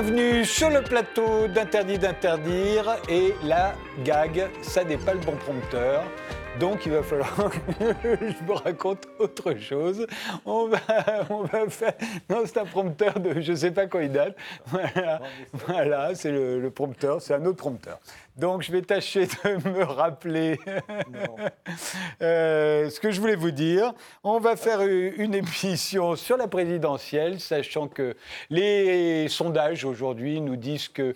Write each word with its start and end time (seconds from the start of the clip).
Bienvenue 0.00 0.44
sur 0.44 0.70
le 0.70 0.80
plateau 0.80 1.48
d'Interdit 1.48 1.98
d'interdire 1.98 2.98
et 3.08 3.34
la 3.42 3.74
gag, 4.04 4.48
ça 4.62 4.84
n'est 4.84 4.96
pas 4.96 5.12
le 5.12 5.18
bon 5.18 5.34
prompteur. 5.34 6.04
Donc 6.60 6.86
il 6.86 6.92
va 6.92 7.02
falloir 7.02 7.50
que 8.02 8.16
je 8.20 8.44
vous 8.44 8.54
raconte 8.54 9.06
autre 9.18 9.54
chose. 9.56 10.06
On 10.44 10.66
va, 10.66 10.78
on 11.30 11.42
va 11.42 11.68
faire. 11.68 11.92
Non, 12.28 12.42
c'est 12.46 12.58
un 12.58 12.64
prompteur 12.64 13.20
de 13.20 13.40
je 13.40 13.52
ne 13.52 13.56
sais 13.56 13.70
pas 13.70 13.86
quand 13.86 14.00
il 14.00 14.10
date. 14.10 14.36
Voilà, 15.52 16.14
c'est 16.14 16.32
le, 16.32 16.70
prompteur, 16.70 17.22
c'est 17.22 17.34
un 17.34 17.44
autre 17.44 17.58
prompteur. 17.58 18.00
Donc 18.36 18.62
je 18.62 18.72
vais 18.72 18.82
tâcher 18.82 19.26
de 19.26 19.68
me 19.68 19.84
rappeler 19.84 20.58
euh, 22.22 22.90
ce 22.90 22.98
que 22.98 23.10
je 23.10 23.20
voulais 23.20 23.36
vous 23.36 23.52
dire. 23.52 23.92
On 24.24 24.40
va 24.40 24.56
faire 24.56 24.80
une 24.82 25.34
émission 25.34 26.16
sur 26.16 26.36
la 26.36 26.48
présidentielle, 26.48 27.40
sachant 27.40 27.86
que 27.86 28.16
les 28.50 29.28
sondages 29.28 29.84
aujourd'hui 29.84 30.40
nous 30.40 30.56
disent 30.56 30.88
que 30.88 31.14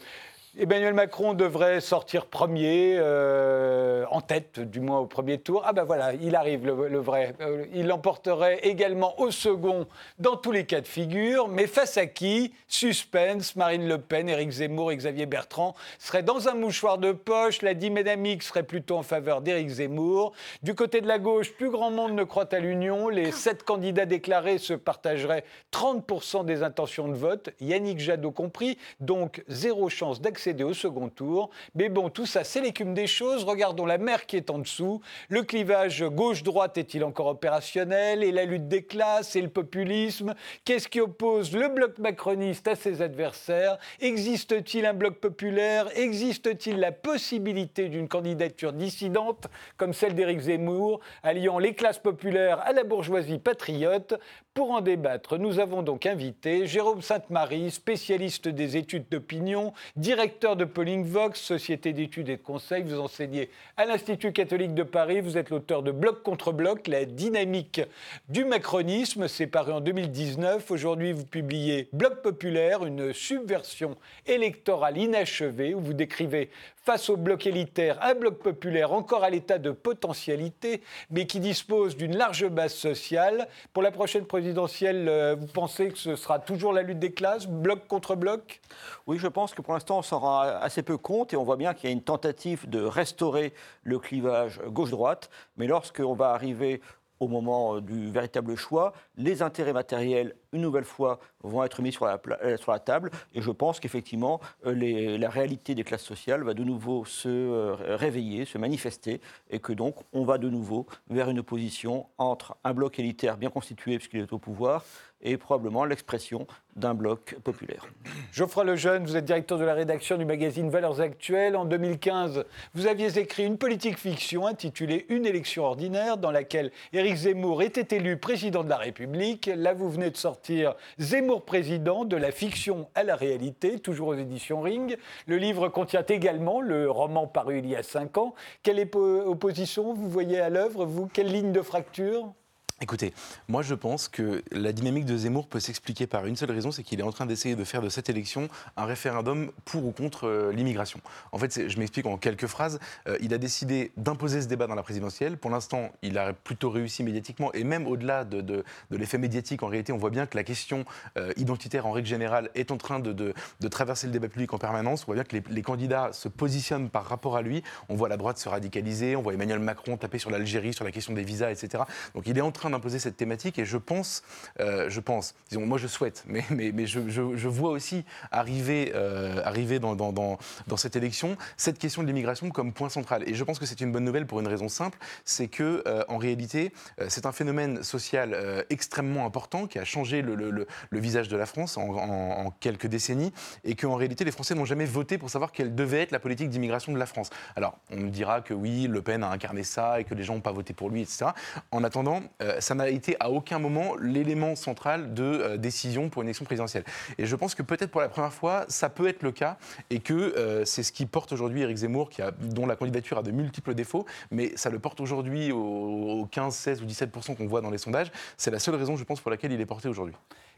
Emmanuel 0.58 0.92
Macron 0.92 1.32
devrait 1.32 1.80
sortir 1.80 2.26
premier, 2.26 2.96
euh, 2.98 4.04
en 4.10 4.20
tête 4.20 4.60
du 4.60 4.80
moins 4.80 4.98
au 4.98 5.06
premier 5.06 5.38
tour. 5.38 5.62
Ah 5.64 5.72
ben 5.72 5.84
voilà, 5.84 6.12
il 6.12 6.36
arrive 6.36 6.66
le, 6.66 6.98
vrai. 6.98 7.34
Euh, 7.40 7.64
il 7.72 7.86
l'emporterait 7.86 8.58
également 8.58 9.18
au 9.18 9.30
second 9.30 9.86
dans 10.18 10.36
tous 10.36 10.52
les 10.52 10.66
cas 10.66 10.82
de 10.82 10.86
figure. 10.86 11.48
Mais 11.48 11.66
face 11.66 11.96
à 11.96 12.04
qui? 12.04 12.52
Suspense, 12.68 13.56
Marine 13.56 13.88
Le 13.88 13.96
Pen, 13.96 14.28
Éric 14.28 14.50
Zemmour 14.50 14.92
Xavier 14.92 15.24
Bertrand 15.24 15.74
seraient 15.98 16.22
dans 16.22 16.50
un 16.50 16.54
mouchoir 16.54 16.98
de 16.98 17.12
poche. 17.12 17.62
La 17.62 17.72
dynamique 17.72 18.42
serait 18.42 18.62
plutôt 18.62 18.98
en 18.98 19.02
faveur 19.02 19.40
d'Éric 19.40 19.70
Zemmour. 19.70 20.34
Du 20.62 20.74
côté 20.74 21.00
de 21.00 21.08
la 21.08 21.18
gauche, 21.18 21.50
plus 21.54 21.70
grand 21.70 21.90
monde 21.90 22.12
ne 22.12 22.24
croit 22.24 22.52
à 22.54 22.58
l'union. 22.58 23.08
Les 23.08 23.32
sept 23.32 23.62
candidats 23.62 24.04
déclarés 24.04 24.58
se 24.58 24.74
partageraient 24.74 25.44
30% 25.72 26.44
des 26.44 26.62
intentions 26.62 27.08
de 27.08 27.14
vote, 27.14 27.48
Yannick 27.62 28.00
Jadot 28.00 28.32
compris. 28.32 28.76
Donc 29.00 29.42
zéro 29.48 29.88
chance 29.88 30.20
d'accès 30.20 30.41
au 30.62 30.74
second 30.74 31.08
tour. 31.08 31.50
Mais 31.74 31.88
bon, 31.88 32.10
tout 32.10 32.26
ça, 32.26 32.44
c'est 32.44 32.60
l'écume 32.60 32.94
des 32.94 33.06
choses. 33.06 33.44
Regardons 33.44 33.86
la 33.86 33.98
mer 33.98 34.26
qui 34.26 34.36
est 34.36 34.50
en 34.50 34.58
dessous. 34.58 35.00
Le 35.28 35.42
clivage 35.42 36.04
gauche-droite 36.04 36.78
est-il 36.78 37.04
encore 37.04 37.28
opérationnel? 37.28 38.22
Et 38.22 38.32
la 38.32 38.44
lutte 38.44 38.68
des 38.68 38.82
classes 38.82 39.36
et 39.36 39.40
le 39.40 39.48
populisme? 39.48 40.34
Qu'est-ce 40.64 40.88
qui 40.88 41.00
oppose 41.00 41.52
le 41.52 41.68
bloc 41.68 41.98
macroniste 41.98 42.68
à 42.68 42.74
ses 42.74 43.02
adversaires? 43.02 43.78
Existe-t-il 44.00 44.84
un 44.84 44.94
bloc 44.94 45.20
populaire? 45.20 45.86
Existe-t-il 45.96 46.78
la 46.78 46.92
possibilité 46.92 47.88
d'une 47.88 48.08
candidature 48.08 48.72
dissidente 48.72 49.46
comme 49.76 49.92
celle 49.92 50.14
d'Éric 50.14 50.40
Zemmour, 50.40 51.00
alliant 51.22 51.58
les 51.58 51.74
classes 51.74 51.98
populaires 51.98 52.60
à 52.60 52.72
la 52.72 52.84
bourgeoisie 52.84 53.38
patriote? 53.38 54.14
Pour 54.54 54.70
en 54.72 54.82
débattre, 54.82 55.38
nous 55.38 55.60
avons 55.60 55.82
donc 55.82 56.04
invité 56.04 56.66
Jérôme 56.66 57.00
Sainte-Marie, 57.00 57.70
spécialiste 57.70 58.48
des 58.48 58.76
études 58.76 59.06
d'opinion, 59.10 59.72
directeur 59.96 60.56
de 60.56 60.66
Polling 60.66 61.06
Vox, 61.06 61.40
société 61.40 61.94
d'études 61.94 62.28
et 62.28 62.36
de 62.36 62.42
conseils. 62.42 62.82
Vous 62.82 63.00
enseignez 63.00 63.48
à 63.78 63.86
l'Institut 63.86 64.32
catholique 64.32 64.74
de 64.74 64.82
Paris. 64.82 65.22
Vous 65.22 65.38
êtes 65.38 65.48
l'auteur 65.48 65.82
de 65.82 65.90
Bloc 65.90 66.22
contre 66.22 66.52
Bloc, 66.52 66.86
la 66.86 67.06
dynamique 67.06 67.80
du 68.28 68.44
macronisme. 68.44 69.26
C'est 69.26 69.46
paru 69.46 69.72
en 69.72 69.80
2019. 69.80 70.70
Aujourd'hui, 70.70 71.12
vous 71.12 71.24
publiez 71.24 71.88
Bloc 71.94 72.20
populaire, 72.20 72.84
une 72.84 73.14
subversion 73.14 73.96
électorale 74.26 74.98
inachevée, 74.98 75.74
où 75.74 75.80
vous 75.80 75.94
décrivez 75.94 76.50
face 76.84 77.08
au 77.10 77.16
bloc 77.16 77.46
élitaire, 77.46 77.98
un 78.02 78.14
bloc 78.14 78.38
populaire 78.38 78.92
encore 78.92 79.22
à 79.22 79.30
l'état 79.30 79.58
de 79.58 79.70
potentialité, 79.70 80.82
mais 81.10 81.26
qui 81.26 81.38
dispose 81.38 81.96
d'une 81.96 82.16
large 82.16 82.48
base 82.48 82.74
sociale. 82.74 83.48
Pour 83.72 83.82
la 83.82 83.92
prochaine 83.92 84.26
présidentielle, 84.26 85.08
euh, 85.08 85.36
vous 85.38 85.46
pensez 85.46 85.88
que 85.88 85.98
ce 85.98 86.16
sera 86.16 86.40
toujours 86.40 86.72
la 86.72 86.82
lutte 86.82 86.98
des 86.98 87.12
classes, 87.12 87.46
bloc 87.46 87.86
contre 87.86 88.16
bloc? 88.16 88.60
Oui, 89.06 89.18
je 89.18 89.28
pense 89.28 89.54
que 89.54 89.62
pour 89.62 89.74
l'instant, 89.74 89.98
on 89.98 90.02
s'en 90.02 90.18
rend 90.18 90.40
assez 90.40 90.82
peu 90.82 90.96
compte 90.96 91.32
et 91.32 91.36
on 91.36 91.44
voit 91.44 91.56
bien 91.56 91.72
qu'il 91.72 91.88
y 91.88 91.92
a 91.92 91.92
une 91.92 92.02
tentative 92.02 92.68
de 92.68 92.82
restaurer 92.82 93.52
le 93.84 93.98
clivage 93.98 94.60
gauche-droite. 94.66 95.30
Mais 95.56 95.66
lorsqu'on 95.66 96.14
va 96.14 96.30
arriver 96.30 96.80
au 97.22 97.28
moment 97.28 97.76
euh, 97.76 97.80
du 97.80 98.10
véritable 98.10 98.56
choix, 98.56 98.92
les 99.16 99.42
intérêts 99.42 99.72
matériels, 99.72 100.34
une 100.52 100.60
nouvelle 100.60 100.84
fois, 100.84 101.20
vont 101.42 101.62
être 101.62 101.80
mis 101.80 101.92
sur 101.92 102.04
la, 102.04 102.20
euh, 102.42 102.78
table. 102.84 103.10
Et 103.34 103.40
je 103.40 103.50
pense 103.50 103.78
qu'effectivement, 103.78 104.40
euh, 104.66 105.16
la 105.16 105.30
réalité 105.30 105.74
des 105.74 105.84
classes 105.84 106.02
sociales 106.02 106.42
va 106.42 106.52
de 106.52 106.64
nouveau 106.64 107.04
se 107.04 107.72
réveiller, 107.94 108.44
se 108.44 108.58
manifester, 108.58 109.20
et 109.50 109.60
que 109.60 109.72
donc 109.72 109.94
on 110.12 110.24
va 110.24 110.38
de 110.38 110.48
nouveau 110.48 110.86
vers 111.08 111.30
une 111.30 111.38
opposition 111.38 112.06
entre 112.18 112.56
un 112.64 112.74
bloc 112.74 112.98
élitaire 112.98 113.36
bien 113.36 113.50
constitué, 113.50 113.98
puisqu'il 113.98 114.20
est 114.20 114.32
au 114.32 114.38
pouvoir, 114.38 114.84
et 115.22 115.36
probablement 115.36 115.84
l'expression 115.84 116.46
d'un 116.76 116.94
bloc 116.94 117.36
populaire. 117.44 117.86
Geoffroy 118.32 118.64
Lejeune, 118.64 119.04
vous 119.04 119.16
êtes 119.16 119.24
directeur 119.24 119.58
de 119.58 119.64
la 119.64 119.74
rédaction 119.74 120.16
du 120.16 120.24
magazine 120.24 120.70
Valeurs 120.70 121.00
Actuelles. 121.00 121.54
En 121.54 121.64
2015, 121.64 122.44
vous 122.74 122.86
aviez 122.86 123.18
écrit 123.18 123.44
une 123.44 123.58
politique 123.58 123.98
fiction 123.98 124.46
intitulée 124.46 125.04
Une 125.10 125.26
élection 125.26 125.64
ordinaire, 125.64 126.16
dans 126.16 126.30
laquelle 126.30 126.72
Éric 126.92 127.16
Zemmour 127.16 127.62
était 127.62 127.96
élu 127.96 128.16
président 128.16 128.64
de 128.64 128.70
la 128.70 128.78
République. 128.78 129.50
Là, 129.54 129.74
vous 129.74 129.90
venez 129.90 130.10
de 130.10 130.16
sortir 130.16 130.74
Zemmour 130.98 131.44
président, 131.44 132.04
de 132.04 132.16
la 132.16 132.30
fiction 132.30 132.88
à 132.94 133.02
la 133.02 133.16
réalité, 133.16 133.78
toujours 133.78 134.08
aux 134.08 134.14
éditions 134.14 134.62
Ring. 134.62 134.96
Le 135.26 135.36
livre 135.36 135.68
contient 135.68 136.04
également 136.08 136.60
le 136.60 136.90
roman 136.90 137.26
paru 137.26 137.58
il 137.58 137.68
y 137.68 137.76
a 137.76 137.82
cinq 137.82 138.16
ans. 138.16 138.34
Quelle 138.62 138.80
opposition 138.94 139.92
vous 139.92 140.08
voyez 140.08 140.40
à 140.40 140.48
l'œuvre, 140.48 140.86
vous? 140.86 141.06
Quelle 141.06 141.28
ligne 141.28 141.52
de 141.52 141.62
fracture? 141.62 142.32
Écoutez, 142.82 143.14
moi 143.46 143.62
je 143.62 143.76
pense 143.76 144.08
que 144.08 144.42
la 144.50 144.72
dynamique 144.72 145.04
de 145.04 145.16
Zemmour 145.16 145.46
peut 145.46 145.60
s'expliquer 145.60 146.08
par 146.08 146.26
une 146.26 146.34
seule 146.34 146.50
raison, 146.50 146.72
c'est 146.72 146.82
qu'il 146.82 146.98
est 146.98 147.04
en 147.04 147.12
train 147.12 147.26
d'essayer 147.26 147.54
de 147.54 147.62
faire 147.62 147.80
de 147.80 147.88
cette 147.88 148.10
élection 148.10 148.48
un 148.76 148.86
référendum 148.86 149.52
pour 149.64 149.86
ou 149.86 149.92
contre 149.92 150.26
euh, 150.26 150.52
l'immigration. 150.52 150.98
En 151.30 151.38
fait, 151.38 151.68
je 151.68 151.78
m'explique 151.78 152.06
en 152.06 152.16
quelques 152.16 152.48
phrases. 152.48 152.80
Euh, 153.06 153.16
il 153.20 153.32
a 153.34 153.38
décidé 153.38 153.92
d'imposer 153.96 154.42
ce 154.42 154.48
débat 154.48 154.66
dans 154.66 154.74
la 154.74 154.82
présidentielle. 154.82 155.36
Pour 155.36 155.52
l'instant, 155.52 155.92
il 156.02 156.18
a 156.18 156.32
plutôt 156.32 156.70
réussi 156.70 157.04
médiatiquement 157.04 157.52
et 157.52 157.62
même 157.62 157.86
au-delà 157.86 158.24
de, 158.24 158.64
l'effet 158.90 159.18
médiatique, 159.18 159.62
en 159.62 159.68
réalité, 159.68 159.92
on 159.92 159.98
voit 159.98 160.10
bien 160.10 160.26
que 160.26 160.36
la 160.36 160.42
question 160.42 160.84
euh, 161.16 161.32
identitaire 161.36 161.86
en 161.86 161.92
règle 161.92 162.08
générale 162.08 162.50
est 162.56 162.72
en 162.72 162.78
train 162.78 162.98
de, 162.98 163.32
traverser 163.70 164.08
le 164.08 164.12
débat 164.12 164.26
public 164.26 164.52
en 164.54 164.58
permanence. 164.58 165.04
On 165.04 165.06
voit 165.06 165.14
bien 165.14 165.24
que 165.24 165.36
les, 165.36 165.44
les, 165.50 165.62
candidats 165.62 166.12
se 166.12 166.26
positionnent 166.26 166.90
par 166.90 167.04
rapport 167.04 167.36
à 167.36 167.42
lui. 167.42 167.62
On 167.88 167.94
voit 167.94 168.08
la 168.08 168.16
droite 168.16 168.38
se 168.38 168.48
radicaliser, 168.48 169.14
on 169.14 169.22
voit 169.22 169.34
Emmanuel 169.34 169.60
Macron 169.60 169.96
taper 169.96 170.18
sur 170.18 170.30
l'Algérie, 170.30 170.74
sur 170.74 170.84
la 170.84 170.90
question 170.90 171.12
des 171.12 171.22
visas, 171.22 171.52
etc. 171.52 171.84
Donc 172.16 172.26
il 172.26 172.36
est 172.36 172.40
en 172.40 172.50
train 172.50 172.71
d'imposer 172.72 172.98
cette 172.98 173.16
thématique 173.16 173.58
et 173.58 173.64
je 173.64 173.76
pense, 173.76 174.22
euh, 174.60 174.90
je 174.90 175.00
pense, 175.00 175.34
disons, 175.48 175.66
moi 175.66 175.78
je 175.78 175.86
souhaite, 175.86 176.24
mais, 176.28 176.44
mais, 176.50 176.86
je, 176.86 177.00
vois 177.48 177.70
aussi 177.70 178.04
arriver, 178.30 178.92
euh, 178.94 179.42
arriver 179.44 179.78
dans, 179.78 179.94
dans, 179.94 180.12
dans, 180.12 180.38
cette 180.76 180.96
élection 180.96 181.36
cette 181.56 181.78
question 181.78 182.02
de 182.02 182.08
l'immigration 182.08 182.50
comme 182.50 182.72
point 182.72 182.88
central. 182.88 183.22
Et 183.28 183.34
je 183.34 183.44
pense 183.44 183.58
que 183.58 183.66
c'est 183.66 183.80
une 183.80 183.92
bonne 183.92 184.04
nouvelle 184.04 184.26
pour 184.26 184.40
une 184.40 184.48
raison 184.48 184.68
simple, 184.68 184.98
c'est 185.24 185.48
que 185.48 185.82
euh, 185.86 186.02
en 186.08 186.16
réalité, 186.16 186.72
c'est 187.08 187.26
un 187.26 187.32
phénomène 187.32 187.82
social 187.82 188.64
extrêmement 188.70 189.26
important 189.26 189.66
qui 189.66 189.78
a 189.78 189.84
changé 189.84 190.22
le, 190.22 190.34
le, 190.34 190.66
visage 190.98 191.28
de 191.28 191.36
la 191.36 191.46
France 191.46 191.76
en, 191.76 191.88
en, 191.88 192.50
quelques 192.60 192.86
décennies 192.86 193.32
et 193.64 193.74
qu'en 193.74 193.96
réalité, 193.96 194.24
les 194.24 194.30
Français 194.30 194.54
n'ont 194.54 194.64
jamais 194.64 194.84
voté 194.84 195.18
pour 195.18 195.30
savoir 195.30 195.52
quelle 195.52 195.74
devait 195.74 196.00
être 196.00 196.12
la 196.12 196.20
politique 196.20 196.48
d'immigration 196.48 196.92
de 196.92 196.98
la 196.98 197.06
France. 197.06 197.30
Alors, 197.56 197.78
on 197.90 197.96
me 197.96 198.08
dira 198.08 198.40
que 198.40 198.54
oui, 198.54 198.86
Le 198.86 199.02
Pen 199.02 199.22
a 199.22 199.30
incarné 199.30 199.62
ça 199.62 200.00
et 200.00 200.04
que 200.04 200.14
les 200.14 200.22
gens 200.22 200.34
n'ont 200.34 200.40
pas 200.40 200.52
voté 200.52 200.72
pour 200.72 200.90
lui, 200.90 201.02
etc. 201.02 201.26
En 201.70 201.84
attendant, 201.84 202.22
ça 202.62 202.74
n'a 202.74 202.88
été 202.88 203.16
à 203.20 203.30
aucun 203.30 203.58
moment 203.58 203.94
l'élément 204.00 204.56
central 204.56 205.12
de 205.12 205.22
euh, 205.22 205.56
décision 205.58 206.08
pour 206.08 206.22
une 206.22 206.28
élection 206.28 206.46
présidentielle. 206.46 206.84
Et 207.18 207.26
je 207.26 207.36
pense 207.36 207.54
que 207.54 207.62
peut-être 207.62 207.90
pour 207.90 208.00
la 208.00 208.08
première 208.08 208.32
fois, 208.32 208.64
ça 208.68 208.88
peut 208.88 209.06
être 209.06 209.22
le 209.22 209.32
cas 209.32 209.58
et 209.90 210.00
que 210.00 210.14
euh, 210.14 210.64
c'est 210.64 210.82
ce 210.82 210.92
qui 210.92 211.06
porte 211.06 211.32
aujourd'hui 211.32 211.62
Éric 211.62 211.76
Zemmour, 211.76 212.10
dont 212.40 212.66
la 212.66 212.76
candidature 212.76 213.18
a 213.18 213.22
de 213.22 213.30
multiples 213.30 213.74
défauts, 213.74 214.06
mais 214.30 214.52
ça 214.56 214.70
le 214.70 214.78
porte 214.78 215.00
aujourd'hui 215.00 215.52
aux 215.52 216.26
15, 216.30 216.54
16 216.54 216.82
ou 216.82 216.86
17% 216.86 217.36
qu'on 217.36 217.46
voit 217.46 217.60
dans 217.60 217.70
les 217.70 217.78
sondages. 217.78 218.10
C'est 218.36 218.50
la 218.50 218.58
seule 218.58 218.76
raison, 218.76 218.96
je 218.96 219.04
pense, 219.04 219.20
pour 219.20 219.30
laquelle 219.30 219.52
il 219.52 219.60
est 219.60 219.66
porté 219.66 219.88
aujourd'hui. 219.88 220.14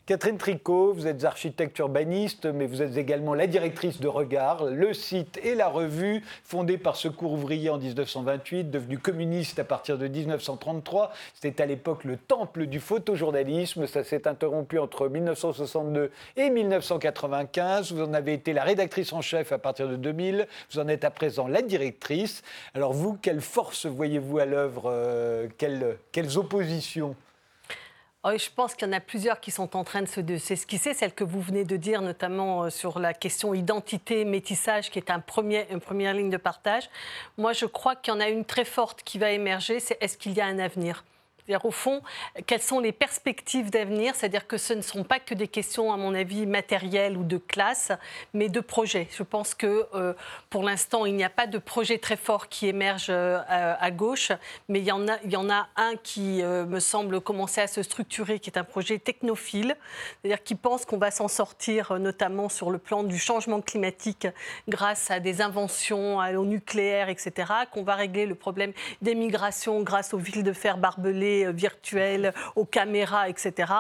Catherine 0.07 0.37
Tricot, 0.37 0.93
vous 0.93 1.07
êtes 1.07 1.25
architecte 1.25 1.79
urbaniste, 1.79 2.45
mais 2.45 2.67
vous 2.67 2.83
êtes 2.83 2.99
également 2.99 3.33
la 3.33 3.47
directrice 3.47 4.03
de 4.03 4.07
Regard, 4.07 4.67
le 4.67 4.93
site 4.93 5.41
et 5.43 5.55
la 5.55 5.67
revue, 5.67 6.23
fondée 6.45 6.77
par 6.77 6.97
Secours 6.97 7.33
ouvrier 7.33 7.71
en 7.71 7.79
1928, 7.79 8.71
devenu 8.71 8.99
communiste 8.99 9.59
à 9.61 9.65
partir 9.65 9.97
de 9.97 10.07
1933. 10.07 11.11
C'était 11.33 11.63
à 11.63 11.65
l'époque 11.65 12.05
le 12.05 12.19
temple 12.19 12.67
du 12.67 12.81
photojournalisme. 12.81 13.87
Ça 13.87 14.05
s'est 14.05 14.29
interrompu 14.29 14.79
entre 14.79 15.09
1962 15.09 16.11
et 16.37 16.51
1995. 16.51 17.93
Vous 17.93 18.03
en 18.03 18.13
avez 18.13 18.35
été 18.35 18.53
la 18.53 18.65
rédactrice 18.65 19.11
en 19.15 19.23
chef 19.23 19.53
à 19.53 19.59
partir 19.59 19.89
de 19.89 19.97
2000. 19.97 20.47
Vous 20.71 20.81
en 20.81 20.89
êtes 20.89 21.05
à 21.05 21.11
présent 21.11 21.49
la 21.49 21.63
directrice. 21.63 22.43
Alors 22.75 22.93
vous, 22.93 23.15
quelle 23.15 23.41
force 23.41 23.87
voyez-vous 23.87 24.39
à 24.39 24.45
l'œuvre 24.45 24.83
euh, 24.87 25.49
quelles, 25.57 26.39
oppositions 26.39 27.17
je 28.33 28.49
pense 28.55 28.75
qu'il 28.75 28.89
y 28.89 28.91
en 28.91 28.95
a 28.95 29.01
plusieurs 29.01 29.39
qui 29.39 29.51
sont 29.51 29.77
en 29.77 29.85
train 29.85 30.03
de 30.03 30.39
s'esquisser. 30.39 30.95
Celle 30.95 31.13
que 31.13 31.25
vous 31.25 31.41
venez 31.41 31.65
de 31.65 31.77
dire, 31.77 32.01
notamment 32.01 32.65
euh, 32.65 32.71
sur 32.71 32.99
la 32.99 33.13
question 33.13 33.53
identité, 33.53 34.25
métissage, 34.25 34.91
qui 34.91 34.99
est 34.99 35.11
un 35.11 35.23
une 35.71 35.81
première 35.81 36.15
ligne 36.15 36.31
de 36.31 36.37
partage. 36.39 36.89
Moi, 37.37 37.53
je 37.53 37.67
crois 37.67 37.97
qu'il 37.97 38.15
y 38.15 38.17
en 38.17 38.21
a 38.21 38.29
une 38.29 38.45
très 38.45 38.65
forte 38.65 39.03
qui 39.03 39.19
va 39.19 39.31
émerger, 39.31 39.79
c'est 39.79 39.99
est-ce 40.01 40.17
qu'il 40.17 40.33
y 40.33 40.41
a 40.41 40.47
un 40.47 40.59
avenir? 40.59 41.05
C'est-à-dire, 41.47 41.67
au 41.67 41.71
fond, 41.71 42.01
quelles 42.47 42.63
sont 42.63 42.81
les 42.81 42.93
perspectives 42.93 43.71
d'avenir? 43.71 44.15
C'est-à-dire 44.17 44.47
que 44.47 44.57
ce 44.57 44.73
ne 44.73 44.81
sont 44.81 45.05
pas 45.05 45.19
que 45.19 45.35
des 45.35 45.47
questions, 45.47 45.93
à 45.93 45.99
mon 45.99 46.15
avis, 46.15 46.47
matérielles 46.47 47.19
ou 47.19 47.25
de 47.25 47.37
classe, 47.37 47.93
mais 48.33 48.49
de 48.49 48.61
projets. 48.61 49.09
Je 49.15 49.23
pense 49.23 49.55
que 49.55 49.87
euh, 49.95 50.15
pour 50.49 50.63
l'instant, 50.63 51.05
il 51.05 51.15
n'y 51.15 51.25
a 51.25 51.29
pas 51.29 51.47
de 51.47 51.59
projet 51.59 51.99
très 51.99 52.17
fort 52.17 52.49
qui 52.49 52.67
émerge 52.67 53.09
euh, 53.11 53.43
à, 53.47 53.91
gauche, 53.91 54.33
mais 54.71 54.79
il 54.79 54.87
y, 54.87 54.93
en 54.93 55.07
a, 55.07 55.19
il 55.23 55.33
y 55.33 55.37
en 55.37 55.51
a 55.51 55.69
un 55.77 55.97
qui 56.03 56.43
euh, 56.43 56.65
me 56.65 56.81
semble 56.81 57.21
commencer 57.21 57.61
à 57.61 57.67
se 57.67 57.83
structurer, 57.83 58.39
qui 58.39 58.49
est 58.49 58.59
un 58.59 58.65
projet 58.65 58.99
technophile, 58.99 59.77
c'est-à-dire 60.23 60.43
qui 60.43 60.55
pense 60.55 60.87
qu'on 60.87 60.97
va 60.97 61.11
s'en 61.11 61.29
sortir, 61.29 61.99
notamment 61.99 62.49
sur 62.49 62.71
le 62.71 62.79
plan 62.79 63.03
du 63.03 63.19
changement 63.19 63.61
climatique, 63.61 64.27
grâce 64.67 65.11
à 65.11 65.21
des 65.21 65.43
inventions, 65.43 66.21
au 66.21 66.45
nucléaire, 66.47 67.11
etc., 67.11 67.53
qu'on 67.71 67.83
va 67.83 67.97
régler 67.97 68.25
le 68.25 68.35
problème 68.35 68.73
des 69.03 69.15
migrations 69.15 69.83
grâce 69.83 70.15
aux 70.15 70.19
villes 70.19 70.43
de 70.43 70.55
fer 70.55 70.79
barbelées 70.79 71.34
euh, 71.43 71.53
virtuelles, 71.53 72.33
aux 72.57 72.65
caméras, 72.65 73.29
etc. 73.29 73.73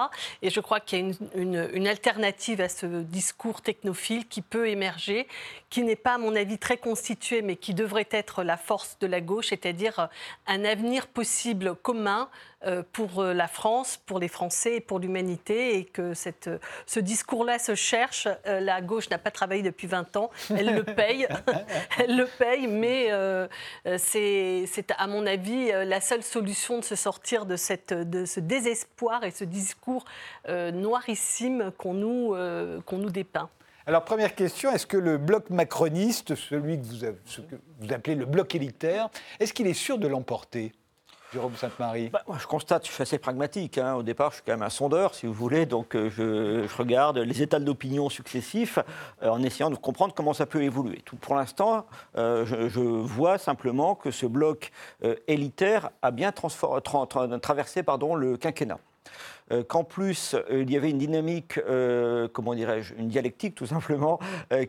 Et 0.43 0.51
je 0.51 0.61
crois 0.61 0.81
qu'il 0.81 0.99
y 0.99 1.03
a 1.03 1.15
une, 1.35 1.71
une, 1.73 1.87
alternative 1.87 2.61
à 2.61 2.69
ce 2.69 2.87
discours 3.03 3.61
technophile 3.61 4.27
qui 4.27 4.43
peut 4.43 4.69
émerger, 4.69 5.29
qui 5.71 5.83
n'est 5.83 5.97
pas, 5.97 6.15
à 6.15 6.19
mon 6.19 6.35
avis, 6.35 6.59
très 6.59 6.77
constitué, 6.77 7.43
mais 7.43 7.57
qui 7.57 7.75
devrait 7.75 8.09
être 8.11 8.43
la 8.43 8.57
force 8.57 8.99
de 9.01 9.07
la 9.07 9.21
gauche, 9.21 9.49
c'est-à-dire 9.49 10.09
un 10.47 10.65
avenir 10.65 11.07
possible 11.07 11.77
commun 11.83 12.23
euh, 12.23 12.54
pour 12.93 13.21
euh, 13.21 13.35
la 13.35 13.49
France, 13.49 14.01
pour 14.07 14.19
les 14.19 14.29
Français 14.29 14.77
et 14.77 14.81
pour 14.81 14.99
l'humanité, 14.99 15.79
et 15.79 15.85
que 15.85 16.15
cette, 16.15 16.51
ce 16.87 17.01
discours-là 17.01 17.59
se 17.59 17.75
cherche. 17.75 18.29
La 18.45 18.81
gauche 18.81 19.11
n'a 19.11 19.19
pas 19.19 19.31
travaillé 19.31 19.63
depuis 19.63 19.87
20 19.87 20.17
ans, 20.17 20.31
elle 20.51 20.75
le 20.75 20.85
paye, 20.85 21.27
elle 21.99 22.17
le 22.17 22.27
paye, 22.27 22.67
mais 22.67 23.11
c'est, 23.99 24.67
à 24.97 25.07
mon 25.07 25.27
avis, 25.27 25.71
la 25.73 26.01
seule 26.01 26.23
solution 26.23 26.79
de 26.79 26.85
se 26.85 26.97
sortir 26.97 27.47
de, 27.47 27.57
cette, 27.57 27.93
de 27.93 28.25
ce 28.25 28.41
désespoir 28.41 29.25
et 29.25 29.31
ce 29.31 29.45
discours 29.45 30.05
euh, 30.49 30.71
noirissime 30.71 31.73
qu'on 31.79 31.95
nous, 31.95 32.35
euh, 32.35 32.81
qu'on 32.83 32.99
nous 32.99 33.11
dépeint. 33.11 33.49
Alors, 33.87 34.05
première 34.05 34.35
question, 34.35 34.71
est-ce 34.73 34.87
que 34.87 34.97
le 34.97 35.19
bloc 35.19 35.51
macroniste, 35.51 36.35
celui 36.35 36.81
que 36.81 36.87
vous, 36.87 36.97
ce 37.27 37.41
que 37.41 37.57
vous 37.81 37.93
appelez 37.93 38.17
le 38.17 38.25
bloc 38.25 38.55
élitaire, 38.55 39.11
est-ce 39.41 39.53
qu'il 39.53 39.67
est 39.67 39.75
sûr 39.75 39.99
de 39.99 40.07
l'emporter? 40.07 40.73
Bah, 42.11 42.23
Je 42.39 42.47
constate, 42.47 42.87
je 42.87 42.93
suis 42.93 43.03
assez 43.03 43.19
pragmatique. 43.19 43.79
Hein. 43.79 43.95
Au 43.95 44.03
départ, 44.03 44.31
je 44.31 44.37
suis 44.37 44.45
quand 44.45 44.53
même 44.53 44.63
un 44.63 44.71
sondeur, 44.71 45.15
si 45.15 45.27
vous 45.27 45.33
voulez. 45.33 45.67
Donc, 45.67 45.95
euh, 45.95 46.11
je, 46.11 46.77
regarde 46.77 47.19
les 47.19 47.43
états 47.43 47.59
d'opinion 47.59 48.09
successifs 48.09 48.79
en 49.23 49.43
essayant 49.43 49.71
de 49.71 49.77
comprendre 49.77 50.15
comment 50.15 50.33
ça 50.33 50.47
peut 50.47 50.63
évoluer. 50.63 51.03
Tout, 51.05 51.17
pour 51.17 51.35
l'instant, 51.37 51.87
je, 52.15 52.81
vois 52.81 53.39
simplement 53.39 53.95
que 53.95 54.11
ce 54.11 54.27
bloc 54.27 54.71
élitaire 55.29 55.91
a 56.03 56.11
bien 56.11 56.33
traversé 56.33 57.83
le 58.17 58.37
quinquennat. 58.37 58.79
Euh, 59.53 59.63
qu'en 59.63 59.85
plus 59.85 60.35
euh, 60.35 60.63
il 60.63 60.71
y 60.71 60.77
avait 60.77 60.89
une 60.89 60.99
dynamique, 60.99 61.59
euh, 61.59 62.29
comment 62.33 62.55
dirais-je, 62.55 62.95
une 62.95 63.09
dialectique 63.09 63.55
tout 63.55 63.67
simplement, 63.67 64.19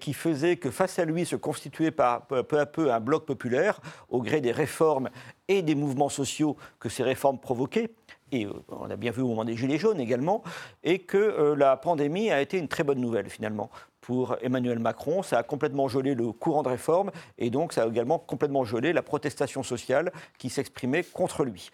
qui 0.01 0.13
faisait 0.13 0.57
que 0.57 0.69
face 0.69 0.99
à 0.99 1.05
lui 1.05 1.25
se 1.25 1.35
constituait 1.35 1.91
peu 1.91 2.59
à 2.59 2.65
peu 2.65 2.91
un 2.91 2.99
bloc 2.99 3.25
populaire 3.25 3.79
au 4.09 4.21
gré 4.21 4.41
des 4.41 4.51
réformes 4.51 5.09
et 5.47 5.61
des 5.61 5.75
mouvements 5.75 6.09
sociaux 6.09 6.57
que 6.79 6.89
ces 6.89 7.03
réformes 7.03 7.39
provoquaient 7.39 7.91
et 8.31 8.47
on 8.69 8.89
a 8.89 8.95
bien 8.95 9.11
vu 9.11 9.21
au 9.21 9.27
moment 9.27 9.45
des 9.45 9.55
Gilets 9.55 9.77
jaunes 9.77 9.99
également, 9.99 10.43
et 10.83 10.99
que 10.99 11.53
la 11.53 11.77
pandémie 11.77 12.31
a 12.31 12.41
été 12.41 12.57
une 12.57 12.67
très 12.67 12.83
bonne 12.83 12.99
nouvelle 12.99 13.29
finalement 13.29 13.69
pour 14.01 14.35
Emmanuel 14.41 14.79
Macron. 14.79 15.23
Ça 15.23 15.37
a 15.37 15.43
complètement 15.43 15.87
gelé 15.87 16.15
le 16.15 16.31
courant 16.31 16.63
de 16.63 16.69
réforme, 16.69 17.11
et 17.37 17.49
donc 17.49 17.71
ça 17.71 17.83
a 17.83 17.87
également 17.87 18.19
complètement 18.19 18.65
gelé 18.65 18.93
la 18.93 19.03
protestation 19.03 19.63
sociale 19.63 20.11
qui 20.37 20.49
s'exprimait 20.49 21.03
contre 21.03 21.45
lui. 21.45 21.69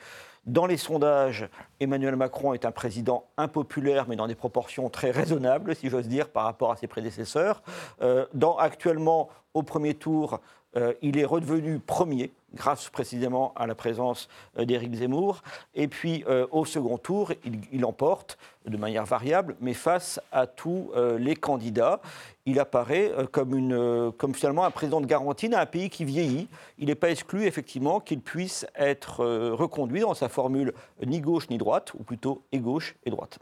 Dans 0.48 0.66
les 0.66 0.78
sondages, 0.78 1.48
Emmanuel 1.80 2.16
Macron 2.16 2.54
est 2.54 2.66
un 2.66 2.72
président 2.72 3.26
impopulaire, 3.38 4.08
mais 4.08 4.16
dans 4.16 4.28
des 4.28 4.36
proportions 4.36 4.90
très 4.90 5.12
raisonnables, 5.12 5.76
si 5.76 5.88
j'ose 5.88 6.08
dire, 6.08 6.30
par 6.30 6.46
rapport 6.46 6.72
à 6.72 6.78
ses 6.78 6.88
prédécesseurs. 6.88 7.62
Euh, 8.02 8.26
actuellement, 8.58 9.30
au 9.54 9.62
premier 9.62 9.94
tour, 9.94 10.40
euh, 10.78 10.94
il 11.04 11.20
est 11.20 11.26
redevenu 11.26 11.80
premier, 11.80 12.32
grâce 12.54 12.90
précisément 12.90 13.54
à 13.56 13.68
la 13.68 13.76
présence 13.76 14.28
euh, 14.58 14.66
d'Éric 14.66 14.96
Zemmour. 14.96 15.42
Et 15.76 15.88
puis, 15.88 16.24
euh, 16.28 16.48
au 16.52 16.66
second 16.66 16.98
tour, 16.98 17.32
il, 17.72 17.86
emporte 17.86 18.38
de 18.66 18.78
manière 18.78 19.06
variable, 19.06 19.56
mais 19.60 19.74
face 19.74 20.20
à 20.32 20.46
tous 20.46 20.92
les 21.18 21.36
candidats, 21.36 22.00
il 22.46 22.60
apparaît 22.60 23.12
comme, 23.32 24.14
finalement 24.36 24.66
un 24.66 24.72
président 24.72 25.02
de 25.02 25.08
garantie 25.08 25.50
d'un 25.50 25.66
pays 25.66 25.90
qui 25.90 26.06
vieillit. 26.06 26.48
Il 26.78 26.88
n'est 26.88 26.96
pas 26.96 27.10
exclu, 27.10 27.46
effectivement, 27.46 28.00
qu'il 28.00 28.22
puisse 28.22 28.68
être 28.76 29.26
reconduit 29.50 30.02
dans 30.02 30.14
sa 30.14 30.30
formule 30.30 30.74
ni 31.04 31.22
gauche 31.22 31.50
ni 31.50 31.58
droite, 31.58 31.94
ou 31.98 32.04
plutôt 32.04 32.44
et 32.52 32.60
gauche 32.60 32.96
et 33.04 33.10
droite. 33.10 33.40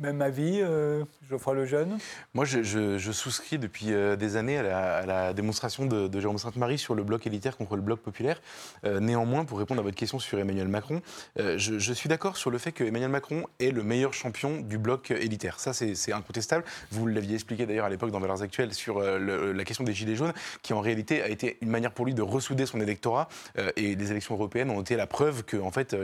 Même 0.00 0.22
avis, 0.22 0.60
euh, 0.62 1.04
Geoffroy 1.28 1.54
Lejeune 1.54 1.98
Moi, 2.32 2.46
je, 2.46 3.12
souscris 3.12 3.58
depuis 3.58 3.92
euh, 3.92 4.16
des 4.16 4.36
années 4.36 4.56
à 4.56 5.04
la, 5.04 5.34
démonstration 5.34 5.84
de, 5.84 6.20
Jérôme 6.20 6.38
Sainte-Marie 6.38 6.78
sur 6.78 6.94
le 6.94 7.02
bloc 7.02 7.26
élitaire 7.26 7.58
contre 7.58 7.76
le 7.76 7.82
bloc 7.82 8.00
populaire. 8.00 8.40
Euh, 8.86 9.00
néanmoins, 9.00 9.44
pour 9.44 9.58
répondre 9.58 9.80
à 9.80 9.82
votre 9.82 9.96
question 9.96 10.18
sur 10.18 10.38
Emmanuel 10.38 10.68
Macron, 10.68 11.02
je, 11.36 11.92
suis 11.92 12.08
d'accord 12.08 12.38
sur 12.38 12.50
le 12.50 12.56
fait 12.56 12.72
que 12.72 12.84
Emmanuel 12.84 13.10
Macron 13.10 13.44
est 13.60 13.70
le 13.70 13.82
meilleur 13.82 14.14
champion 14.14 14.60
du 14.60 14.78
bloc 14.78 15.10
élitaire. 15.10 15.60
Ça, 15.60 15.72
c'est 15.74 16.12
incontestable. 16.12 16.64
Vous 16.90 17.06
l'aviez 17.06 17.34
expliqué 17.34 17.66
d'ailleurs 17.66 17.84
à 17.84 17.90
l'époque 17.90 18.10
dans 18.10 18.20
Valeurs 18.20 18.42
Actuelles 18.42 18.72
sur 18.72 19.00
la 19.00 19.64
question 19.64 19.84
des 19.84 19.92
Gilets 19.92 20.16
jaunes, 20.16 20.32
qui 20.62 20.72
en 20.72 20.80
réalité 20.80 21.22
a 21.22 21.28
été 21.28 21.58
une 21.60 21.68
manière 21.68 21.92
pour 21.92 22.06
lui 22.06 22.14
de 22.14 22.22
ressouder 22.22 22.64
son 22.64 22.80
électorat. 22.80 23.28
et 23.76 23.94
les 23.94 24.10
élections 24.10 24.34
européennes 24.36 24.70
ont 24.70 24.80
été 24.80 24.96
la 24.96 25.06
preuve 25.06 25.44
que, 25.44 25.56
en 25.58 25.70
fait, 25.70 25.94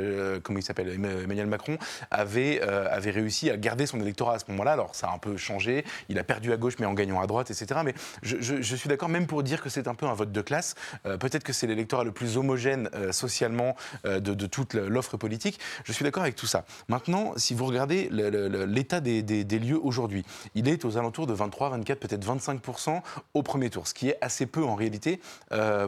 comment 0.42 0.58
il 0.58 0.62
s'appelle, 0.62 0.90
Emmanuel 0.90 1.46
Macron 1.46 1.78
avait, 2.10 2.60
avait 2.60 3.10
réussi 3.10 3.50
à 3.50 3.56
garder 3.56 3.77
son 3.86 4.00
électorat 4.00 4.34
à 4.34 4.38
ce 4.38 4.44
moment-là. 4.48 4.72
Alors 4.72 4.94
ça 4.94 5.08
a 5.08 5.14
un 5.14 5.18
peu 5.18 5.36
changé, 5.36 5.84
il 6.08 6.18
a 6.18 6.24
perdu 6.24 6.52
à 6.52 6.56
gauche 6.56 6.74
mais 6.78 6.86
en 6.86 6.94
gagnant 6.94 7.20
à 7.20 7.26
droite, 7.26 7.50
etc. 7.50 7.80
Mais 7.84 7.94
je, 8.22 8.76
suis 8.76 8.88
d'accord 8.88 9.08
même 9.08 9.26
pour 9.26 9.42
dire 9.42 9.62
que 9.62 9.68
c'est 9.68 9.88
un 9.88 9.94
peu 9.94 10.06
un 10.06 10.14
vote 10.14 10.32
de 10.32 10.40
classe. 10.40 10.74
Euh, 11.06 11.16
peut-être 11.16 11.44
que 11.44 11.52
c'est 11.52 11.66
l'électorat 11.66 12.04
le 12.04 12.12
plus 12.12 12.36
homogène 12.36 12.88
euh, 12.94 13.12
socialement 13.12 13.76
euh, 14.04 14.20
de, 14.20 14.46
toute 14.46 14.74
l'offre 14.74 15.16
politique. 15.16 15.58
Je 15.84 15.92
suis 15.92 16.04
d'accord 16.04 16.22
avec 16.22 16.36
tout 16.36 16.46
ça. 16.46 16.64
Maintenant, 16.88 17.32
si 17.36 17.54
vous 17.54 17.66
regardez 17.66 18.08
l'état 18.10 19.00
des, 19.00 19.44
lieux 19.58 19.78
aujourd'hui, 19.82 20.24
il 20.54 20.68
est 20.68 20.84
aux 20.84 20.96
alentours 20.96 21.26
de 21.26 21.32
23, 21.32 21.70
24, 21.70 21.98
peut-être 21.98 22.24
25% 22.24 23.00
au 23.34 23.42
premier 23.42 23.70
tour, 23.70 23.86
ce 23.86 23.94
qui 23.94 24.08
est 24.08 24.18
assez 24.20 24.46
peu 24.46 24.64
en 24.64 24.74
réalité 24.74 25.20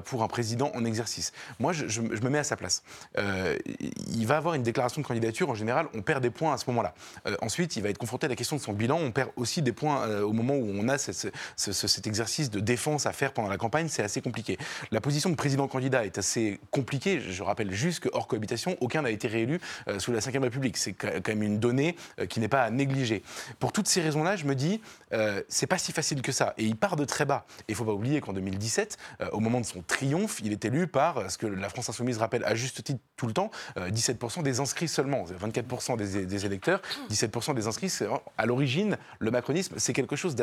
pour 0.05 0.23
un 0.23 0.29
président 0.29 0.71
en 0.75 0.85
exercice. 0.85 1.33
Moi, 1.59 1.73
je, 1.73 1.89
je, 1.89 2.01
me 2.01 2.29
mets 2.29 2.39
à 2.39 2.45
sa 2.45 2.57
place. 2.57 2.83
il 3.17 4.27
va 4.27 4.37
avoir 4.37 4.55
une 4.55 4.63
déclaration 4.63 5.01
de 5.01 5.07
candidature. 5.07 5.49
En 5.49 5.55
général, 5.55 5.87
on 5.95 6.03
perd 6.03 6.23
des 6.23 6.31
points 6.31 6.53
à 6.53 6.59
ce 6.59 6.65
moment-là. 6.69 6.95
ensuite, 7.41 7.77
va 7.83 7.89
être 7.89 7.99
confronté 7.99 8.27
à 8.27 8.29
la 8.29 8.37
question 8.37 8.57
de 8.57 8.61
son 8.61 8.73
bilan. 8.73 8.99
On 8.99 9.13
perd 9.13 9.31
aussi 9.37 9.63
des 9.63 9.73
points 9.73 10.07
euh, 10.07 10.23
au 10.23 10.33
moment 10.33 10.55
où 10.55 10.67
on 10.75 10.89
a 10.89 10.99
cet 10.99 12.07
exercice 12.07 12.51
de 12.51 12.61
défense 12.61 13.07
à 13.07 13.13
faire 13.13 13.33
pendant 13.33 13.49
la 13.49 13.57
campagne. 13.57 13.89
C'est 13.89 14.03
assez 14.03 14.21
compliqué. 14.21 14.59
La 14.91 15.01
position 15.01 15.31
de 15.31 15.35
président-candidat 15.35 16.05
est 16.05 16.19
assez 16.19 16.61
compliquée. 16.71 17.21
Je 17.21 17.43
rappelle 17.43 17.73
juste 17.73 18.01
que 18.01 18.09
hors 18.13 18.27
cohabitation, 18.27 18.77
aucun 18.81 19.03
n'a 19.03 19.11
été 19.11 19.29
réélu 19.29 19.61
euh, 19.89 19.99
sous 19.99 20.13
la 20.13 20.21
Ve 20.21 20.43
République. 20.43 20.77
C'est 20.77 20.93
quand 20.93 21.29
même 21.29 21.43
une 21.43 21.59
donnée 21.59 21.97
euh, 22.19 22.27
qui 22.27 22.41
n'est 22.41 22.49
pas 22.49 22.63
à 22.63 22.71
négliger. 22.71 23.23
Pour 23.59 23.73
toutes 23.73 23.89
ces 23.89 24.01
raisons-là, 24.01 24.37
je 24.37 24.45
me 24.45 24.55
dis, 24.55 24.81
c'est 25.49 25.67
pas 25.67 25.79
si 25.79 25.93
facile 25.93 26.23
que 26.23 26.33
ça. 26.33 26.55
Et 26.57 26.65
il 26.65 26.77
part 26.77 26.97
de 26.97 27.05
très 27.05 27.25
bas. 27.25 27.45
Et 27.61 27.73
il 27.73 27.75
faut 27.75 27.85
pas 27.85 27.93
oublier 27.93 28.21
qu'en 28.21 28.33
2017, 28.33 28.97
au 29.33 29.41
moment 29.41 29.61
de 29.61 29.67
son 29.67 29.83
triomphe, 29.83 30.41
il 30.45 30.53
est 30.53 30.65
élu 30.65 30.87
par 30.87 31.31
ce 31.31 31.39
que 31.39 31.47
la 31.47 31.69
France 31.69 31.89
Insoumise 31.89 32.19
rappelle 32.19 32.45
à 32.45 32.55
juste 32.55 32.83
titre 32.85 33.01
tout 33.17 33.27
le 33.27 33.33
temps, 33.33 33.51
17% 33.77 34.43
des 34.43 34.61
inscrits 34.61 34.89
seulement, 34.89 35.25
24% 35.25 35.97
des, 35.97 36.27
des 36.27 36.47
électeurs, 36.47 36.81
17% 37.11 37.55
des 37.55 37.67
inscrits, 37.67 37.70
à 38.39 38.47
l'origine, 38.47 38.97
le 39.19 39.31
macronisme, 39.31 39.75
c'est 39.79 39.93
quelque 39.93 40.17
chose 40.17 40.37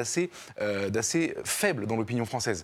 euh, 0.61 0.89
d'assez 0.89 1.35
faible 1.43 1.85
dans 1.87 1.95
l'opinion 1.95 2.25
française. 2.25 2.63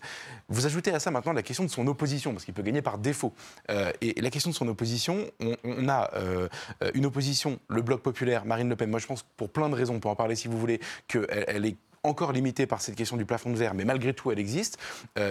Vous 0.50 0.66
ajoutez 0.66 0.92
à 0.92 1.00
ça 1.00 1.12
maintenant 1.12 1.34
la 1.34 1.44
question 1.44 1.64
de 1.64 1.70
son 1.70 1.88
opposition, 1.88 2.32
parce 2.32 2.46
qu'il 2.46 2.54
peut 2.54 2.62
gagner 2.62 2.82
par 2.82 2.98
défaut. 2.98 3.34
Euh, 3.70 3.92
et, 4.02 4.20
la 4.22 4.30
question 4.30 4.50
de 4.50 4.56
son 4.56 4.68
opposition, 4.68 5.26
on, 5.64 5.90
a 5.90 6.12
euh, 6.16 6.48
une 6.94 7.06
opposition, 7.06 7.60
le 7.68 7.82
Bloc 7.82 8.02
populaire, 8.02 8.46
Marine 8.46 8.70
Le 8.70 8.76
Pen. 8.76 8.90
Moi, 8.90 9.00
je 9.00 9.08
pense, 9.08 9.24
pour 9.38 9.50
plein 9.50 9.70
de 9.70 9.76
raisons, 9.76 9.96
on 9.96 10.00
peut 10.00 10.10
en 10.10 10.16
parler 10.16 10.36
si 10.36 10.48
vous 10.48 10.60
voulez, 10.60 10.80
qu'elle 11.08 11.28
elle 11.30 11.66
est 11.66 11.78
encore 12.04 12.34
limitée 12.34 12.68
par 12.68 12.82
cette 12.82 12.96
question 12.96 13.16
du 13.16 13.26
plafond 13.26 13.50
de 13.52 13.56
verre, 13.56 13.74
mais 13.74 13.86
malgré 13.86 14.14
tout, 14.14 14.30
elle 14.30 14.40
existe. 14.40 14.78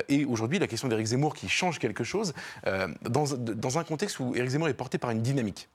et 0.08 0.24
aujourd'hui, 0.24 0.58
la 0.58 0.66
question 0.66 0.88
d'Éric 0.88 1.06
Zemmour 1.06 1.34
qui 1.34 1.46
change 1.50 1.78
quelque 1.78 2.02
chose 2.02 2.32
dans, 2.64 3.24
dans, 3.36 3.78
un 3.78 3.84
contexte 3.84 4.20
où 4.20 4.34
Éric 4.34 4.52
Zemmour 4.52 4.68
est 4.68 4.74
porté 4.74 4.96
par 4.96 5.10
une 5.10 5.20
dynamique. 5.20 5.68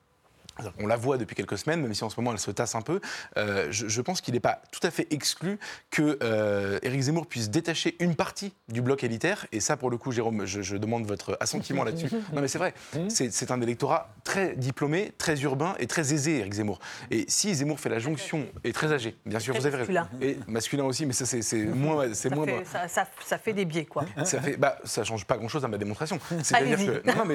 On 0.78 0.86
la 0.86 0.96
voit 0.96 1.18
depuis 1.18 1.34
quelques 1.34 1.58
semaines, 1.58 1.82
même 1.82 1.94
si 1.94 2.04
en 2.04 2.10
ce 2.10 2.18
moment 2.18 2.32
elle 2.32 2.38
se 2.38 2.50
tasse 2.50 2.74
un 2.74 2.82
peu. 2.82 3.00
Euh, 3.36 3.68
je, 3.70 4.00
pense 4.00 4.20
qu'il 4.20 4.34
n'est 4.34 4.40
pas 4.40 4.60
tout 4.72 4.84
à 4.86 4.90
fait 4.90 5.06
exclu 5.10 5.58
que 5.90 6.18
euh, 6.22 6.78
Éric 6.82 7.00
Zemmour 7.02 7.26
puisse 7.26 7.50
détacher 7.50 7.96
une 8.00 8.14
partie 8.14 8.52
du 8.68 8.82
bloc 8.82 9.04
élitaire. 9.04 9.46
Et 9.52 9.60
ça, 9.60 9.76
pour 9.76 9.90
le 9.90 9.96
coup, 9.96 10.12
Jérôme, 10.12 10.46
je, 10.46 10.76
demande 10.76 11.06
votre 11.06 11.36
assentiment 11.40 11.84
là-dessus. 11.84 12.08
Non, 12.32 12.42
mais 12.42 12.48
c'est 12.48 12.58
vrai. 12.58 12.74
C'est 13.08 13.50
un 13.50 13.60
électorat 13.60 14.10
très 14.22 14.54
diplômé, 14.54 15.12
très 15.18 15.40
urbain 15.42 15.74
et 15.78 15.86
très 15.86 16.12
aisé, 16.12 16.38
Éric 16.38 16.54
Zemmour. 16.54 16.78
Et 17.10 17.24
si 17.28 17.54
Zemmour 17.54 17.80
fait 17.80 17.88
la 17.88 17.98
jonction, 17.98 18.46
et 18.64 18.72
très 18.72 18.92
âgé, 18.92 19.16
bien 19.24 19.38
sûr, 19.38 19.54
vous 19.54 19.66
avez 19.66 19.78
raison. 19.78 19.92
Et 20.20 20.38
masculin 20.46 20.84
aussi, 20.84 21.06
mais 21.06 21.12
ça, 21.12 21.26
c'est 21.26 21.56
moins. 21.64 22.12
Ça, 22.14 22.28
moins 22.30 22.46
fait, 22.46 22.64
ça, 22.64 23.06
ça, 23.24 23.38
fait 23.38 23.52
des 23.52 23.64
biais, 23.64 23.86
quoi. 23.86 24.04
Ça 24.24 24.40
fait, 24.40 24.56
bah, 24.56 24.78
ça 24.84 25.04
change 25.04 25.24
pas 25.24 25.36
grand-chose 25.36 25.64
à 25.64 25.68
ma 25.68 25.78
démonstration. 25.78 26.18
C'est-à-dire 26.42 26.78
que. 26.78 27.06
Non, 27.06 27.16
non, 27.16 27.24
mais 27.24 27.34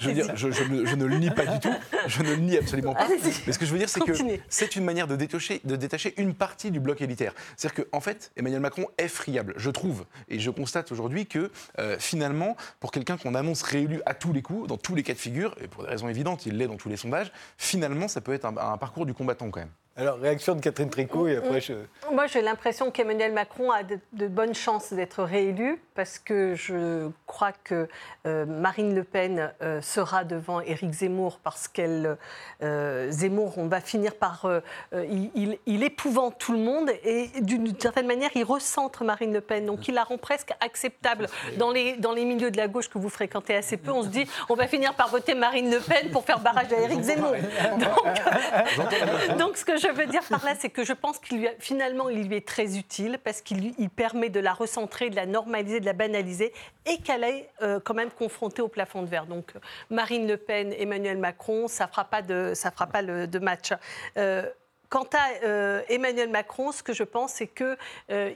je, 0.00 0.08
veux 0.08 0.14
dire, 0.14 0.36
je, 0.36 0.50
je, 0.50 0.94
ne 0.94 1.04
le 1.04 1.18
nie 1.18 1.30
pas 1.30 1.46
du 1.46 1.60
tout. 1.60 1.74
Je 2.06 2.22
ne 2.22 2.30
le 2.30 2.36
nie 2.36 2.56
absolument 2.64 2.94
pas. 2.94 3.06
Mais 3.46 3.52
ce 3.52 3.58
que 3.58 3.66
je 3.66 3.72
veux 3.72 3.78
dire, 3.78 3.88
c'est 3.88 4.00
que 4.00 4.12
c'est 4.48 4.76
une 4.76 4.84
manière 4.84 5.06
de 5.06 5.16
détacher, 5.16 5.60
de 5.64 5.76
détacher 5.76 6.14
une 6.16 6.34
partie 6.34 6.70
du 6.70 6.80
bloc 6.80 7.00
élitaire. 7.00 7.34
C'est-à-dire 7.56 7.86
qu'en 7.90 8.00
fait, 8.00 8.32
Emmanuel 8.36 8.60
Macron 8.60 8.86
est 8.98 9.08
friable, 9.08 9.54
je 9.56 9.70
trouve. 9.70 10.04
Et 10.28 10.38
je 10.38 10.50
constate 10.50 10.92
aujourd'hui 10.92 11.26
que 11.26 11.50
euh, 11.78 11.96
finalement, 11.98 12.56
pour 12.80 12.90
quelqu'un 12.90 13.16
qu'on 13.16 13.34
annonce 13.34 13.62
réélu 13.62 14.00
à 14.06 14.14
tous 14.14 14.32
les 14.32 14.42
coups, 14.42 14.68
dans 14.68 14.76
tous 14.76 14.94
les 14.94 15.02
cas 15.02 15.14
de 15.14 15.18
figure, 15.18 15.54
et 15.60 15.68
pour 15.68 15.84
des 15.84 15.90
raisons 15.90 16.08
évidentes, 16.08 16.46
il 16.46 16.56
l'est 16.58 16.66
dans 16.66 16.76
tous 16.76 16.88
les 16.88 16.96
sondages, 16.96 17.32
finalement, 17.58 18.08
ça 18.08 18.20
peut 18.20 18.32
être 18.32 18.44
un, 18.44 18.56
un 18.56 18.78
parcours 18.78 19.06
du 19.06 19.14
combattant 19.14 19.50
quand 19.50 19.60
même. 19.60 19.70
Alors, 19.96 20.18
réaction 20.18 20.56
de 20.56 20.60
Catherine 20.60 20.90
Tricot, 20.90 21.28
et 21.28 21.36
après, 21.36 21.60
je... 21.60 21.74
Moi, 22.10 22.26
j'ai 22.26 22.42
l'impression 22.42 22.90
qu'Emmanuel 22.90 23.32
Macron 23.32 23.70
a 23.70 23.84
de, 23.84 24.00
de 24.12 24.26
bonnes 24.26 24.54
chances 24.54 24.92
d'être 24.92 25.22
réélu 25.22 25.80
parce 25.94 26.18
que 26.18 26.56
je 26.56 27.08
crois 27.26 27.52
que 27.62 27.86
euh, 28.26 28.44
Marine 28.44 28.92
Le 28.96 29.04
Pen 29.04 29.52
euh, 29.62 29.80
sera 29.80 30.24
devant 30.24 30.60
Éric 30.60 30.90
Zemmour 30.92 31.38
parce 31.44 31.68
qu'elle 31.68 32.16
euh, 32.64 33.08
Zemmour, 33.12 33.56
on 33.58 33.68
va 33.68 33.80
finir 33.80 34.16
par 34.16 34.48
il, 34.92 35.30
il- 35.36 35.58
il 35.66 35.84
épouvante 35.84 36.38
tout 36.38 36.52
le 36.52 36.58
monde 36.58 36.90
et 37.04 37.28
d'une 37.40 37.78
certaine 37.78 38.08
manière, 38.08 38.30
il 38.34 38.42
recentre 38.42 39.04
Marine 39.04 39.32
Le 39.32 39.40
Pen, 39.40 39.64
donc 39.66 39.86
il 39.86 39.94
la 39.94 40.02
rend 40.02 40.18
presque 40.18 40.50
acceptable 40.60 41.28
dans 41.56 41.70
les 41.70 41.96
dans 41.98 42.10
les 42.12 42.24
milieux 42.24 42.50
de 42.50 42.56
la 42.56 42.66
gauche 42.66 42.88
que 42.88 42.98
vous 42.98 43.08
fréquentez 43.08 43.54
assez 43.54 43.76
peu. 43.76 43.92
On 43.92 44.02
se 44.02 44.08
dit, 44.08 44.26
on 44.48 44.54
va 44.56 44.66
finir 44.66 44.94
par 44.94 45.08
voter 45.08 45.34
Marine 45.36 45.70
Le 45.70 45.78
Pen 45.78 46.10
pour 46.10 46.24
faire 46.24 46.40
barrage 46.40 46.72
à 46.72 46.80
Éric 46.80 47.00
Zemmour. 47.02 47.32
Donc, 47.78 49.38
donc, 49.38 49.56
ce 49.56 49.64
que 49.64 49.76
je 49.76 49.83
veux 49.88 50.06
dire 50.06 50.22
par 50.28 50.44
là, 50.44 50.54
c'est 50.58 50.70
que 50.70 50.84
je 50.84 50.92
pense 50.92 51.18
qu'il 51.18 51.40
lui 51.40 51.48
finalement, 51.58 52.08
il 52.08 52.28
lui 52.28 52.36
est 52.36 52.46
très 52.46 52.76
utile 52.78 53.18
parce 53.22 53.40
qu'il 53.40 53.74
il 53.78 53.90
permet 53.90 54.28
de 54.28 54.40
la 54.40 54.52
recentrer, 54.52 55.10
de 55.10 55.16
la 55.16 55.26
normaliser, 55.26 55.80
de 55.80 55.86
la 55.86 55.92
banaliser 55.92 56.52
et 56.86 56.98
qu'elle 56.98 57.24
est 57.24 57.50
euh, 57.62 57.80
quand 57.82 57.94
même 57.94 58.10
confrontée 58.10 58.62
au 58.62 58.68
plafond 58.68 59.02
de 59.02 59.08
verre. 59.08 59.26
Donc, 59.26 59.52
euh, 59.54 59.60
Marine 59.90 60.26
Le 60.26 60.36
Pen, 60.36 60.74
Emmanuel 60.76 61.18
Macron, 61.18 61.68
ça 61.68 61.86
fera 61.86 62.04
pas 62.04 62.22
de, 62.22 62.52
ça 62.54 62.70
fera 62.70 62.86
pas 62.86 63.02
le, 63.02 63.26
de 63.26 63.38
match. 63.38 63.72
Euh, 64.16 64.48
Quant 64.90 65.08
à 65.12 65.82
Emmanuel 65.88 66.28
Macron, 66.28 66.70
ce 66.70 66.84
que 66.84 66.92
je 66.92 67.02
pense, 67.02 67.32
c'est 67.32 67.48
qu'il 67.48 67.76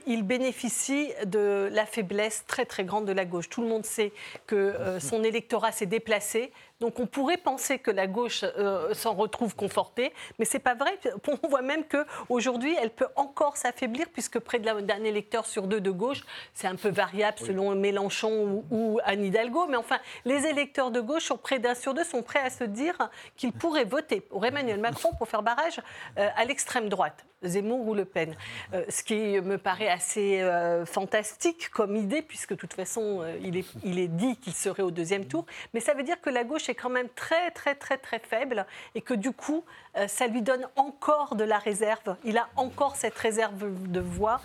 il 0.05 0.23
bénéficie 0.23 1.09
de 1.25 1.69
la 1.71 1.85
faiblesse 1.85 2.43
très 2.47 2.65
très 2.65 2.83
grande 2.83 3.05
de 3.05 3.13
la 3.13 3.23
gauche. 3.23 3.47
Tout 3.47 3.61
le 3.61 3.67
monde 3.69 3.85
sait 3.85 4.11
que 4.45 4.75
son 4.99 5.23
électorat 5.23 5.71
s'est 5.71 5.85
déplacé. 5.85 6.51
Donc 6.79 6.99
on 6.99 7.07
pourrait 7.07 7.37
penser 7.37 7.77
que 7.77 7.91
la 7.91 8.07
gauche 8.07 8.43
euh, 8.43 8.93
s'en 8.93 9.13
retrouve 9.13 9.53
confortée, 9.55 10.13
mais 10.37 10.45
c'est 10.45 10.59
pas 10.59 10.75
vrai. 10.75 10.97
On 11.43 11.47
voit 11.47 11.61
même 11.61 11.83
qu'aujourd'hui, 11.83 12.75
elle 12.81 12.89
peut 12.89 13.07
encore 13.15 13.57
s'affaiblir, 13.57 14.07
puisque 14.13 14.39
près 14.39 14.59
d'un 14.59 15.03
électeur 15.03 15.45
sur 15.45 15.67
deux 15.67 15.81
de 15.81 15.91
gauche, 15.91 16.23
c'est 16.53 16.67
un 16.67 16.75
peu 16.75 16.89
variable 16.89 17.37
selon 17.39 17.75
Mélenchon 17.75 18.63
ou, 18.71 18.75
ou 18.75 18.99
Anne 19.03 19.25
Hidalgo, 19.25 19.67
mais 19.67 19.77
enfin, 19.77 19.99
les 20.23 20.45
électeurs 20.47 20.91
de 20.91 21.01
gauche, 21.01 21.25
sont 21.25 21.37
près 21.37 21.59
d'un 21.59 21.75
sur 21.75 21.93
deux, 21.93 22.03
sont 22.03 22.23
prêts 22.23 22.39
à 22.39 22.49
se 22.49 22.63
dire 22.63 22.97
qu'ils 23.35 23.53
pourraient 23.53 23.83
voter 23.83 24.21
pour 24.21 24.45
Emmanuel 24.45 24.79
Macron 24.79 25.11
pour 25.17 25.27
faire 25.27 25.43
barrage 25.43 25.81
euh, 26.17 26.29
à 26.35 26.45
l'extrême 26.45 26.87
droite. 26.87 27.25
Zemmour 27.43 27.87
ou 27.87 27.93
Le 27.93 28.05
Pen. 28.05 28.35
Euh, 28.73 28.83
ce 28.89 29.03
qui 29.03 29.15
me 29.41 29.57
paraît 29.57 29.89
assez 29.89 30.41
euh, 30.41 30.85
fantastique 30.85 31.69
comme 31.69 31.95
idée, 31.95 32.21
puisque 32.21 32.51
de 32.51 32.55
toute 32.55 32.73
façon, 32.73 33.21
euh, 33.21 33.37
il, 33.41 33.57
est, 33.57 34.07
dit 34.07 34.35
qu'il 34.37 34.53
serait 34.53 34.83
au 34.83 34.91
deuxième 34.91 35.25
tour. 35.25 35.45
Mais 35.73 35.79
ça 35.79 35.93
veut 35.93 36.03
dire 36.03 36.19
que 36.21 36.29
la 36.29 36.43
gauche 36.43 36.69
est 36.69 36.75
quand 36.75 36.89
même 36.89 37.09
très, 37.15 37.51
très, 37.51 37.75
très, 37.75 37.97
très 37.97 38.19
faible 38.19 38.65
et 38.95 39.01
que 39.01 39.13
du 39.13 39.31
coup, 39.31 39.63
ça 40.07 40.27
lui 40.27 40.41
donne 40.41 40.67
encore 40.75 41.35
de 41.35 41.43
la 41.43 41.57
réserve. 41.57 42.15
Il 42.23 42.37
a 42.37 42.47
encore 42.55 42.95
cette 42.95 43.17
réserve 43.17 43.65
de 43.89 43.99
voix 43.99 44.41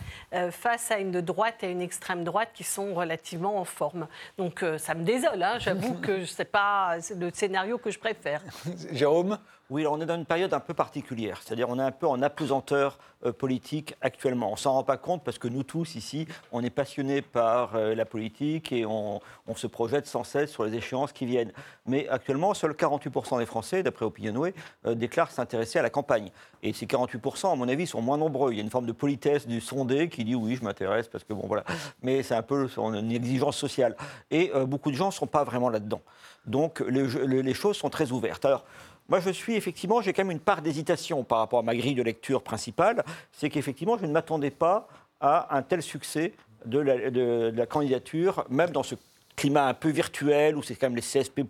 face 0.51 0.91
à 0.91 0.99
une 0.99 1.21
droite 1.21 1.63
et 1.63 1.67
à 1.67 1.71
une 1.71 1.81
extrême 1.81 2.25
droite 2.25 2.51
qui 2.55 2.65
sont 2.65 2.95
relativement 2.95 3.59
en 3.59 3.65
forme. 3.65 4.09
Donc 4.39 4.65
ça 4.79 4.95
me 4.95 5.05
désole, 5.05 5.43
hein. 5.43 5.59
j'avoue 5.59 5.95
que 5.95 6.25
ce 6.25 6.43
n'est 6.43 6.47
pas 6.47 6.97
le 7.17 7.31
scénario 7.33 7.79
que 7.79 7.91
je 7.91 7.99
préfère. 7.99 8.43
Jérôme? 8.93 9.39
Oui, 9.71 9.87
on 9.87 9.99
est 9.99 10.05
dans 10.05 10.17
une 10.17 10.27
période 10.27 10.53
un 10.53 10.61
peu 10.61 10.75
particulière, 10.75 11.41
c'est-à-dire 11.43 11.71
on 11.71 11.79
est 11.79 11.83
un 11.83 11.91
peu 11.91 12.07
en 12.07 12.21
apesanteur 12.21 12.99
euh, 13.25 13.33
politique 13.33 13.95
actuellement. 14.03 14.53
On 14.53 14.57
s'en 14.57 14.75
rend 14.75 14.85
pas 14.85 14.99
compte 14.99 15.25
parce 15.25 15.39
que 15.39 15.49
nous 15.49 15.63
tous 15.63 15.95
ici, 15.95 16.29
on 16.53 16.63
est 16.63 16.69
passionnés 16.69 17.23
par 17.23 17.75
euh, 17.75 17.95
la 17.95 18.05
politique 18.05 18.73
et 18.73 18.85
on, 18.85 19.23
se 19.57 19.67
projette 19.67 20.07
sans 20.07 20.23
cesse 20.23 20.51
sur 20.51 20.65
les 20.65 20.75
échéances 20.75 21.13
qui 21.13 21.25
viennent. 21.25 21.53
Mais 21.87 22.07
actuellement, 22.09 22.53
seuls 22.53 22.73
48% 22.73 23.39
des 23.39 23.47
Français, 23.47 23.83
d'après 23.83 24.05
Opinionway, 24.05 24.53
euh, 24.85 24.95
déclarent 24.95 25.31
s'intéresser 25.31 25.79
à 25.79 25.83
la 25.83 25.89
campagne. 25.89 26.31
Et 26.63 26.75
ces 26.75 26.85
48%, 26.85 27.51
à 27.51 27.57
mon 27.57 27.67
avis, 27.67 27.87
sont 27.87 28.03
moins 28.03 28.19
nombreux. 28.19 28.53
Il 28.53 28.57
y 28.57 28.61
a 28.61 28.65
une 28.65 28.71
forme 28.71 28.87
de 28.87 28.93
politesse 28.93 29.47
du 29.47 29.63
sondé 29.63 30.11
qui 30.11 30.25
dit 30.25 30.35
oui, 30.35 30.57
je 30.57 30.65
m'intéresse 30.65 31.09
parce 31.09 31.25
que 31.25 31.33
bon 31.33 31.47
voilà. 31.47 31.65
Mais 32.03 32.23
c'est 32.23 32.35
un 32.35 32.43
peu 32.43 32.69
une 32.77 33.13
exigence 33.13 33.57
sociale. 33.57 33.97
Et 34.31 34.53
beaucoup 34.67 34.91
de 34.91 34.97
gens 34.97 35.07
ne 35.07 35.13
sont 35.13 35.27
pas 35.27 35.45
vraiment 35.45 35.71
là-dedans. 35.71 36.03
Donc 36.45 36.81
les- 36.81 37.43
les 37.43 37.55
choses 37.55 37.77
sont 37.77 37.89
très 37.89 38.13
ouvertes. 38.13 38.45
Alors, 38.45 38.65
moi, 39.09 39.21
je 39.21 39.31
suis 39.31 39.55
effectivement, 39.55 40.01
j'ai 40.01 40.13
quand 40.13 40.25
même 40.25 40.31
une 40.31 40.41
part 40.41 40.63
d'hésitation 40.63 41.25
par 41.25 41.39
rapport 41.39 41.59
à 41.59 41.63
ma 41.63 41.77
grille 41.77 41.95
de 41.95 42.03
lecture 42.03 42.43
principale. 42.43 43.05
C'est 43.33 43.51
qu'effectivement, 43.51 43.99
je 43.99 44.07
ne 44.07 44.13
m'attendais 44.13 44.51
pas 44.51 44.89
à 45.21 45.57
un 45.57 45.63
tel 45.63 45.83
succès 45.83 46.33
de 46.65 46.79
la, 46.79 47.67
candidature, 47.67 48.47
même 48.49 48.71
dans 48.71 48.83
ce 48.83 48.95
climat 49.37 49.67
un 49.67 49.75
peu 49.75 49.91
virtuel 49.91 50.57
où 50.57 50.63
c'est 50.63 50.75
quand 50.75 50.87
même 50.87 50.97
les 50.97 51.03
CSP+, 51.03 51.43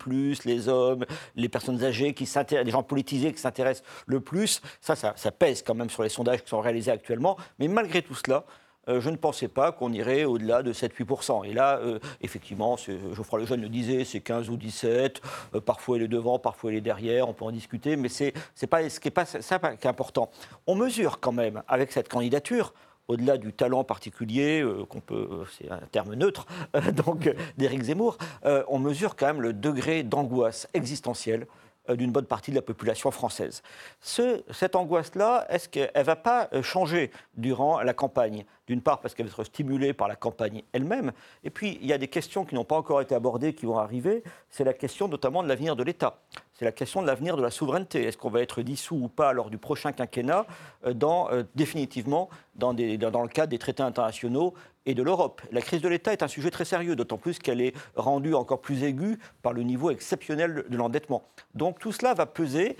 les 0.45 0.69
hommes, 0.69 1.05
les 1.37 1.49
personnes 1.49 1.85
âgées, 1.85 2.13
qui 2.15 2.29
les 2.51 2.71
gens 2.71 2.83
politisés 2.83 3.33
qui 3.33 3.41
s'intéressent 3.41 3.87
le 4.07 4.21
plus. 4.21 4.61
Ça, 4.81 4.97
ça, 4.97 5.13
ça 5.17 5.31
pèse 5.31 5.63
quand 5.63 5.75
même 5.75 5.91
sur 5.91 6.03
les 6.03 6.09
sondages 6.09 6.43
qui 6.43 6.49
sont 6.49 6.61
réalisés 6.61 6.91
actuellement. 6.91 7.37
Mais 7.61 7.69
malgré 7.69 8.03
tout 8.03 8.15
cela, 8.15 8.45
euh, 8.89 9.01
je 9.01 9.11
ne 9.11 9.17
pensais 9.17 9.49
pas 9.49 9.73
qu'on 9.73 9.93
irait 9.93 10.25
au-delà 10.25 10.63
de 10.63 10.73
7-8%. 10.73 11.45
Et 11.45 11.53
là, 11.53 11.79
euh, 11.79 11.99
effectivement, 12.21 12.77
c'est- 12.77 12.99
Geoffroy 13.15 13.41
Lejeune 13.41 13.61
le 13.63 13.69
disait, 13.69 14.05
c'est 14.05 14.21
15 14.21 14.51
ou 14.51 14.57
17. 14.57 15.21
Euh, 15.55 15.61
parfois, 15.61 15.97
il 15.99 16.03
est 16.05 16.09
devant, 16.09 16.39
parfois, 16.39 16.73
il 16.73 16.77
est 16.77 16.81
derrière. 16.81 17.29
On 17.29 17.33
peut 17.33 17.45
en 17.45 17.53
discuter, 17.53 17.97
mais 17.97 18.09
ce 18.09 18.25
qui 18.31 19.09
est 19.09 19.11
pas 19.11 19.25
ça 19.25 19.59
qui 19.59 19.87
est 19.87 19.91
important. 19.91 20.31
On 20.67 20.75
mesure 20.75 21.21
quand 21.21 21.33
même 21.33 21.63
avec 21.69 21.93
cette 21.93 22.09
candidature. 22.09 22.75
Au-delà 23.07 23.37
du 23.37 23.53
talent 23.53 23.85
particulier, 23.85 24.63
euh, 24.63 24.87
qu'on 24.87 25.01
peut, 25.01 25.29
euh, 25.31 25.45
c'est 25.59 25.71
un 25.71 25.79
terme 25.93 26.15
neutre, 26.15 26.47
euh, 26.75 26.91
donc 26.91 27.27
euh, 27.27 27.35
d'Éric 27.59 27.83
Zemmour, 27.83 28.17
euh, 28.47 28.65
on 28.69 28.79
mesure 28.79 29.15
quand 29.15 29.27
même 29.27 29.43
le 29.43 29.53
degré 29.53 30.03
d'angoisse 30.05 30.67
existentielle 30.73 31.43
euh, 31.43 31.47
d'une 31.89 32.11
bonne 32.13 32.25
partie 32.27 32.51
de 32.51 32.57
la 32.57 32.63
population 32.63 33.11
française. 33.11 33.63
Ce- 34.01 34.43
cette 34.53 34.75
angoisse-là, 34.77 35.47
est-ce 35.51 35.69
qu'elle 35.69 35.91
ne 35.95 36.03
va 36.03 36.17
pas 36.17 36.49
euh, 36.53 36.63
changer 36.63 37.11
durant 37.37 37.81
la 37.83 37.93
campagne? 37.93 38.45
D'une 38.67 38.81
part, 38.81 39.01
parce 39.01 39.13
qu'elle 39.15 39.27
va 39.27 39.33
être 39.33 39.45
stimulée 39.45 39.93
par 39.93 40.09
la 40.09 40.17
campagne 40.17 40.63
elle-même. 40.73 41.13
Et 41.43 41.51
puis, 41.51 41.79
il 41.83 41.87
y 41.87 41.93
a 41.93 41.99
des 41.99 42.09
questions 42.09 42.47
qui 42.47 42.55
n'ont 42.55 42.65
pas 42.65 42.77
encore 42.77 43.03
été 43.03 43.15
abordées, 43.15 43.55
qui 43.55 43.67
vont 43.67 43.79
arriver. 43.79 44.23
C'est 44.49 44.65
la 44.65 44.73
question 44.73 45.07
notamment 45.07 45.43
de 45.43 45.49
l'avenir 45.49 45.77
de 45.77 45.83
l'État. 45.83 46.19
C'est 46.57 46.65
la 46.65 46.73
question 46.73 47.03
de 47.03 47.07
l'avenir 47.09 47.37
de 47.37 47.43
la 47.43 47.51
souveraineté. 47.51 48.05
Est-ce 48.05 48.17
qu'on 48.17 48.31
va 48.31 48.41
être 48.41 48.63
dissous 48.63 48.95
ou 48.95 49.09
pas 49.09 49.33
lors 49.33 49.51
du 49.51 49.59
prochain 49.59 49.91
quinquennat, 49.91 50.47
euh, 50.87 50.95
euh, 51.03 51.43
définitivement 51.57 52.29
dans- 52.55 52.73
dans 52.73 53.23
le 53.23 53.29
cadre 53.29 53.49
des 53.49 53.59
traités 53.59 53.83
internationaux 53.83 54.55
et 54.87 54.95
de 54.95 55.03
l'Europe? 55.03 55.43
La 55.51 55.61
crise 55.61 55.81
de 55.83 55.89
l'État 55.89 56.13
est 56.13 56.23
un 56.23 56.29
sujet 56.29 56.53
très 56.53 56.65
sérieux, 56.65 56.95
d'autant 56.95 57.19
plus 57.19 57.41
qu'elle 57.41 57.61
est 57.61 57.75
rendue 57.97 58.35
encore 58.35 58.61
plus 58.61 58.85
aiguë 58.85 59.19
par 59.43 59.53
le 59.53 59.65
niveau 59.65 59.91
exceptionnel 59.91 60.65
de 60.69 60.77
l'endettement. 60.77 61.25
Donc 61.57 61.81
tout 61.81 61.91
cela 61.91 62.15
va 62.15 62.25
peser. 62.27 62.77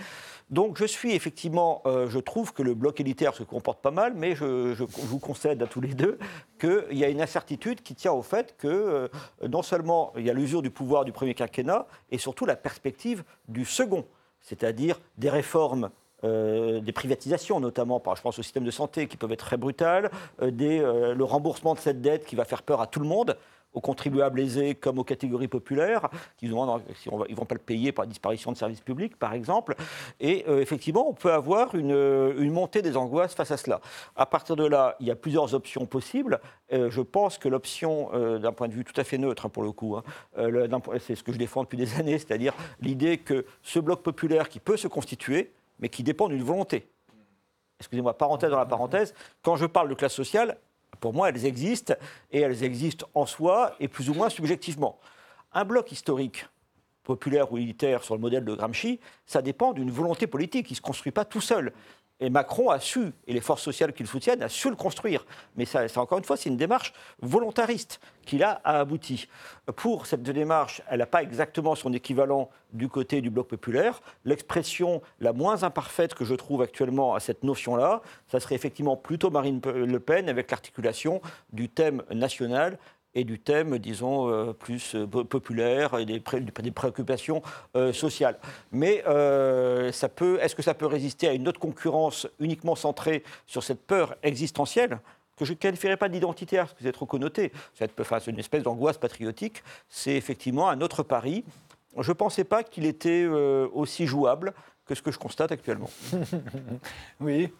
Donc 0.51 0.77
je 0.77 0.85
suis 0.85 1.13
effectivement, 1.13 1.81
euh, 1.85 2.07
je 2.07 2.19
trouve 2.19 2.53
que 2.53 2.61
le 2.61 2.75
bloc 2.75 2.99
élitaire 2.99 3.33
se 3.33 3.41
comporte 3.43 3.81
pas 3.81 3.91
mal, 3.91 4.13
mais 4.15 4.35
je, 4.35 4.83
vous 4.83 5.19
concède 5.19 5.61
à 5.63 5.67
tous 5.67 5.81
les 5.81 5.93
deux 5.95 6.19
qu'il 6.59 6.97
y 6.97 7.03
a 7.03 7.09
une 7.09 7.21
incertitude 7.21 7.81
qui 7.81 7.95
tient 7.95 8.11
au 8.11 8.21
fait 8.21 8.55
que 8.57 8.67
euh, 8.67 9.07
non 9.49 9.63
seulement 9.63 10.13
il 10.17 10.23
y 10.23 10.29
a 10.29 10.33
l'usure 10.33 10.61
du 10.61 10.69
pouvoir 10.69 11.03
du 11.03 11.11
premier 11.11 11.33
quinquennat, 11.33 11.87
et 12.11 12.19
surtout 12.19 12.45
la 12.45 12.55
perspective 12.55 13.23
du 13.47 13.65
second, 13.65 14.05
c'est-à-dire 14.39 14.99
des 15.17 15.31
réformes 15.31 15.89
euh, 16.23 16.79
des 16.79 16.91
privatisations 16.91 17.59
notamment, 17.59 17.99
par, 17.99 18.15
je 18.15 18.21
pense 18.21 18.37
au 18.37 18.43
système 18.43 18.65
de 18.65 18.71
santé 18.71 19.07
qui 19.07 19.17
peuvent 19.17 19.31
être 19.31 19.45
très 19.45 19.57
brutales, 19.57 20.11
le 20.39 21.23
remboursement 21.23 21.73
de 21.73 21.79
cette 21.79 22.01
dette 22.01 22.23
qui 22.23 22.35
va 22.35 22.45
faire 22.45 22.61
peur 22.61 22.81
à 22.81 22.87
tout 22.87 22.99
le 22.99 23.07
monde, 23.07 23.35
aux 23.75 23.81
contribuables 23.81 24.39
aisés 24.39 24.73
comme 24.73 24.97
aux 24.97 25.03
catégories 25.03 25.47
populaires, 25.47 26.09
qui 26.37 26.47
va- 26.47 26.81
ils 27.29 27.35
vont 27.35 27.45
pas 27.45 27.55
le 27.55 27.61
payer 27.61 27.91
par 27.91 28.07
disparition 28.07 28.51
de 28.51 28.57
services 28.57 28.81
publics, 28.81 29.17
par 29.17 29.33
exemple. 29.33 29.75
Et 30.19 30.45
euh, 30.47 30.61
effectivement, 30.61 31.07
on 31.07 31.13
peut 31.13 31.31
avoir 31.31 31.75
une, 31.75 31.91
euh, 31.91 32.33
une 32.39 32.51
montée 32.51 32.81
des 32.81 32.97
angoisses 32.97 33.35
face 33.35 33.51
à 33.51 33.57
cela. 33.57 33.81
À 34.15 34.25
partir 34.25 34.55
de 34.55 34.65
là, 34.65 34.95
il 34.99 35.07
y 35.07 35.11
a 35.11 35.15
plusieurs 35.15 35.53
options 35.53 35.85
possibles. 35.85 36.39
Euh, 36.73 36.89
je 36.89 37.01
pense 37.01 37.37
que 37.37 37.49
l'option, 37.49 38.09
d'un 38.39 38.51
point 38.53 38.67
de 38.67 38.73
vue 38.73 38.83
tout 38.83 38.99
à 38.99 39.03
fait 39.03 39.17
neutre 39.17 39.45
hein, 39.45 39.49
pour 39.49 39.63
le 39.63 39.71
coup, 39.71 39.97
hein, 39.97 40.03
c'est 40.99 41.15
ce 41.15 41.23
que 41.23 41.31
je 41.33 41.37
défends 41.37 41.63
depuis 41.63 41.77
des 41.77 41.93
années, 41.99 42.17
c'est-à-dire 42.17 42.53
l'idée 42.81 43.17
que 43.17 43.45
ce 43.61 43.79
bloc 43.79 44.01
populaire 44.01 44.49
qui 44.49 44.59
peut 44.59 44.77
se 44.77 44.87
constituer, 44.87 45.51
mais 45.79 45.89
qui 45.89 46.01
dépend 46.03 46.29
d'une 46.29 46.43
volonté. 46.43 46.87
Excusez-moi, 47.79 48.17
parenthèse 48.17 48.51
dans 48.51 48.57
la 48.57 48.65
parenthèse, 48.65 49.13
quand 49.43 49.57
je 49.57 49.65
parle 49.65 49.89
de 49.89 49.93
classe 49.95 50.13
sociale, 50.13 50.57
pour 50.99 51.13
moi, 51.13 51.29
elles 51.29 51.45
existent, 51.45 51.93
et 52.31 52.41
elles 52.41 52.63
existent 52.63 53.07
en 53.13 53.25
soi 53.25 53.75
et 53.79 53.87
plus 53.87 54.09
ou 54.09 54.13
moins 54.13 54.29
subjectivement. 54.29 54.99
Un 55.53 55.65
bloc 55.65 55.91
historique, 55.91 56.45
populaire 57.03 57.51
ou 57.51 57.57
élitaire 57.57 58.03
sur 58.03 58.15
le 58.15 58.21
modèle 58.21 58.43
de 58.43 58.53
Gramsci, 58.53 58.99
ça 59.25 59.41
dépend 59.41 59.73
d'une 59.73 59.91
volonté 59.91 60.27
politique. 60.27 60.69
Il 60.69 60.73
ne 60.73 60.77
se 60.77 60.81
construit 60.81 61.11
pas 61.11 61.23
tout 61.23 61.41
seul. 61.41 61.71
Et 62.21 62.29
Macron 62.29 62.69
a 62.69 62.79
su, 62.79 63.11
et 63.27 63.33
les 63.33 63.41
forces 63.41 63.61
sociales 63.61 63.91
qui 63.91 64.03
le 64.03 64.07
soutiennent, 64.07 64.41
a 64.41 64.47
su 64.47 64.69
le 64.69 64.77
construire. 64.77 65.25
Mais 65.57 65.65
ça, 65.65 65.85
encore 65.97 66.17
une 66.17 66.23
fois, 66.23 66.37
c'est 66.37 66.49
une 66.49 66.55
démarche 66.57 66.93
volontariste 67.21 67.99
qui 68.25 68.37
là 68.37 68.61
a 68.63 68.79
abouti. 68.79 69.27
Pour 69.75 70.05
cette 70.05 70.23
démarche, 70.23 70.81
elle 70.89 70.99
n'a 70.99 71.05
pas 71.05 71.21
exactement 71.21 71.75
son 71.75 71.91
équivalent 71.93 72.49
du 72.73 72.87
côté 72.87 73.21
du 73.21 73.29
bloc 73.29 73.47
populaire. 73.47 74.01
L'expression 74.23 75.01
la 75.19 75.33
moins 75.33 75.63
imparfaite 75.63 76.13
que 76.13 76.25
je 76.25 76.35
trouve 76.35 76.61
actuellement 76.61 77.15
à 77.15 77.19
cette 77.19 77.43
notion-là, 77.43 78.01
ça 78.27 78.39
serait 78.39 78.55
effectivement 78.55 78.95
plutôt 78.95 79.29
Marine 79.29 79.61
Le 79.65 79.99
Pen 79.99 80.29
avec 80.29 80.51
l'articulation 80.51 81.21
du 81.51 81.69
thème 81.69 82.03
national 82.11 82.77
et 83.15 83.23
du 83.23 83.39
thème, 83.39 83.79
disons, 83.79 84.29
euh, 84.29 84.53
plus 84.53 84.93
euh, 84.93 85.07
populaire 85.07 85.97
et 85.97 86.05
des, 86.05 86.19
préoccupations 86.19 87.41
euh, 87.75 87.93
sociales. 87.93 88.37
Mais 88.71 89.03
ça 89.05 90.09
est-ce 90.41 90.55
que 90.55 90.61
ça 90.61 90.73
peut 90.73 90.85
résister 90.85 91.27
à 91.27 91.33
une 91.33 91.47
autre 91.47 91.59
concurrence 91.59 92.27
uniquement 92.39 92.75
centrée 92.75 93.23
sur 93.47 93.63
cette 93.63 93.81
peur 93.81 94.15
existentielle 94.23 94.99
que 95.37 95.45
je 95.45 95.51
ne 95.51 95.57
qualifierais 95.57 95.97
pas 95.97 96.07
d'identitaire, 96.07 96.65
parce 96.65 96.73
que 96.73 96.83
c'est 96.83 96.91
trop 96.91 97.05
connoté, 97.05 97.51
c'est 97.73 97.91
une 98.27 98.39
espèce 98.39 98.63
d'angoisse 98.63 98.97
patriotique, 98.97 99.63
c'est 99.89 100.15
effectivement 100.15 100.69
un 100.69 100.79
autre 100.81 101.03
pari. 101.03 101.43
Je 101.99 102.09
ne 102.09 102.13
pensais 102.13 102.45
pas 102.45 102.63
qu'il 102.63 102.85
était 102.85 103.25
aussi 103.25 104.07
jouable 104.07 104.53
que 104.85 104.95
ce 104.95 105.01
que 105.01 105.11
je 105.11 105.17
constate 105.17 105.51
actuellement. 105.51 105.89
oui, 107.19 107.51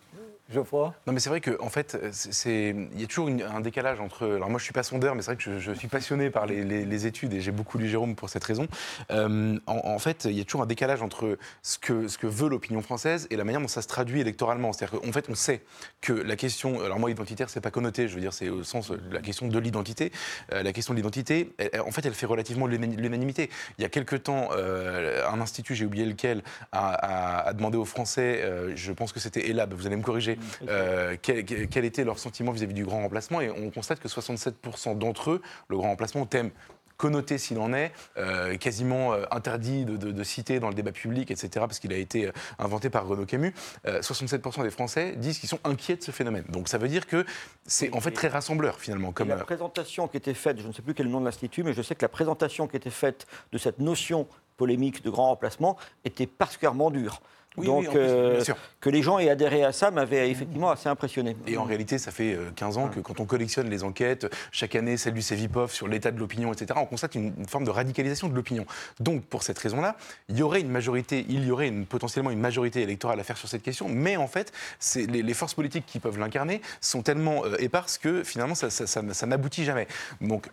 Non, 1.07 1.13
mais 1.13 1.19
c'est 1.19 1.29
vrai 1.29 1.41
qu'en 1.41 1.65
en 1.65 1.69
fait, 1.69 1.97
il 2.45 2.99
y 2.99 3.03
a 3.03 3.07
toujours 3.07 3.29
un 3.29 3.61
décalage 3.61 3.99
entre. 3.99 4.27
Alors, 4.35 4.49
moi, 4.49 4.59
je 4.59 4.63
suis 4.63 4.73
pas 4.73 4.83
sondeur, 4.83 5.15
mais 5.15 5.23
c'est 5.23 5.33
vrai 5.33 5.43
que 5.43 5.59
je, 5.59 5.71
suis 5.71 5.87
passionné 5.87 6.29
par 6.29 6.45
les, 6.45 7.05
études 7.07 7.33
et 7.33 7.41
j'ai 7.41 7.51
beaucoup 7.51 7.77
lu 7.77 7.87
Jérôme 7.87 8.15
pour 8.15 8.29
cette 8.29 8.43
raison. 8.43 8.67
Euh, 9.11 9.57
en, 9.65 9.99
fait, 9.99 10.25
il 10.25 10.37
y 10.37 10.41
a 10.41 10.43
toujours 10.43 10.61
un 10.61 10.67
décalage 10.67 11.01
entre 11.01 11.37
ce 11.63 11.79
que, 11.79 12.07
ce 12.07 12.17
que 12.17 12.27
veut 12.27 12.47
l'opinion 12.47 12.81
française 12.81 13.27
et 13.31 13.35
la 13.35 13.43
manière 13.43 13.59
dont 13.59 13.67
ça 13.67 13.81
se 13.81 13.87
traduit 13.87 14.21
électoralement. 14.21 14.71
C'est-à-dire 14.71 14.99
qu'en 15.01 15.11
fait, 15.11 15.25
on 15.29 15.35
sait 15.35 15.63
que 16.01 16.13
la 16.13 16.35
question. 16.35 16.81
Alors, 16.83 16.99
moi, 16.99 17.09
identitaire, 17.09 17.49
c'est 17.49 17.61
pas 17.61 17.71
connoté, 17.71 18.07
je 18.07 18.13
veux 18.13 18.21
dire, 18.21 18.33
c'est 18.33 18.49
au 18.49 18.63
sens 18.63 18.91
de 18.91 18.99
la 19.11 19.21
question 19.21 19.47
de 19.47 19.59
l'identité. 19.59 20.11
Euh, 20.53 20.61
la 20.61 20.73
question 20.73 20.93
de 20.93 20.97
l'identité, 20.97 21.53
en 21.83 21.91
fait, 21.91 22.05
elle 22.05 22.13
fait 22.13 22.27
relativement 22.27 22.67
l'unanimité. 22.67 23.49
Il 23.79 23.81
y 23.81 23.85
a 23.85 23.89
quelque 23.89 24.15
temps, 24.15 24.49
euh, 24.51 25.27
un 25.27 25.41
institut, 25.41 25.73
j'ai 25.73 25.85
oublié 25.85 26.05
lequel, 26.05 26.43
a, 26.71 27.51
demandé 27.53 27.77
aux 27.77 27.85
Français, 27.85 28.43
je 28.75 28.91
pense 28.91 29.11
que 29.11 29.19
c'était 29.19 29.49
ELAB, 29.49 29.73
vous 29.73 29.87
allez 29.87 29.95
me 29.95 30.03
corriger, 30.03 30.34
euh, 30.67 31.15
quel, 31.21 31.85
était 31.85 32.03
leur 32.03 32.19
sentiment 32.19 32.51
vis-à-vis 32.51 32.73
du 32.73 32.85
grand 32.85 33.01
remplacement. 33.01 33.41
Et 33.41 33.49
on 33.49 33.69
constate 33.69 33.99
que 33.99 34.07
67% 34.07 34.97
d'entre 34.97 35.31
eux, 35.31 35.41
le 35.69 35.77
grand 35.77 35.89
remplacement, 35.89 36.25
thème 36.25 36.51
connoté 36.97 37.37
s'il 37.37 37.59
en 37.59 37.73
est, 37.73 37.91
euh, 38.15 38.55
quasiment 38.55 39.11
euh, 39.11 39.25
interdit 39.29 39.83
de, 39.83 40.23
citer 40.23 40.61
dans 40.61 40.69
le 40.69 40.73
débat 40.73 40.93
public, 40.93 41.29
etc., 41.29 41.49
parce 41.53 41.79
qu'il 41.79 41.91
a 41.91 41.97
été 41.97 42.31
inventé 42.57 42.89
par 42.89 43.05
Renaud 43.05 43.25
Camus, 43.25 43.53
67% 43.85 44.63
des 44.63 44.69
Français 44.69 45.13
disent 45.17 45.39
qu'ils 45.39 45.49
sont 45.49 45.59
inquiets 45.65 45.97
de 45.97 46.03
ce 46.03 46.11
phénomène. 46.11 46.45
Donc 46.47 46.69
ça 46.69 46.77
veut 46.77 46.87
dire 46.87 47.05
que 47.05 47.25
c'est 47.65 47.93
en 47.93 47.99
fait 47.99 48.11
très 48.11 48.29
rassembleur 48.29 48.79
finalement. 48.79 49.11
Comme 49.11 49.27
la 49.27 49.35
présentation 49.37 50.07
qui 50.07 50.15
était 50.15 50.33
faite, 50.33 50.61
je 50.61 50.67
ne 50.67 50.71
sais 50.71 50.81
plus 50.81 50.93
quel 50.93 51.05
est 51.05 51.09
le 51.09 51.13
nom 51.13 51.19
de 51.19 51.25
l'Institut, 51.25 51.63
mais 51.63 51.73
je 51.73 51.81
sais 51.81 51.95
que 51.95 52.01
la 52.01 52.09
présentation 52.09 52.65
qui 52.65 52.77
était 52.77 52.89
faite 52.89 53.27
de 53.51 53.57
cette 53.57 53.79
notion 53.79 54.25
polémique 54.57 55.03
de 55.03 55.09
grand 55.09 55.27
remplacement 55.27 55.77
était 56.03 56.27
particulièrement 56.27 56.91
dure. 56.91 57.21
Donc, 57.57 57.87
euh, 57.95 58.43
que 58.81 58.89
les 58.89 59.01
gens 59.01 59.19
aient 59.19 59.29
adhéré 59.29 59.63
à 59.63 59.71
ça 59.71 59.91
m'avait 59.91 60.29
effectivement 60.29 60.71
assez 60.71 60.89
impressionné. 60.89 61.35
Et 61.47 61.57
en 61.57 61.63
réalité, 61.63 61.97
ça 61.97 62.11
fait 62.11 62.37
15 62.55 62.77
euh, 62.77 62.81
ans 62.81 62.87
que 62.89 62.99
quand 62.99 63.19
on 63.19 63.25
collectionne 63.25 63.69
les 63.69 63.83
enquêtes, 63.83 64.27
chaque 64.51 64.75
année, 64.75 64.97
celle 64.97 65.13
du 65.13 65.21
CEVIPOF 65.21 65.71
sur 65.71 65.87
l'état 65.87 66.11
de 66.11 66.19
l'opinion, 66.19 66.51
etc., 66.51 66.79
on 66.81 66.85
constate 66.85 67.15
une, 67.15 67.33
forme 67.47 67.63
de 67.63 67.69
radicalisation 67.69 68.27
de 68.27 68.35
l'opinion. 68.35 68.65
Donc, 68.99 69.23
pour 69.25 69.43
cette 69.43 69.59
raison-là, 69.59 69.95
il 70.29 70.37
y 70.37 70.43
aurait 70.43 70.61
une 70.61 70.69
majorité, 70.69 71.25
il 71.29 71.45
y 71.45 71.51
aurait 71.51 71.71
potentiellement 71.71 72.31
une 72.31 72.39
majorité 72.39 72.81
électorale 72.81 73.19
à 73.19 73.23
faire 73.23 73.37
sur 73.37 73.47
cette 73.47 73.63
question, 73.63 73.87
mais 73.89 74.17
en 74.17 74.27
fait, 74.27 74.51
les, 74.95 75.21
les, 75.21 75.33
forces 75.33 75.53
politiques 75.53 75.85
qui 75.85 75.99
peuvent 75.99 76.17
l'incarner 76.17 76.61
sont 76.81 77.01
tellement 77.01 77.45
euh, 77.45 77.55
éparses 77.59 77.97
que 77.97 78.23
finalement, 78.23 78.55
ça, 78.55 78.69
ça 78.69 79.25
n'aboutit 79.25 79.63
jamais. 79.63 79.87
Donc, 80.21 80.49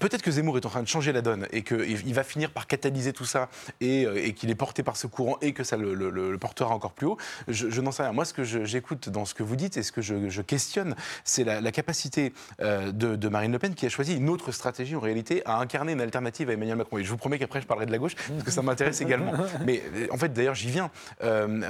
peut-être 0.00 0.22
que 0.22 0.30
Zemmour 0.30 0.56
est 0.56 0.66
en 0.66 0.70
train 0.70 0.82
de 0.82 0.88
changer 0.88 1.12
la 1.12 1.22
donne 1.22 1.46
et 1.52 1.62
qu'il 1.62 2.14
va 2.14 2.24
finir 2.24 2.50
par 2.50 2.66
catalyser 2.66 3.12
tout 3.12 3.24
ça 3.24 3.48
euh, 3.82 4.14
et, 4.16 4.32
qu'il 4.34 4.50
est 4.50 4.54
porté 4.54 4.82
par 4.82 4.96
ce 4.96 5.06
courant 5.06 5.36
et 5.40 5.52
que 5.52 5.64
ça 5.64 5.76
le, 5.76 6.36
portera 6.38 6.74
encore 6.74 6.92
plus 6.92 7.06
haut. 7.06 7.16
Je, 7.48 7.80
n'en 7.80 7.92
sais 7.92 8.02
rien. 8.02 8.12
Moi, 8.12 8.24
ce 8.24 8.34
que 8.34 8.44
j'écoute 8.44 9.08
dans 9.08 9.24
ce 9.24 9.34
que 9.34 9.42
vous 9.42 9.56
dites 9.56 9.76
et 9.76 9.82
ce 9.82 9.92
que 9.92 10.02
je, 10.02 10.40
questionne, 10.42 10.94
c'est 11.24 11.44
la, 11.44 11.72
capacité 11.72 12.32
euh, 12.60 12.92
de, 12.92 13.28
Marine 13.28 13.52
Le 13.52 13.58
Pen 13.58 13.74
qui 13.74 13.86
a 13.86 13.88
choisi 13.88 14.16
une 14.16 14.28
autre 14.28 14.52
stratégie 14.52 14.96
en 14.96 15.00
réalité 15.00 15.42
à 15.46 15.58
incarner 15.58 15.92
une 15.92 16.00
alternative 16.00 16.50
à 16.50 16.52
Emmanuel 16.52 16.76
Macron. 16.76 16.98
Et 16.98 17.04
je 17.04 17.10
vous 17.10 17.16
promets 17.16 17.38
qu'après, 17.38 17.60
je 17.60 17.66
parlerai 17.66 17.86
de 17.86 17.92
la 17.92 17.98
gauche 17.98 18.14
parce 18.14 18.44
que 18.44 18.50
ça 18.50 18.62
m'intéresse 18.62 19.00
également. 19.00 19.32
Mais 19.66 19.82
euh, 19.94 20.06
en 20.10 20.16
fait, 20.16 20.32
d'ailleurs, 20.32 20.54
j'y 20.54 20.70
viens. 20.70 20.90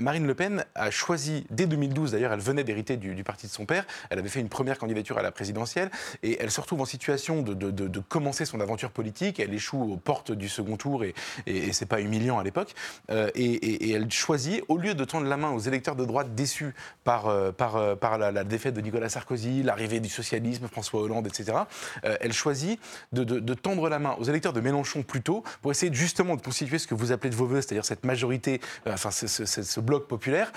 Marine 0.00 0.26
Le 0.26 0.34
Pen 0.34 0.64
a 0.74 0.90
choisi, 0.90 1.46
dès 1.50 1.66
2012, 1.66 2.12
d'ailleurs, 2.12 2.32
elle 2.32 2.40
venait 2.40 2.64
d'hériter 2.64 2.96
du, 2.96 3.24
parti 3.24 3.46
de 3.46 3.52
son 3.52 3.66
père. 3.66 3.84
Elle 4.10 4.18
avait 4.18 4.28
fait 4.28 4.40
une 4.40 4.48
première 4.48 4.78
candidature 4.78 5.18
à 5.18 5.22
la 5.22 5.30
présidentielle 5.30 5.90
et 6.22 6.38
elle 6.40 6.50
se 6.50 6.60
retrouve 6.60 6.80
en 6.80 6.84
situation 6.84 7.42
de, 7.42 7.54
de, 7.54 7.70
de 7.70 8.00
commencer 8.16 8.46
son 8.46 8.60
aventure 8.60 8.92
politique. 8.92 9.40
Elle 9.40 9.52
échoue 9.52 9.92
aux 9.92 9.98
portes 9.98 10.32
du 10.32 10.48
second 10.48 10.78
tour 10.78 11.04
et, 11.04 11.14
et, 11.44 11.74
c'est 11.74 11.84
pas 11.84 12.00
humiliant 12.00 12.38
à 12.38 12.44
l'époque. 12.44 12.74
Euh, 13.10 13.30
et, 13.34 13.92
elle 13.92 14.10
choisit, 14.10 14.64
au 14.68 14.78
lieu 14.78 14.94
de 14.94 15.04
tendre 15.04 15.26
la 15.26 15.36
main 15.36 15.50
aux 15.50 15.58
électeurs 15.58 15.96
de 15.96 16.06
droite 16.06 16.34
déçus 16.34 16.74
par, 17.04 17.26
euh, 17.26 17.52
euh, 17.60 18.32
la, 18.32 18.44
défaite 18.44 18.72
de 18.72 18.80
Nicolas 18.80 19.10
Sarkozy, 19.10 19.62
l'arrivée 19.62 20.00
du 20.00 20.08
socialisme, 20.08 20.66
François 20.66 21.02
Hollande, 21.02 21.26
etc., 21.26 21.58
elle 22.02 22.32
choisit 22.32 22.80
de, 23.12 23.54
tendre 23.54 23.90
la 23.90 23.98
main 23.98 24.16
aux 24.18 24.24
électeurs 24.24 24.54
de 24.54 24.60
Mélenchon 24.62 25.02
plutôt 25.02 25.44
pour 25.60 25.70
essayer 25.70 25.92
justement 25.92 26.36
de 26.36 26.40
constituer 26.40 26.78
ce 26.78 26.86
que 26.86 26.94
vous 26.94 27.12
appelez 27.12 27.28
de 27.28 27.36
vos 27.36 27.46
voeux, 27.46 27.60
c'est-à-dire 27.60 27.84
cette 27.84 28.04
majorité, 28.04 28.62
enfin 28.86 29.10
ce, 29.10 29.26
ce, 29.26 29.80
bloc 29.80 30.08
populaire. 30.08 30.52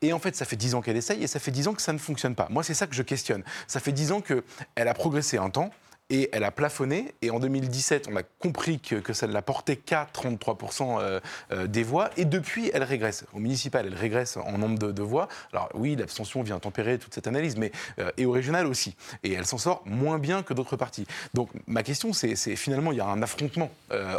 Et 0.00 0.14
en 0.14 0.18
fait, 0.18 0.34
ça 0.34 0.46
fait 0.46 0.56
dix 0.56 0.74
ans 0.74 0.80
qu'elle 0.80 0.96
essaye 0.96 1.22
et 1.22 1.26
ça 1.26 1.38
fait 1.38 1.50
dix 1.50 1.68
ans 1.68 1.74
que 1.74 1.82
ça 1.82 1.92
ne 1.92 1.98
fonctionne 1.98 2.34
pas. 2.34 2.46
Moi, 2.48 2.62
c'est 2.62 2.74
ça 2.74 2.86
que 2.86 2.94
je 2.94 3.02
questionne. 3.02 3.42
Ça 3.66 3.80
fait 3.80 3.92
dix 3.92 4.12
ans 4.12 4.22
qu'elle 4.22 4.88
a 4.88 4.94
progressé 4.94 5.36
un 5.36 5.50
temps 5.50 5.70
et 6.12 6.28
elle 6.32 6.44
a 6.44 6.50
plafonné. 6.50 7.14
Et 7.22 7.30
en 7.30 7.40
2017, 7.40 8.08
on 8.12 8.16
a 8.16 8.22
compris 8.22 8.78
que, 8.78 9.12
ça 9.12 9.26
ne 9.26 9.32
la 9.32 9.42
portait 9.42 9.76
qu'à 9.76 10.06
33% 10.14 10.98
euh, 11.00 11.20
euh, 11.50 11.66
des 11.66 11.82
voix. 11.82 12.10
Et 12.18 12.26
depuis, 12.26 12.70
elle 12.74 12.82
régresse. 12.82 13.24
Au 13.32 13.38
municipal, 13.38 13.86
elle 13.86 13.94
régresse 13.94 14.36
en 14.36 14.58
nombre 14.58 14.92
de, 14.92 15.02
voix. 15.02 15.26
Alors 15.52 15.70
oui, 15.74 15.96
l'abstention 15.96 16.42
vient 16.42 16.58
tempérer 16.58 16.98
toute 16.98 17.14
cette 17.14 17.26
analyse, 17.26 17.56
mais 17.56 17.72
euh, 17.98 18.10
et 18.18 18.26
au 18.26 18.30
régional 18.30 18.66
aussi. 18.66 18.94
Et 19.24 19.32
elle 19.32 19.46
s'en 19.46 19.56
sort 19.56 19.82
moins 19.86 20.18
bien 20.18 20.42
que 20.42 20.52
d'autres 20.52 20.76
partis. 20.76 21.06
Donc 21.32 21.48
ma 21.66 21.82
question, 21.82 22.12
c'est 22.12 22.36
finalement, 22.56 22.92
il 22.92 22.98
y 22.98 23.00
a 23.00 23.06
un 23.06 23.22
affrontement 23.22 23.70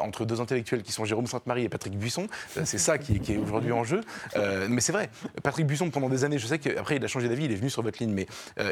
entre 0.01 0.25
deux 0.25 0.41
intellectuels 0.41 0.81
qui 0.81 0.91
sont 0.91 1.05
Jérôme 1.05 1.27
Sainte-Marie 1.27 1.63
et 1.63 1.69
Patrick 1.69 1.97
Buisson. 1.97 2.27
c'est 2.63 2.77
ça 2.77 2.97
qui, 2.97 3.15
est 3.15 3.37
aujourd'hui 3.37 3.71
en 3.71 3.83
jeu. 3.83 4.01
mais 4.69 4.81
c'est 4.81 4.91
vrai, 4.91 5.09
Patrick 5.43 5.67
Buisson, 5.67 5.89
pendant 5.89 6.09
des 6.09 6.23
années, 6.23 6.39
je 6.39 6.47
sais 6.47 6.59
qu'après, 6.59 6.95
il 6.95 7.03
a 7.03 7.07
changé 7.07 7.29
d'avis, 7.29 7.45
il 7.45 7.51
est 7.51 7.55
venu 7.55 7.69
sur 7.69 7.83
votre 7.83 8.01
ligne, 8.01 8.13
mais 8.13 8.27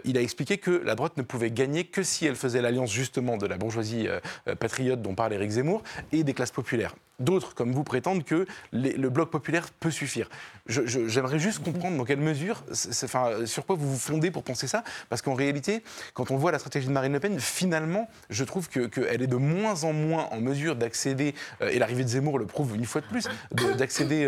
il 0.05 0.17
a 0.17 0.21
expliqué 0.21 0.57
que 0.57 0.71
la 0.71 0.95
droite 0.95 1.17
ne 1.17 1.21
pouvait 1.21 1.51
gagner 1.51 1.85
que 1.85 2.03
si 2.03 2.25
elle 2.25 2.35
faisait 2.35 2.61
l'alliance 2.61 2.91
juste 2.91 3.10
justement 3.11 3.35
de 3.35 3.45
la 3.45 3.57
bourgeoisie 3.57 4.07
euh, 4.07 4.21
euh, 4.47 4.55
patriote 4.55 5.01
dont 5.01 5.15
parle 5.15 5.33
Éric 5.33 5.51
Zemmour 5.51 5.83
et 6.13 6.23
des 6.23 6.33
classes 6.33 6.51
populaires. 6.51 6.95
D'autres, 7.19 7.53
comme 7.53 7.71
vous, 7.71 7.83
prétendent 7.83 8.23
que 8.23 8.45
le 8.71 9.09
bloc 9.09 9.29
populaire 9.29 9.67
peut 9.79 9.91
suffire. 9.91 10.29
J'aimerais 10.67 11.39
juste 11.39 11.63
comprendre 11.63 11.97
dans 11.97 12.05
quelle 12.05 12.19
mesure, 12.19 12.63
enfin, 13.03 13.45
sur 13.45 13.65
quoi 13.65 13.75
vous 13.75 13.91
vous 13.91 13.99
fondez 13.99 14.31
pour 14.31 14.43
penser 14.43 14.67
ça, 14.67 14.83
parce 15.09 15.21
qu'en 15.21 15.33
réalité, 15.33 15.83
quand 16.13 16.31
on 16.31 16.37
voit 16.37 16.51
la 16.51 16.59
stratégie 16.59 16.87
de 16.87 16.91
Marine 16.91 17.13
Le 17.13 17.19
Pen, 17.19 17.39
finalement, 17.39 18.07
je 18.29 18.43
trouve 18.43 18.69
qu'elle 18.69 18.89
que 18.89 19.01
est 19.01 19.27
de 19.27 19.35
moins 19.35 19.83
en 19.83 19.93
moins 19.93 20.27
en 20.31 20.39
mesure 20.39 20.75
d'accéder, 20.75 21.35
euh, 21.61 21.69
et 21.69 21.79
l'arrivée 21.79 22.03
de 22.03 22.09
Zemmour 22.09 22.39
le 22.39 22.45
prouve 22.45 22.75
une 22.75 22.85
fois 22.85 23.01
de 23.01 23.07
plus, 23.07 23.27
d'accéder 23.77 24.27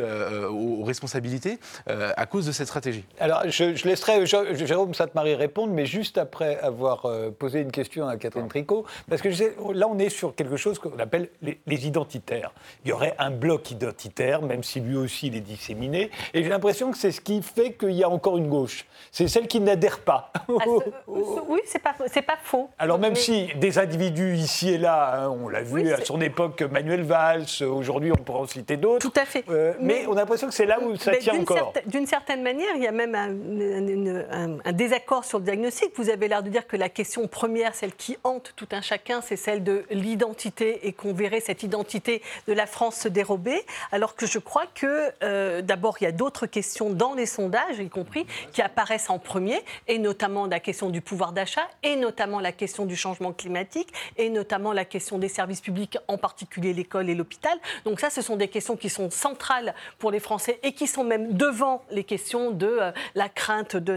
aux, 0.49 0.83
responsabilités 0.83 1.59
à 1.87 2.25
cause 2.25 2.45
de 2.45 2.51
cette 2.51 2.67
stratégie. 2.67 3.05
Alors, 3.19 3.43
je, 3.49 3.87
laisserai 3.87 4.25
Jérôme 4.25 4.93
Sainte-Marie 4.93 5.35
répondre, 5.35 5.73
mais 5.73 5.85
juste 5.85 6.17
après 6.17 6.59
avoir 6.59 7.07
posé 7.39 7.61
une 7.61 7.71
question 7.71 8.07
à 8.07 8.17
Catherine 8.17 8.47
Tricot 8.47 8.85
parce 9.09 9.21
que 9.21 9.29
là, 9.73 9.87
on 9.87 9.97
est 9.99 10.09
sur 10.09 10.35
quelque 10.35 10.57
chose 10.57 10.79
qu'on 10.79 10.97
appelle 10.99 11.29
les, 11.41 11.87
identitaires. 11.87 12.51
Il 12.85 12.89
y 12.89 12.91
aurait 12.91 13.15
un 13.17 13.31
bloc 13.31 13.71
identitaire, 13.71 14.41
même 14.41 14.63
si 14.63 14.79
lui 14.79 14.97
aussi 14.97 15.27
il 15.27 15.35
est 15.35 15.41
disséminé, 15.41 16.11
et 16.33 16.43
j'ai 16.43 16.49
l'impression 16.49 16.91
que 16.91 16.97
c'est 16.97 17.11
ce 17.11 17.21
qui 17.21 17.41
fait 17.41 17.73
qu'il 17.73 17.91
y 17.91 18.03
a 18.03 18.09
encore 18.09 18.37
une 18.37 18.49
gauche. 18.49 18.85
C'est 19.11 19.27
celle 19.27 19.47
qui 19.47 19.59
n'adhère 19.59 19.99
pas. 19.99 20.31
Ah, 20.49 20.65
oui, 21.07 21.61
c'est 21.65 21.79
pas, 21.79 21.93
pas 21.93 22.37
faux. 22.43 22.69
Alors 22.77 22.99
même 22.99 23.15
si 23.15 23.47
des 23.55 23.79
individus 23.79 24.35
ici 24.35 24.69
et 24.69 24.77
là, 24.77 25.23
hein, 25.23 25.29
on 25.29 25.49
l'a 25.49 25.61
vu 25.61 25.91
à 25.91 26.03
son 26.03 26.21
époque, 26.21 26.61
Manuel 26.61 27.03
Valls, 27.03 27.45
aujourd'hui 27.61 28.11
on 28.11 28.15
pourra 28.15 28.39
en 28.39 28.47
citer 28.47 28.77
d'autres. 28.77 29.09
Tout 29.09 29.19
à 29.19 29.25
fait. 29.25 29.43
Euh, 29.49 29.73
mais, 29.79 30.05
on 30.07 30.13
a 30.13 30.21
l'impression 30.21 30.47
que 30.47 30.53
c'est 30.53 30.65
là 30.65 30.79
où 30.79 30.95
ça 30.95 31.15
tient 31.17 31.39
encore. 31.39 31.73
D'une 31.85 32.05
certaine 32.05 32.43
manière, 32.43 32.75
il 32.75 32.83
y 32.83 32.87
a 32.87 32.91
même 32.91 33.15
un, 33.15 34.59
un, 34.65 34.71
désaccord 34.71 35.25
sur 35.25 35.39
le 35.39 35.45
diagnostic. 35.45 35.91
Vous 35.95 36.09
avez 36.09 36.27
l'air 36.27 36.43
de 36.43 36.49
dire 36.49 36.67
que 36.67 36.77
la 36.77 36.89
question 36.89 37.27
première, 37.27 37.75
celle 37.75 37.93
qui 37.93 38.17
hante 38.23 38.53
tout 38.55 38.67
un 38.71 38.81
chacun, 38.81 39.21
c'est 39.21 39.35
celle 39.35 39.63
de 39.63 39.83
l'identité 39.89 40.87
et 40.87 40.93
qu'on 40.93 41.13
verrait 41.13 41.39
cette 41.39 41.63
identité 41.63 42.21
de 42.47 42.53
la 42.53 42.65
France 42.73 42.97
se 42.97 43.07
dérober, 43.07 43.65
alors 43.91 44.15
que 44.15 44.25
je 44.25 44.39
crois 44.39 44.65
que 44.73 45.11
euh, 45.23 45.61
d'abord 45.61 45.97
il 46.01 46.05
y 46.05 46.07
a 46.07 46.11
d'autres 46.11 46.47
questions 46.47 46.89
dans 46.89 47.13
les 47.13 47.25
sondages, 47.25 47.79
y 47.79 47.89
compris, 47.89 48.25
qui 48.51 48.61
apparaissent 48.61 49.09
en 49.09 49.19
premier, 49.19 49.63
et 49.87 49.99
notamment 49.99 50.47
la 50.47 50.59
question 50.59 50.89
du 50.89 51.01
pouvoir 51.01 51.31
d'achat, 51.31 51.67
et 51.83 51.95
notamment 51.95 52.39
la 52.39 52.51
question 52.51 52.85
du 52.85 52.95
changement 52.95 53.31
climatique, 53.31 53.93
et 54.17 54.29
notamment 54.29 54.73
la 54.73 54.85
question 54.85 55.19
des 55.19 55.29
services 55.29 55.61
publics, 55.61 55.97
en 56.07 56.17
particulier 56.17 56.73
l'école 56.73 57.09
et 57.09 57.15
l'hôpital. 57.15 57.57
Donc 57.85 57.99
ça, 57.99 58.09
ce 58.09 58.21
sont 58.21 58.35
des 58.35 58.47
questions 58.47 58.75
qui 58.75 58.89
sont 58.89 59.09
centrales 59.11 59.73
pour 59.99 60.11
les 60.11 60.19
Français 60.19 60.59
et 60.63 60.73
qui 60.73 60.87
sont 60.87 61.03
même 61.03 61.33
devant 61.33 61.83
les 61.91 62.03
questions 62.03 62.51
de 62.51 62.67
euh, 62.67 62.91
la 63.15 63.29
crainte 63.29 63.75
de, 63.75 63.93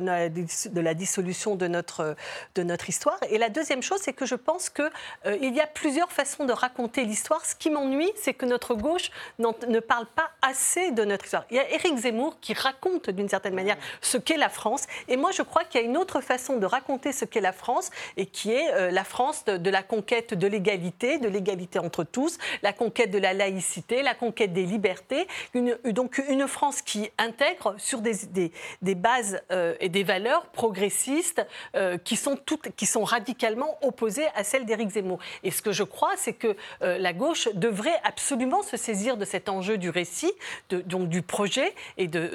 la 0.80 0.94
dissolution 0.94 1.56
de 1.56 1.66
notre, 1.66 2.14
de 2.54 2.62
notre 2.62 2.88
histoire. 2.88 3.18
Et 3.30 3.38
la 3.38 3.48
deuxième 3.48 3.82
chose, 3.82 4.00
c'est 4.02 4.12
que 4.12 4.26
je 4.26 4.34
pense 4.34 4.68
qu'il 4.68 4.90
euh, 5.26 5.36
y 5.36 5.60
a 5.60 5.66
plusieurs 5.66 6.12
façons 6.12 6.44
de 6.44 6.52
raconter 6.52 7.04
l'histoire. 7.04 7.44
Ce 7.44 7.54
qui 7.54 7.70
m'ennuie, 7.70 8.12
c'est 8.16 8.34
que 8.34 8.46
notre 8.46 8.65
gauche 8.74 9.10
ne 9.38 9.80
parle 9.80 10.06
pas 10.06 10.30
assez 10.42 10.90
de 10.90 11.04
notre 11.04 11.24
histoire. 11.24 11.44
Il 11.50 11.56
y 11.56 11.60
a 11.60 11.70
Éric 11.70 11.96
Zemmour 11.96 12.38
qui 12.40 12.54
raconte 12.54 13.10
d'une 13.10 13.28
certaine 13.28 13.54
manière 13.54 13.76
ce 14.00 14.18
qu'est 14.18 14.36
la 14.36 14.48
France. 14.48 14.86
Et 15.08 15.16
moi, 15.16 15.30
je 15.30 15.42
crois 15.42 15.64
qu'il 15.64 15.80
y 15.80 15.84
a 15.84 15.86
une 15.86 15.96
autre 15.96 16.20
façon 16.20 16.56
de 16.56 16.66
raconter 16.66 17.12
ce 17.12 17.24
qu'est 17.24 17.40
la 17.40 17.52
France 17.52 17.90
et 18.16 18.26
qui 18.26 18.52
est 18.52 18.72
euh, 18.74 18.90
la 18.90 19.04
France 19.04 19.44
de, 19.44 19.70
la 19.70 19.82
conquête 19.82 20.34
de 20.34 20.46
l'égalité, 20.46 21.18
de 21.18 21.28
l'égalité 21.28 21.78
entre 21.78 22.04
tous, 22.04 22.38
la 22.62 22.72
conquête 22.72 23.10
de 23.10 23.18
la 23.18 23.34
laïcité, 23.34 24.02
la 24.02 24.14
conquête 24.14 24.52
des 24.52 24.64
libertés. 24.64 25.26
Donc 25.84 26.22
une 26.28 26.46
France 26.48 26.82
qui 26.82 27.10
intègre 27.18 27.74
sur 27.78 28.00
des, 28.00 28.14
des, 28.30 28.52
des 28.82 28.94
bases 28.94 29.40
euh, 29.50 29.74
et 29.80 29.88
des 29.88 30.04
valeurs 30.04 30.46
progressistes 30.46 31.44
euh, 31.74 31.98
qui, 31.98 32.16
sont 32.16 32.36
toutes, 32.36 32.74
qui 32.76 32.86
sont 32.86 33.04
radicalement 33.04 33.78
opposées 33.82 34.26
à 34.34 34.44
celles 34.44 34.64
d'Éric 34.64 34.90
Zemmour. 34.90 35.18
Et 35.42 35.50
ce 35.50 35.62
que 35.62 35.72
je 35.72 35.82
crois, 35.82 36.12
c'est 36.16 36.32
que 36.32 36.56
la 36.80 37.12
gauche 37.12 37.48
devrait 37.54 37.98
absolument 38.04 38.55
se 38.62 38.76
saisir 38.76 39.16
de 39.16 39.24
cet 39.24 39.48
enjeu 39.48 39.78
du 39.78 39.90
récit, 39.90 40.32
donc 40.70 41.08
du 41.08 41.22
projet, 41.22 41.74
et 41.96 42.06
de, 42.08 42.30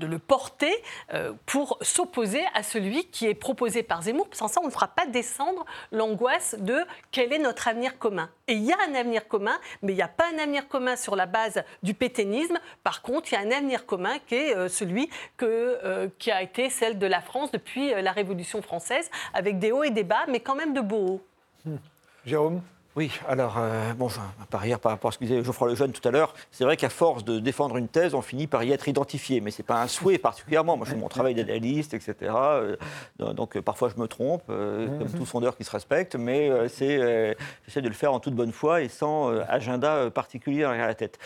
le 0.00 0.18
porter 0.18 0.72
euh, 1.14 1.32
pour 1.46 1.78
s'opposer 1.82 2.42
à 2.54 2.62
celui 2.62 3.06
qui 3.06 3.26
est 3.26 3.34
proposé 3.34 3.82
par 3.82 4.02
Zemmour. 4.02 4.28
Sans 4.32 4.48
ça, 4.48 4.60
on 4.62 4.66
ne 4.66 4.70
fera 4.70 4.88
pas 4.88 5.06
descendre 5.06 5.64
l'angoisse 5.92 6.56
de 6.58 6.78
quel 7.10 7.32
est 7.32 7.38
notre 7.38 7.68
avenir 7.68 7.98
commun. 7.98 8.30
Et 8.48 8.54
il 8.54 8.64
y 8.64 8.72
a 8.72 8.76
un 8.88 8.94
avenir 8.94 9.28
commun, 9.28 9.58
mais 9.82 9.92
il 9.92 9.96
n'y 9.96 10.02
a 10.02 10.08
pas 10.08 10.24
un 10.34 10.38
avenir 10.38 10.68
commun 10.68 10.96
sur 10.96 11.16
la 11.16 11.26
base 11.26 11.62
du 11.82 11.94
pétainisme. 11.94 12.58
Par 12.82 13.02
contre, 13.02 13.32
il 13.32 13.34
y 13.34 13.38
a 13.38 13.40
un 13.40 13.50
avenir 13.50 13.86
commun 13.86 14.18
qui 14.26 14.34
est 14.34 14.56
euh, 14.56 14.68
celui 14.68 15.08
euh, 15.42 16.08
qui 16.18 16.30
a 16.30 16.42
été 16.42 16.70
celle 16.70 16.98
de 16.98 17.06
la 17.06 17.20
France 17.20 17.50
depuis 17.52 17.90
la 17.90 18.12
Révolution 18.12 18.62
française, 18.62 19.10
avec 19.34 19.58
des 19.58 19.72
hauts 19.72 19.84
et 19.84 19.90
des 19.90 20.04
bas, 20.04 20.24
mais 20.28 20.40
quand 20.40 20.54
même 20.54 20.72
de 20.72 20.80
beaux 20.80 21.20
hauts. 21.66 21.78
Jérôme? 22.24 22.62
Oui, 22.96 23.12
alors, 23.28 23.56
euh, 23.56 23.94
bon, 23.94 24.08
par 24.50 24.62
ailleurs, 24.62 24.80
par 24.80 24.90
rapport 24.90 25.10
à 25.10 25.12
ce 25.12 25.18
que 25.18 25.24
disait 25.24 25.44
Geoffroy 25.44 25.68
Lejeune 25.68 25.92
tout 25.92 26.06
à 26.08 26.10
l'heure, 26.10 26.34
c'est 26.50 26.64
vrai 26.64 26.76
qu'à 26.76 26.88
force 26.88 27.24
de 27.24 27.38
défendre 27.38 27.76
une 27.76 27.86
thèse, 27.86 28.14
on 28.14 28.22
finit 28.22 28.48
par 28.48 28.64
y 28.64 28.72
être 28.72 28.88
identifié. 28.88 29.40
Mais 29.40 29.52
ce 29.52 29.62
n'est 29.62 29.66
pas 29.66 29.80
un 29.80 29.86
souhait 29.86 30.18
particulièrement. 30.18 30.76
Moi, 30.76 30.86
je 30.86 30.92
fais 30.92 30.96
mon 30.98 31.08
travail 31.08 31.36
d'analyste, 31.36 31.94
etc. 31.94 32.14
Euh, 32.22 32.76
donc, 33.18 33.56
euh, 33.56 33.62
parfois, 33.62 33.90
je 33.94 34.00
me 34.00 34.08
trompe, 34.08 34.42
comme 34.46 35.12
tout 35.16 35.24
sondeur 35.24 35.56
qui 35.56 35.62
se 35.62 35.70
respecte, 35.70 36.16
mais 36.16 36.50
c'est, 36.68 37.36
j'essaie 37.64 37.82
de 37.82 37.88
le 37.88 37.94
faire 37.94 38.12
en 38.12 38.18
toute 38.18 38.34
bonne 38.34 38.52
foi 38.52 38.82
et 38.82 38.88
sans 38.88 39.28
agenda 39.48 40.10
particulier 40.10 40.60
derrière 40.60 40.88
la 40.88 40.94
tête. 40.94 41.18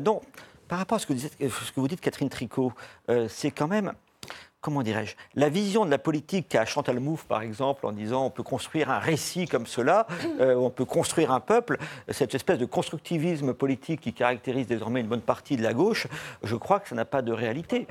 donc, 0.00 0.22
par 0.68 0.78
rapport 0.78 0.96
à 0.96 0.98
ce 0.98 1.06
que 1.06 1.80
vous 1.80 1.88
dites, 1.88 2.00
Catherine 2.00 2.30
Tricot, 2.30 2.72
c'est 3.28 3.50
quand 3.50 3.68
même 3.68 3.92
comment 4.60 4.82
dirais-je, 4.82 5.14
la 5.34 5.48
vision 5.48 5.84
de 5.84 5.90
la 5.90 5.98
politique 5.98 6.48
qu'a 6.48 6.64
Chantal 6.64 7.00
Mouffe, 7.00 7.24
par 7.24 7.42
exemple, 7.42 7.86
en 7.86 7.92
disant 7.92 8.24
on 8.24 8.30
peut 8.30 8.42
construire 8.42 8.90
un 8.90 8.98
récit 8.98 9.46
comme 9.46 9.66
cela, 9.66 10.06
euh, 10.40 10.54
on 10.54 10.70
peut 10.70 10.84
construire 10.84 11.30
un 11.30 11.40
peuple, 11.40 11.78
cette 12.08 12.34
espèce 12.34 12.58
de 12.58 12.66
constructivisme 12.66 13.54
politique 13.54 14.00
qui 14.00 14.12
caractérise 14.12 14.66
désormais 14.66 15.00
une 15.00 15.06
bonne 15.08 15.20
partie 15.20 15.56
de 15.56 15.62
la 15.62 15.74
gauche, 15.74 16.06
je 16.42 16.56
crois 16.56 16.80
que 16.80 16.88
ça 16.88 16.94
n'a 16.94 17.04
pas 17.04 17.22
de 17.22 17.32
réalité. 17.32 17.86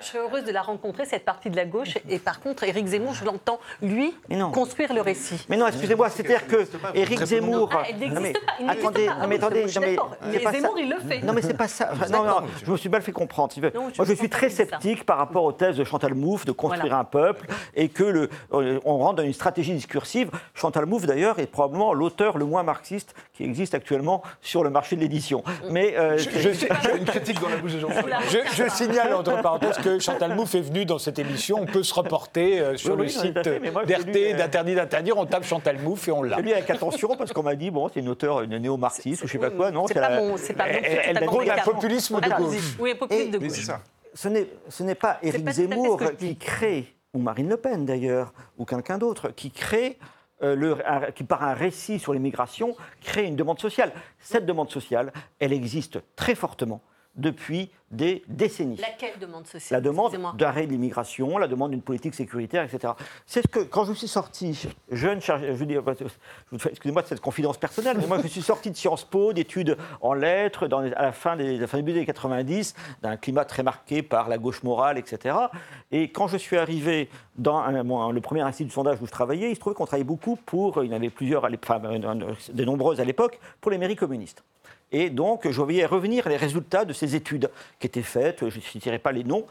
Je 0.00 0.06
serais 0.06 0.18
heureuse 0.18 0.44
de 0.44 0.50
la 0.50 0.62
rencontrer, 0.62 1.04
cette 1.04 1.24
partie 1.24 1.50
de 1.50 1.56
la 1.56 1.64
gauche. 1.64 1.98
Et 2.08 2.18
par 2.18 2.40
contre, 2.40 2.64
Éric 2.64 2.86
Zemmour, 2.86 3.14
je 3.14 3.24
l'entends, 3.24 3.60
lui, 3.82 4.14
construire 4.52 4.92
le 4.92 5.00
récit. 5.00 5.44
Mais 5.48 5.56
non, 5.56 5.66
excusez-moi, 5.66 6.10
c'est-à-dire 6.10 6.46
que 6.46 6.66
Éric 6.94 7.22
Zemmour. 7.24 7.70
Ah, 7.72 7.82
elle 7.88 7.98
n'existe 7.98 8.44
pas. 8.44 8.52
Il 8.60 8.70
attendez, 8.70 9.06
pas. 9.06 9.26
mais 9.26 9.36
attendez, 9.36 9.68
je 9.68 9.80
mais, 9.80 9.96
mais 10.26 10.38
Zemmour, 10.38 10.78
il 10.78 10.88
le 10.88 10.98
fait. 10.98 11.20
Non, 11.20 11.32
mais 11.32 11.42
c'est 11.42 11.56
pas 11.56 11.68
ça. 11.68 11.92
non, 12.10 12.24
non, 12.24 12.42
je 12.64 12.70
me 12.70 12.76
suis 12.76 12.88
mal 12.88 13.02
fait 13.02 13.12
comprendre. 13.12 13.54
Moi, 13.74 14.06
je 14.06 14.14
suis 14.14 14.30
très 14.30 14.50
sceptique 14.50 15.04
par 15.04 15.18
rapport 15.18 15.44
aux 15.44 15.52
thèses 15.52 15.76
de 15.76 15.84
Chantal 15.84 16.14
Mouffe 16.14 16.44
de 16.44 16.52
construire 16.52 16.94
un 16.94 17.04
peuple 17.04 17.46
et 17.74 17.88
que 17.88 18.04
le, 18.04 18.30
euh, 18.52 18.80
on 18.84 18.98
rentre 18.98 19.16
dans 19.16 19.22
une 19.22 19.32
stratégie 19.32 19.72
discursive. 19.74 20.30
Chantal 20.54 20.86
Mouffe, 20.86 21.06
d'ailleurs, 21.06 21.38
est 21.38 21.46
probablement 21.46 21.92
l'auteur 21.92 22.38
le 22.38 22.44
moins 22.44 22.62
marxiste 22.62 23.14
qui 23.32 23.44
existe 23.44 23.74
actuellement 23.74 24.22
sur 24.40 24.64
le 24.64 24.70
marché 24.70 24.96
de 24.96 25.00
l'édition. 25.00 25.42
Mais 25.70 25.96
euh, 25.96 26.18
je, 26.18 26.96
une 26.96 27.04
critique 27.04 27.40
dans 27.40 27.48
la 27.48 27.56
bouche 27.56 27.74
de 27.74 27.80
Jean. 27.80 27.88
Je, 28.28 28.68
signale 28.68 29.14
entre 29.14 29.41
parenthèses 29.42 29.78
que 29.78 29.98
Chantal 29.98 30.34
Mouffe 30.34 30.54
est 30.54 30.60
venue 30.60 30.84
dans 30.84 30.98
cette 30.98 31.18
émission. 31.18 31.58
On 31.60 31.66
peut 31.66 31.82
se 31.82 31.92
reporter 31.92 32.60
euh, 32.60 32.76
sur 32.76 32.96
le 32.96 33.08
site 33.08 33.34
d'RT 33.34 34.36
d'Interdit 34.36 34.74
d'interdire. 34.74 35.18
On 35.18 35.26
tape 35.26 35.44
Chantal 35.44 35.78
Mouffe 35.78 36.08
et 36.08 36.12
on 36.12 36.22
l'a. 36.22 36.36
Je 36.38 36.42
lu 36.42 36.52
avec 36.52 36.70
attention 36.70 37.16
parce 37.16 37.32
qu'on 37.32 37.42
m'a 37.42 37.54
dit 37.54 37.70
bon, 37.70 37.88
c'est 37.92 38.00
une 38.00 38.08
auteure, 38.08 38.42
une 38.42 38.56
néo-marxiste 38.56 39.24
ou 39.24 39.26
je 39.26 39.32
sais 39.32 39.38
pas 39.38 39.50
quoi. 39.50 39.70
Non, 39.70 39.86
c'est 39.86 39.94
pas 39.94 40.16
bon. 40.16 40.36
C'est 40.36 40.54
pas 40.54 40.66
bon. 40.66 40.78
Elle, 40.82 41.18
un 41.18 41.62
populisme 41.62 42.20
de 42.20 42.28
gauche. 42.28 42.76
Oui, 42.78 42.94
populisme 42.94 43.30
de 43.30 43.38
gauche. 43.38 43.68
Ce 44.14 44.82
n'est 44.82 44.94
pas 44.94 45.18
Éric 45.22 45.48
Zemmour 45.50 46.00
qui 46.18 46.36
crée, 46.36 46.94
ou 47.14 47.18
Marine 47.18 47.48
Le 47.48 47.56
Pen 47.56 47.84
d'ailleurs, 47.84 48.32
ou 48.58 48.64
quelqu'un 48.64 48.98
d'autre, 48.98 49.30
qui 49.30 49.50
crée 49.50 49.98
euh, 50.42 50.56
le, 50.56 50.76
qui, 51.14 51.24
par 51.24 51.42
un 51.44 51.54
récit 51.54 51.98
sur 51.98 52.12
l'immigration, 52.12 52.76
crée 53.00 53.24
une 53.24 53.36
demande 53.36 53.60
sociale. 53.60 53.92
Cette 54.18 54.44
demande 54.44 54.70
sociale, 54.70 55.12
elle 55.38 55.52
existe 55.52 56.00
très 56.16 56.34
fortement 56.34 56.82
depuis 57.16 57.70
des 57.90 58.24
décennies. 58.26 58.76
Laquelle 58.76 59.18
demande 59.20 59.46
sociale 59.46 59.82
La 59.82 59.86
demande 59.86 60.36
d'arrêt 60.36 60.66
de 60.66 60.72
l'immigration, 60.72 61.36
la 61.36 61.46
demande 61.46 61.72
d'une 61.72 61.82
politique 61.82 62.14
sécuritaire, 62.14 62.64
etc. 62.64 62.94
C'est 63.26 63.42
ce 63.42 63.48
que, 63.48 63.60
quand 63.60 63.84
je 63.84 63.92
suis 63.92 64.08
sorti, 64.08 64.66
jeune 64.90 65.20
chargé, 65.20 65.54
je 65.54 66.68
excusez-moi 66.68 67.02
de 67.02 67.06
cette 67.06 67.20
confidence 67.20 67.58
personnelle, 67.58 67.98
mais 68.00 68.06
moi 68.06 68.18
je 68.22 68.28
suis 68.28 68.40
sorti 68.40 68.70
de 68.70 68.76
Sciences 68.76 69.04
Po, 69.04 69.34
d'études 69.34 69.76
en 70.00 70.14
lettres, 70.14 70.68
dans, 70.68 70.78
à 70.78 71.02
la 71.02 71.12
fin 71.12 71.36
des, 71.36 71.58
la 71.58 71.66
fin 71.66 71.82
des 71.82 71.92
années 71.92 72.06
90, 72.06 72.74
d'un 73.02 73.16
climat 73.18 73.44
très 73.44 73.62
marqué 73.62 74.02
par 74.02 74.30
la 74.30 74.38
gauche 74.38 74.62
morale, 74.62 74.96
etc. 74.96 75.36
Et 75.90 76.10
quand 76.10 76.28
je 76.28 76.38
suis 76.38 76.56
arrivé 76.56 77.10
dans 77.36 77.62
le 78.10 78.20
premier 78.20 78.40
institut 78.40 78.68
de 78.68 78.72
sondage 78.72 79.02
où 79.02 79.06
je 79.06 79.10
travaillais, 79.10 79.50
il 79.50 79.54
se 79.54 79.60
trouvait 79.60 79.74
qu'on 79.74 79.86
travaillait 79.86 80.04
beaucoup 80.04 80.36
pour, 80.36 80.82
il 80.82 80.90
y 80.90 80.94
en 80.94 80.96
avait 80.96 81.10
plusieurs, 81.10 81.44
enfin, 81.44 81.78
de 81.78 82.64
nombreuses 82.64 83.00
à 83.00 83.04
l'époque, 83.04 83.38
pour 83.60 83.70
les 83.70 83.76
mairies 83.78 83.96
communistes. 83.96 84.42
Et 84.92 85.08
donc, 85.10 85.50
je 85.50 85.60
voyais 85.60 85.86
revenir 85.86 86.28
les 86.28 86.36
résultats 86.36 86.84
de 86.84 86.92
ces 86.92 87.16
études 87.16 87.50
qui 87.80 87.86
étaient 87.86 88.02
faites, 88.02 88.48
je 88.48 88.56
ne 88.56 88.62
citerai 88.62 88.98
pas 88.98 89.10
les 89.10 89.24
noms, 89.24 89.46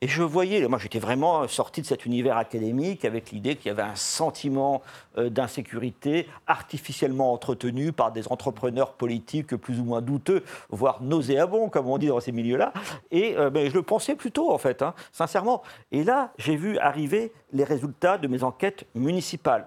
et 0.00 0.08
je 0.08 0.22
voyais, 0.22 0.66
moi 0.68 0.78
j'étais 0.78 1.00
vraiment 1.00 1.46
sorti 1.48 1.82
de 1.82 1.86
cet 1.86 2.06
univers 2.06 2.36
académique 2.36 3.04
avec 3.04 3.32
l'idée 3.32 3.56
qu'il 3.56 3.66
y 3.66 3.70
avait 3.70 3.82
un 3.82 3.96
sentiment 3.96 4.82
euh, 5.18 5.28
d'insécurité 5.28 6.28
artificiellement 6.46 7.32
entretenu 7.32 7.92
par 7.92 8.12
des 8.12 8.28
entrepreneurs 8.28 8.92
politiques 8.92 9.56
plus 9.56 9.80
ou 9.80 9.84
moins 9.84 10.00
douteux, 10.00 10.44
voire 10.70 11.02
nauséabonds, 11.02 11.68
comme 11.68 11.88
on 11.88 11.98
dit 11.98 12.06
dans 12.06 12.20
ces 12.20 12.32
milieux-là. 12.32 12.72
Et 13.10 13.36
euh, 13.36 13.50
ben, 13.50 13.68
je 13.68 13.74
le 13.74 13.82
pensais 13.82 14.14
plutôt, 14.14 14.52
en 14.52 14.58
fait, 14.58 14.82
hein, 14.82 14.94
sincèrement. 15.10 15.62
Et 15.90 16.04
là, 16.04 16.32
j'ai 16.38 16.54
vu 16.54 16.78
arriver 16.78 17.32
les 17.52 17.64
résultats 17.64 18.16
de 18.18 18.28
mes 18.28 18.44
enquêtes 18.44 18.84
municipales 18.94 19.66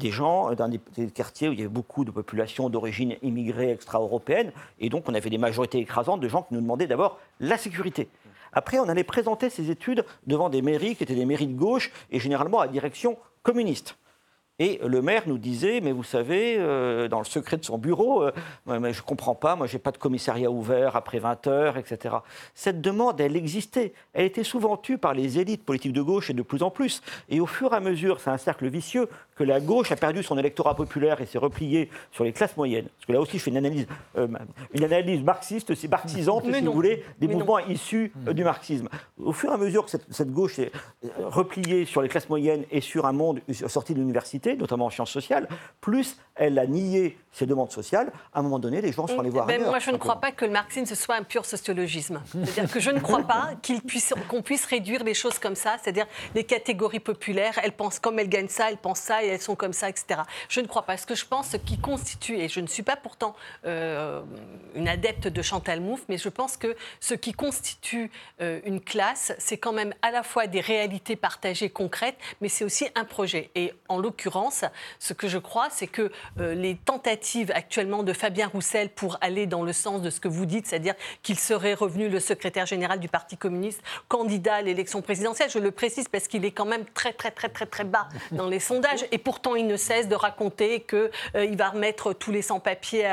des 0.00 0.10
gens 0.10 0.52
dans 0.54 0.68
des, 0.68 0.80
quartiers 1.10 1.48
où 1.48 1.52
il 1.52 1.58
y 1.58 1.62
avait 1.62 1.68
beaucoup 1.68 2.04
de 2.04 2.10
populations 2.10 2.68
d'origine 2.68 3.16
immigrée 3.22 3.70
extra-européenne. 3.70 4.52
Et 4.80 4.88
donc, 4.88 5.04
on 5.08 5.14
avait 5.14 5.30
des 5.30 5.38
majorités 5.38 5.78
écrasantes 5.78 6.20
de 6.20 6.28
gens 6.28 6.42
qui 6.42 6.54
nous 6.54 6.60
demandaient 6.60 6.88
d'abord 6.88 7.18
la 7.38 7.56
sécurité. 7.56 8.08
Après, 8.52 8.78
on 8.78 8.88
allait 8.88 9.04
présenter 9.04 9.48
ces 9.50 9.70
études 9.70 10.04
devant 10.26 10.48
des 10.48 10.62
mairies 10.62 10.96
qui 10.96 11.04
étaient 11.04 11.14
des 11.14 11.26
mairies 11.26 11.46
de 11.46 11.56
gauche 11.56 11.92
et 12.10 12.18
généralement 12.18 12.60
à 12.60 12.66
direction 12.66 13.16
communiste. 13.42 13.96
Et 14.60 14.78
le 14.86 15.00
maire 15.00 15.22
nous 15.24 15.38
disait, 15.38 15.80
mais 15.80 15.90
vous 15.90 16.04
savez, 16.04 16.56
euh, 16.58 17.08
dans 17.08 17.18
le 17.18 17.24
secret 17.24 17.56
de 17.56 17.64
son 17.64 17.78
bureau, 17.78 18.24
euh, 18.24 18.30
je 18.66 18.72
ne 18.74 19.00
comprends 19.00 19.34
pas, 19.34 19.56
moi, 19.56 19.66
je 19.66 19.72
n'ai 19.72 19.78
pas 19.78 19.90
de 19.90 19.96
commissariat 19.96 20.50
ouvert 20.50 20.96
après 20.96 21.18
20 21.18 21.46
heures, 21.46 21.78
etc. 21.78 22.16
Cette 22.54 22.82
demande, 22.82 23.18
elle 23.22 23.36
existait. 23.36 23.94
Elle 24.12 24.26
était 24.26 24.44
souvent 24.44 24.76
tue 24.76 24.98
par 24.98 25.14
les 25.14 25.38
élites 25.38 25.64
politiques 25.64 25.94
de 25.94 26.02
gauche 26.02 26.28
et 26.28 26.34
de 26.34 26.42
plus 26.42 26.62
en 26.62 26.70
plus. 26.70 27.00
Et 27.30 27.40
au 27.40 27.46
fur 27.46 27.72
et 27.72 27.76
à 27.76 27.80
mesure, 27.80 28.20
c'est 28.20 28.28
un 28.28 28.36
cercle 28.36 28.68
vicieux, 28.68 29.08
que 29.40 29.44
la 29.44 29.58
gauche 29.58 29.90
a 29.90 29.96
perdu 29.96 30.22
son 30.22 30.36
électorat 30.36 30.74
populaire 30.74 31.22
et 31.22 31.26
s'est 31.26 31.38
repliée 31.38 31.88
sur 32.12 32.24
les 32.24 32.32
classes 32.32 32.58
moyennes. 32.58 32.88
Parce 32.94 33.06
que 33.06 33.12
là 33.12 33.20
aussi, 33.22 33.38
je 33.38 33.42
fais 33.42 33.50
une 33.50 33.56
analyse, 33.56 33.86
euh, 34.18 34.28
une 34.74 34.84
analyse 34.84 35.22
marxiste, 35.22 35.74
c'est 35.74 35.88
marxisante, 35.88 36.44
si 36.44 36.60
vous 36.60 36.72
voulez, 36.72 37.02
des 37.20 37.26
mouvements 37.26 37.58
issus 37.58 38.12
du 38.32 38.44
marxisme. 38.44 38.90
Au 39.18 39.32
fur 39.32 39.50
et 39.50 39.54
à 39.54 39.56
mesure 39.56 39.86
que 39.86 39.90
cette, 39.90 40.04
cette 40.10 40.30
gauche 40.30 40.58
est 40.58 40.70
repliée 41.24 41.86
sur 41.86 42.02
les 42.02 42.10
classes 42.10 42.28
moyennes 42.28 42.64
et 42.70 42.82
sur 42.82 43.06
un 43.06 43.12
monde 43.12 43.40
sorti 43.66 43.94
de 43.94 44.00
l'université, 44.00 44.56
notamment 44.56 44.86
en 44.86 44.90
sciences 44.90 45.10
sociales, 45.10 45.48
plus 45.80 46.18
elle 46.40 46.58
a 46.58 46.66
nié 46.66 47.18
ses 47.32 47.46
demandes 47.46 47.70
sociales, 47.70 48.10
à 48.34 48.40
un 48.40 48.42
moment 48.42 48.58
donné, 48.58 48.80
les 48.80 48.92
gens 48.92 49.06
sont 49.06 49.20
allés 49.20 49.30
voir 49.30 49.46
ben, 49.46 49.56
ailleurs. 49.56 49.68
Moi, 49.68 49.78
je 49.78 49.90
ne 49.90 49.98
crois 49.98 50.20
pas 50.20 50.32
que 50.32 50.44
le 50.44 50.50
marxisme 50.50 50.86
ce 50.86 50.94
soit 50.96 51.14
un 51.14 51.22
pur 51.22 51.44
sociologisme. 51.44 52.20
C'est-à-dire 52.32 52.72
que 52.72 52.80
je 52.80 52.90
ne 52.90 52.98
crois 52.98 53.22
pas 53.22 53.50
qu'on 53.64 53.78
puisse, 53.78 54.12
qu'on 54.28 54.42
puisse 54.42 54.64
réduire 54.64 55.04
les 55.04 55.14
choses 55.14 55.38
comme 55.38 55.54
ça, 55.54 55.76
c'est-à-dire 55.80 56.06
les 56.34 56.42
catégories 56.42 56.98
populaires, 56.98 57.60
elles 57.62 57.72
pensent 57.72 58.00
comme 58.00 58.18
elles 58.18 58.28
gagnent 58.28 58.48
ça, 58.48 58.70
elles 58.70 58.78
pensent 58.78 59.00
ça 59.00 59.22
et 59.22 59.28
elles 59.28 59.40
sont 59.40 59.54
comme 59.54 59.72
ça, 59.72 59.88
etc. 59.88 60.22
Je 60.48 60.60
ne 60.60 60.66
crois 60.66 60.82
pas. 60.82 60.96
Ce 60.96 61.06
que 61.06 61.14
je 61.14 61.24
pense, 61.24 61.50
ce 61.50 61.56
qui 61.56 61.78
constitue, 61.78 62.36
et 62.36 62.48
je 62.48 62.60
ne 62.60 62.66
suis 62.66 62.82
pas 62.82 62.96
pourtant 62.96 63.36
euh, 63.64 64.22
une 64.74 64.88
adepte 64.88 65.28
de 65.28 65.42
Chantal 65.42 65.80
Mouffe, 65.80 66.04
mais 66.08 66.18
je 66.18 66.30
pense 66.30 66.56
que 66.56 66.74
ce 66.98 67.14
qui 67.14 67.32
constitue 67.32 68.10
euh, 68.40 68.60
une 68.64 68.80
classe, 68.80 69.34
c'est 69.38 69.58
quand 69.58 69.72
même 69.72 69.94
à 70.02 70.10
la 70.10 70.24
fois 70.24 70.48
des 70.48 70.60
réalités 70.60 71.14
partagées 71.14 71.70
concrètes, 71.70 72.16
mais 72.40 72.48
c'est 72.48 72.64
aussi 72.64 72.88
un 72.96 73.04
projet. 73.04 73.50
Et 73.54 73.72
en 73.88 73.98
l'occurrence, 73.98 74.64
ce 74.98 75.12
que 75.12 75.28
je 75.28 75.38
crois, 75.38 75.68
c'est 75.70 75.86
que 75.86 76.10
euh, 76.38 76.54
les 76.54 76.76
tentatives 76.76 77.50
actuellement 77.54 78.02
de 78.02 78.12
Fabien 78.12 78.48
Roussel 78.48 78.90
pour 78.90 79.18
aller 79.20 79.46
dans 79.46 79.62
le 79.62 79.72
sens 79.72 80.02
de 80.02 80.10
ce 80.10 80.20
que 80.20 80.28
vous 80.28 80.46
dites, 80.46 80.66
c'est-à-dire 80.66 80.94
qu'il 81.22 81.38
serait 81.38 81.74
revenu 81.74 82.08
le 82.08 82.20
secrétaire 82.20 82.66
général 82.66 83.00
du 83.00 83.08
Parti 83.08 83.36
communiste, 83.36 83.82
candidat 84.08 84.56
à 84.56 84.62
l'élection 84.62 85.02
présidentielle. 85.02 85.50
Je 85.50 85.58
le 85.58 85.70
précise 85.70 86.08
parce 86.08 86.28
qu'il 86.28 86.44
est 86.44 86.50
quand 86.50 86.64
même 86.64 86.84
très 86.94 87.12
très 87.12 87.30
très 87.30 87.48
très 87.48 87.66
très 87.66 87.84
bas 87.84 88.08
dans 88.32 88.48
les 88.48 88.60
sondages 88.60 89.06
et 89.12 89.18
pourtant 89.18 89.54
il 89.54 89.66
ne 89.66 89.76
cesse 89.76 90.08
de 90.08 90.14
raconter 90.14 90.80
qu'il 90.80 91.10
euh, 91.36 91.54
va 91.56 91.70
remettre 91.70 92.12
tous 92.12 92.30
les 92.30 92.42
sans-papiers 92.42 93.04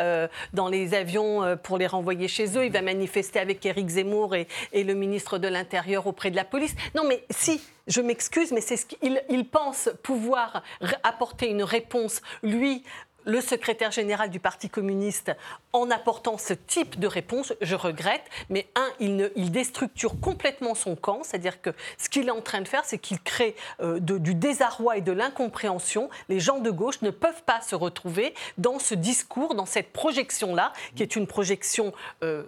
euh, 0.00 0.28
dans 0.52 0.68
les 0.68 0.94
avions 0.94 1.56
pour 1.62 1.78
les 1.78 1.86
renvoyer 1.86 2.28
chez 2.28 2.56
eux. 2.58 2.64
Il 2.64 2.72
va 2.72 2.82
manifester 2.82 3.38
avec 3.38 3.64
Éric 3.64 3.88
Zemmour 3.88 4.34
et 4.34 4.84
le 4.84 4.94
ministre 4.94 5.38
de 5.38 5.48
l'Intérieur 5.48 6.06
auprès 6.06 6.30
de 6.30 6.36
la 6.36 6.44
police. 6.44 6.74
Non 6.94 7.04
mais 7.06 7.24
si, 7.30 7.60
je 7.86 8.00
m'excuse, 8.00 8.52
mais 8.52 8.60
c'est 8.60 8.76
ce 8.76 8.86
qu'il 8.86 9.22
il 9.28 9.48
pense 9.48 9.90
pouvoir 10.02 10.62
apporter 11.02 11.48
une 11.48 11.62
réponse, 11.62 12.20
lui, 12.42 12.82
le 13.24 13.40
secrétaire 13.40 13.90
général 13.90 14.30
du 14.30 14.40
Parti 14.40 14.68
communiste 14.68 15.32
en 15.72 15.90
apportant 15.90 16.38
ce 16.38 16.52
type 16.52 16.98
de 16.98 17.06
réponse, 17.06 17.52
je 17.60 17.74
regrette, 17.74 18.24
mais 18.50 18.68
un, 18.76 18.88
il, 19.00 19.50
déstructure 19.50 20.20
complètement 20.20 20.74
son 20.74 20.96
camp, 20.96 21.22
c'est-à-dire 21.22 21.60
que 21.60 21.70
ce 21.98 22.08
qu'il 22.08 22.28
est 22.28 22.32
en 22.32 22.42
train 22.42 22.60
de 22.60 22.68
faire, 22.68 22.84
c'est 22.84 22.98
qu'il 22.98 23.20
crée 23.20 23.54
euh, 23.80 23.98
du 24.00 24.34
désarroi 24.34 24.98
et 24.98 25.00
de 25.00 25.12
l'incompréhension. 25.12 26.10
Les 26.28 26.40
gens 26.40 26.58
de 26.58 26.70
gauche 26.70 27.02
ne 27.02 27.10
peuvent 27.10 27.42
pas 27.44 27.60
se 27.60 27.74
retrouver 27.74 28.34
dans 28.58 28.78
ce 28.78 28.94
discours, 28.94 29.54
dans 29.54 29.66
cette 29.66 29.92
projection-là, 29.92 30.72
qui 30.96 31.02
est 31.02 31.16
une 31.16 31.26
projection 31.26 31.92
euh, 32.22 32.44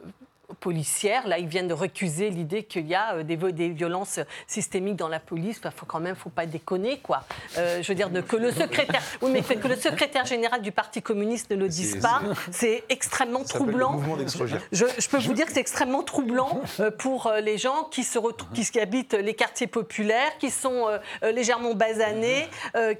policière. 0.60 1.26
Là, 1.26 1.38
ils 1.38 1.46
viennent 1.46 1.68
de 1.68 1.74
récuser 1.74 2.30
l'idée 2.30 2.62
qu'il 2.62 2.86
y 2.86 2.94
a 2.94 3.14
euh, 3.14 3.22
des, 3.22 3.36
des, 3.36 3.68
violences 3.70 4.20
systémiques 4.46 4.96
dans 4.96 5.08
la 5.08 5.20
police. 5.20 5.60
Il 5.64 5.70
faut 5.70 5.86
quand 5.86 6.00
même, 6.00 6.14
faut 6.14 6.30
pas 6.30 6.46
déconner, 6.46 6.98
quoi. 6.98 7.24
Euh, 7.58 7.82
je 7.82 7.88
veux 7.88 7.94
dire 7.94 8.10
que 8.26 8.36
le 8.36 8.52
secrétaire, 8.52 9.02
oui, 9.22 9.30
mais 9.32 9.42
que 9.42 9.68
le 9.68 9.76
secrétaire 9.76 10.24
général 10.24 10.62
du 10.62 10.72
Parti 10.72 11.02
communiste 11.02 11.50
ne 11.50 11.56
le 11.56 11.68
dise 11.68 12.00
pas, 12.00 12.20
c'est 12.50 12.84
extrêmement 12.88 13.44
troublant. 13.44 14.00
Je, 14.72 14.84
je, 14.98 15.08
peux 15.08 15.18
vous 15.18 15.34
dire 15.34 15.46
que 15.46 15.52
c'est 15.52 15.60
extrêmement 15.60 16.02
troublant 16.02 16.60
euh, 16.80 16.90
pour 16.90 17.32
les 17.42 17.58
gens 17.58 17.84
qui 17.90 18.04
se 18.04 18.18
qui, 18.54 18.68
qui, 18.68 18.80
habitent 18.80 19.14
les 19.14 19.34
quartiers 19.34 19.66
populaires, 19.66 20.38
qui 20.38 20.50
sont 20.50 20.86
légèrement 21.22 21.74
basanés, 21.74 22.48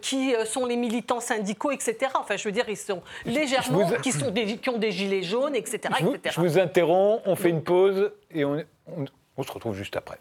qui 0.02 0.34
sont 0.44 0.66
les 0.66 0.76
militants 0.76 1.20
syndicaux, 1.20 1.70
etc. 1.70 1.96
Enfin, 2.14 2.36
je 2.36 2.44
veux 2.44 2.52
dire, 2.52 2.68
ils 2.68 2.76
sont 2.76 3.02
légèrement, 3.24 3.90
qui 4.02 4.12
sont 4.12 4.30
des, 4.30 4.58
qui 4.58 4.68
ont 4.68 4.78
des 4.78 4.92
gilets 4.92 5.22
jaunes, 5.22 5.54
etc. 5.54 5.80
Je 5.98 6.04
vous, 6.04 6.16
Je 6.24 6.40
vous 6.40 6.58
interromps. 6.58 7.22
On 7.26 7.35
fait 7.36 7.50
une 7.50 7.62
pause 7.62 8.12
et 8.30 8.44
on, 8.44 8.64
on 9.36 9.42
se 9.42 9.52
retrouve 9.52 9.74
juste 9.74 9.96
après. 9.96 10.18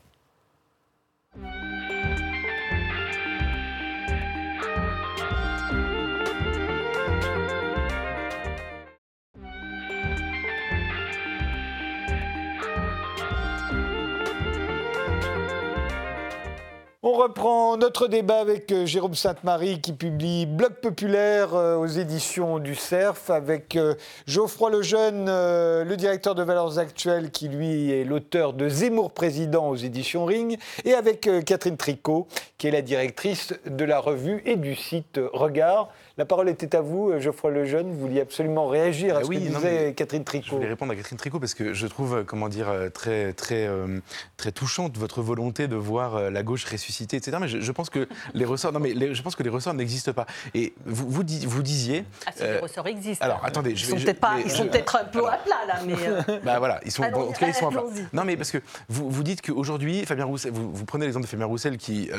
On 17.16 17.18
reprend 17.18 17.78
notre 17.78 18.10
débat 18.10 18.42
avec 18.42 18.74
euh, 18.74 18.86
Jérôme 18.86 19.16
Sainte-Marie 19.16 19.80
qui 19.80 19.94
publie 19.94 20.46
Bloc 20.46 20.82
populaire 20.82 21.56
euh, 21.56 21.78
aux 21.78 21.88
éditions 21.88 22.60
du 22.60 22.76
CERF, 22.76 23.30
avec 23.30 23.78
euh, 23.78 23.96
Geoffroy 24.28 24.70
Lejeune, 24.70 25.28
le 25.28 25.96
directeur 25.96 26.36
de 26.36 26.44
Valeurs 26.44 26.78
Actuelles, 26.78 27.32
qui 27.32 27.48
lui 27.48 27.90
est 27.90 28.04
l'auteur 28.04 28.52
de 28.52 28.68
Zemmour 28.68 29.12
Président 29.12 29.70
aux 29.70 29.78
éditions 29.78 30.26
Ring, 30.26 30.60
et 30.84 30.94
avec 30.94 31.30
Catherine 31.46 31.78
Tricot, 31.78 32.28
qui 32.58 32.68
est 32.68 32.72
la 32.72 32.82
directrice 32.82 33.54
de 33.66 33.86
la 33.86 34.00
revue 34.00 34.42
et 34.46 34.58
du 34.58 34.76
site 34.76 35.18
Regard. 35.32 35.88
La 36.18 36.24
parole 36.24 36.48
était 36.48 36.78
à 36.78 36.82
vous, 36.82 37.10
euh, 37.10 37.20
Geoffroy 37.20 37.52
Lejeune. 37.52 37.92
Vous 37.92 38.00
vouliez 38.00 38.22
absolument 38.22 38.68
réagir 38.68 39.18
à 39.18 39.20
bah 39.20 39.26
ce 39.26 39.32
que 39.32 39.36
disait 39.36 39.94
Catherine 39.94 40.24
Tricot. 40.24 40.48
Je 40.48 40.56
voulais 40.56 40.70
répondre 40.70 40.94
à 40.94 40.96
Catherine 40.96 41.18
Tricot 41.18 41.42
parce 41.42 41.54
que 41.54 41.74
je 41.74 41.88
trouve, 41.88 42.16
euh, 42.16 42.24
comment 42.24 42.48
dire, 42.48 42.70
euh, 42.70 42.90
très, 42.90 43.34
très, 43.34 43.70
très 44.38 44.54
touchante 44.54 44.98
votre 44.98 45.22
volonté 45.22 45.68
de 45.68 45.76
voir 45.76 46.32
la 46.32 46.44
gauche 46.44 46.64
ressusciter, 46.64 47.18
etc. 47.18 47.38
Mais 47.42 47.50
je, 47.50 47.72
pense 47.74 47.90
que 47.90 48.08
les 48.34 48.46
ressorts, 48.46 48.72
non 48.72 48.80
mais 48.80 49.14
je 49.14 49.22
pense 49.22 49.36
que 49.36 49.44
les 49.44 49.50
ressorts 49.50 49.74
n'existent 49.74 50.14
pas. 50.14 50.26
Et 50.54 50.74
vous, 50.86 51.10
vous, 51.10 51.24
vous 51.48 51.64
disiez. 51.64 52.06
Ah, 52.26 52.32
si 52.34 52.44
les 52.44 52.60
ressorts 52.60 52.88
existent. 52.88 53.26
Alors 53.26 53.42
attendez, 53.44 53.72
ils 53.72 53.80
sont 53.80 53.98
peut-être 53.98 54.22
pas, 54.22 54.38
ils 54.44 54.50
sont 54.50 54.68
peut-être 54.68 54.96
un 54.96 55.06
peu 55.06 55.28
à 55.28 55.38
plat 55.38 55.66
là, 55.68 55.80
mais. 55.86 56.40
bah 56.46 56.60
voilà, 56.60 56.80
ils 56.86 56.92
sont. 56.92 57.04
en 57.04 57.28
tout 57.28 57.34
cas, 57.34 57.48
ils 57.48 57.54
sont 57.54 57.68
à 57.68 57.72
plat. 57.72 57.84
Non 58.14 58.24
mais 58.24 58.38
parce 58.38 58.52
que 58.52 58.60
vous, 58.88 59.10
vous 59.10 59.24
dites 59.24 59.42
qu'aujourd'hui, 59.42 60.06
Fabien 60.06 60.26
Roussel, 60.26 60.54
vous, 60.54 60.72
vous 60.72 60.86
prenez 60.86 61.06
l'exemple 61.06 61.26
de 61.26 61.30
Fabien 61.30 61.46
Roussel 61.46 61.78
qui, 61.78 62.10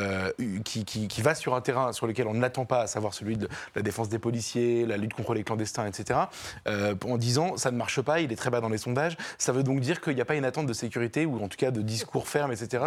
qui, 0.64 0.84
qui, 0.84 1.08
qui, 1.08 1.22
va 1.22 1.34
sur 1.34 1.54
un 1.54 1.62
terrain 1.62 1.92
sur 1.92 2.06
lequel 2.06 2.26
on 2.26 2.34
ne 2.34 2.42
l'attend 2.42 2.66
pas, 2.66 2.82
à 2.82 2.86
savoir 2.86 3.14
celui 3.14 3.38
de 3.38 3.48
la 3.74 3.85
défense 3.86 4.08
des 4.08 4.18
policiers 4.18 4.84
la 4.86 4.96
lutte 4.96 5.14
contre 5.14 5.32
les 5.34 5.44
clandestins, 5.44 5.86
etc., 5.86 6.20
euh, 6.66 6.94
en 7.04 7.16
disant 7.16 7.56
ça 7.56 7.70
ne 7.70 7.76
marche 7.76 8.00
pas, 8.00 8.20
il 8.20 8.32
est 8.32 8.36
très 8.36 8.50
bas 8.50 8.60
dans 8.60 8.68
les 8.68 8.78
sondages. 8.78 9.16
Ça 9.38 9.52
veut 9.52 9.62
donc 9.62 9.80
dire 9.80 10.00
qu'il 10.00 10.14
n'y 10.14 10.20
a 10.20 10.24
pas 10.24 10.34
une 10.34 10.44
attente 10.44 10.66
de 10.66 10.72
sécurité 10.72 11.24
ou 11.24 11.42
en 11.42 11.48
tout 11.48 11.56
cas 11.56 11.70
de 11.70 11.82
discours 11.82 12.28
ferme, 12.28 12.52
etc., 12.52 12.84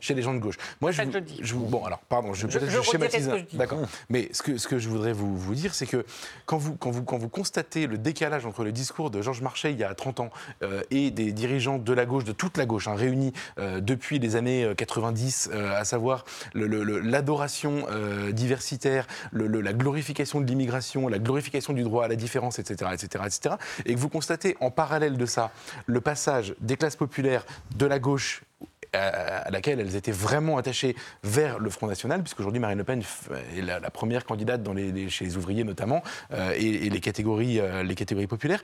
chez 0.00 0.14
les 0.14 0.22
gens 0.22 0.34
de 0.34 0.38
gauche. 0.38 0.56
Moi, 0.80 0.90
je, 0.90 1.02
je, 1.40 1.54
bon, 1.54 1.84
alors, 1.84 2.00
pardon, 2.00 2.34
je, 2.34 2.48
je, 2.48 2.82
schématise. 2.82 3.30
D'accord. 3.52 3.80
Mais 4.08 4.28
ce 4.32 4.42
que, 4.42 4.58
ce 4.58 4.68
que 4.68 4.78
je 4.78 4.88
voudrais 4.88 5.12
vous, 5.12 5.36
vous 5.36 5.54
dire, 5.54 5.74
c'est 5.74 5.86
que 5.86 6.04
quand 6.46 6.58
vous, 6.58 6.74
quand, 6.76 6.90
vous, 6.90 7.04
quand 7.04 7.18
vous 7.18 7.28
constatez 7.28 7.86
le 7.86 7.98
décalage 7.98 8.44
entre 8.46 8.64
le 8.64 8.72
discours 8.72 9.10
de 9.10 9.22
Georges 9.22 9.42
Marchais 9.42 9.72
il 9.72 9.78
y 9.78 9.84
a 9.84 9.94
30 9.94 10.20
ans 10.20 10.30
euh, 10.62 10.82
et 10.90 11.10
des 11.10 11.32
dirigeants 11.32 11.78
de 11.78 11.92
la 11.92 12.06
gauche, 12.06 12.24
de 12.24 12.32
toute 12.32 12.56
la 12.56 12.66
gauche, 12.66 12.88
hein, 12.88 12.94
réunis 12.94 13.32
euh, 13.58 13.80
depuis 13.80 14.18
les 14.18 14.36
années 14.36 14.72
90, 14.76 15.50
à 15.52 15.84
savoir 15.84 16.24
l'adoration 16.54 17.86
diversitaire, 18.32 19.06
la 19.32 19.72
glorification 19.72 20.23
de 20.40 20.46
l'immigration, 20.46 21.08
la 21.08 21.18
glorification 21.18 21.72
du 21.72 21.82
droit 21.82 22.04
à 22.04 22.08
la 22.08 22.16
différence, 22.16 22.58
etc., 22.58 22.90
etc., 22.92 23.24
etc., 23.26 23.54
et 23.84 23.94
que 23.94 23.98
vous 23.98 24.08
constatez 24.08 24.56
en 24.60 24.70
parallèle 24.70 25.16
de 25.16 25.26
ça 25.26 25.50
le 25.86 26.00
passage 26.00 26.54
des 26.60 26.76
classes 26.76 26.96
populaires 26.96 27.44
de 27.76 27.86
la 27.86 27.98
gauche 27.98 28.42
à 28.94 29.50
laquelle 29.50 29.80
elles 29.80 29.96
étaient 29.96 30.12
vraiment 30.12 30.56
attachées 30.56 30.94
vers 31.22 31.58
le 31.58 31.70
Front 31.70 31.86
National, 31.86 32.22
puisqu'aujourd'hui 32.22 32.60
Marine 32.60 32.78
Le 32.78 32.84
Pen 32.84 33.02
est 33.56 33.60
la, 33.60 33.80
première 33.90 34.24
candidate 34.24 34.62
chez 35.08 35.24
les 35.24 35.36
ouvriers 35.36 35.64
notamment, 35.64 36.02
euh, 36.32 36.54
et, 36.56 36.88
les, 36.88 37.00
catégories, 37.00 37.60
euh, 37.60 37.82
les 37.82 37.94
catégories 37.94 38.26
populaires, 38.26 38.62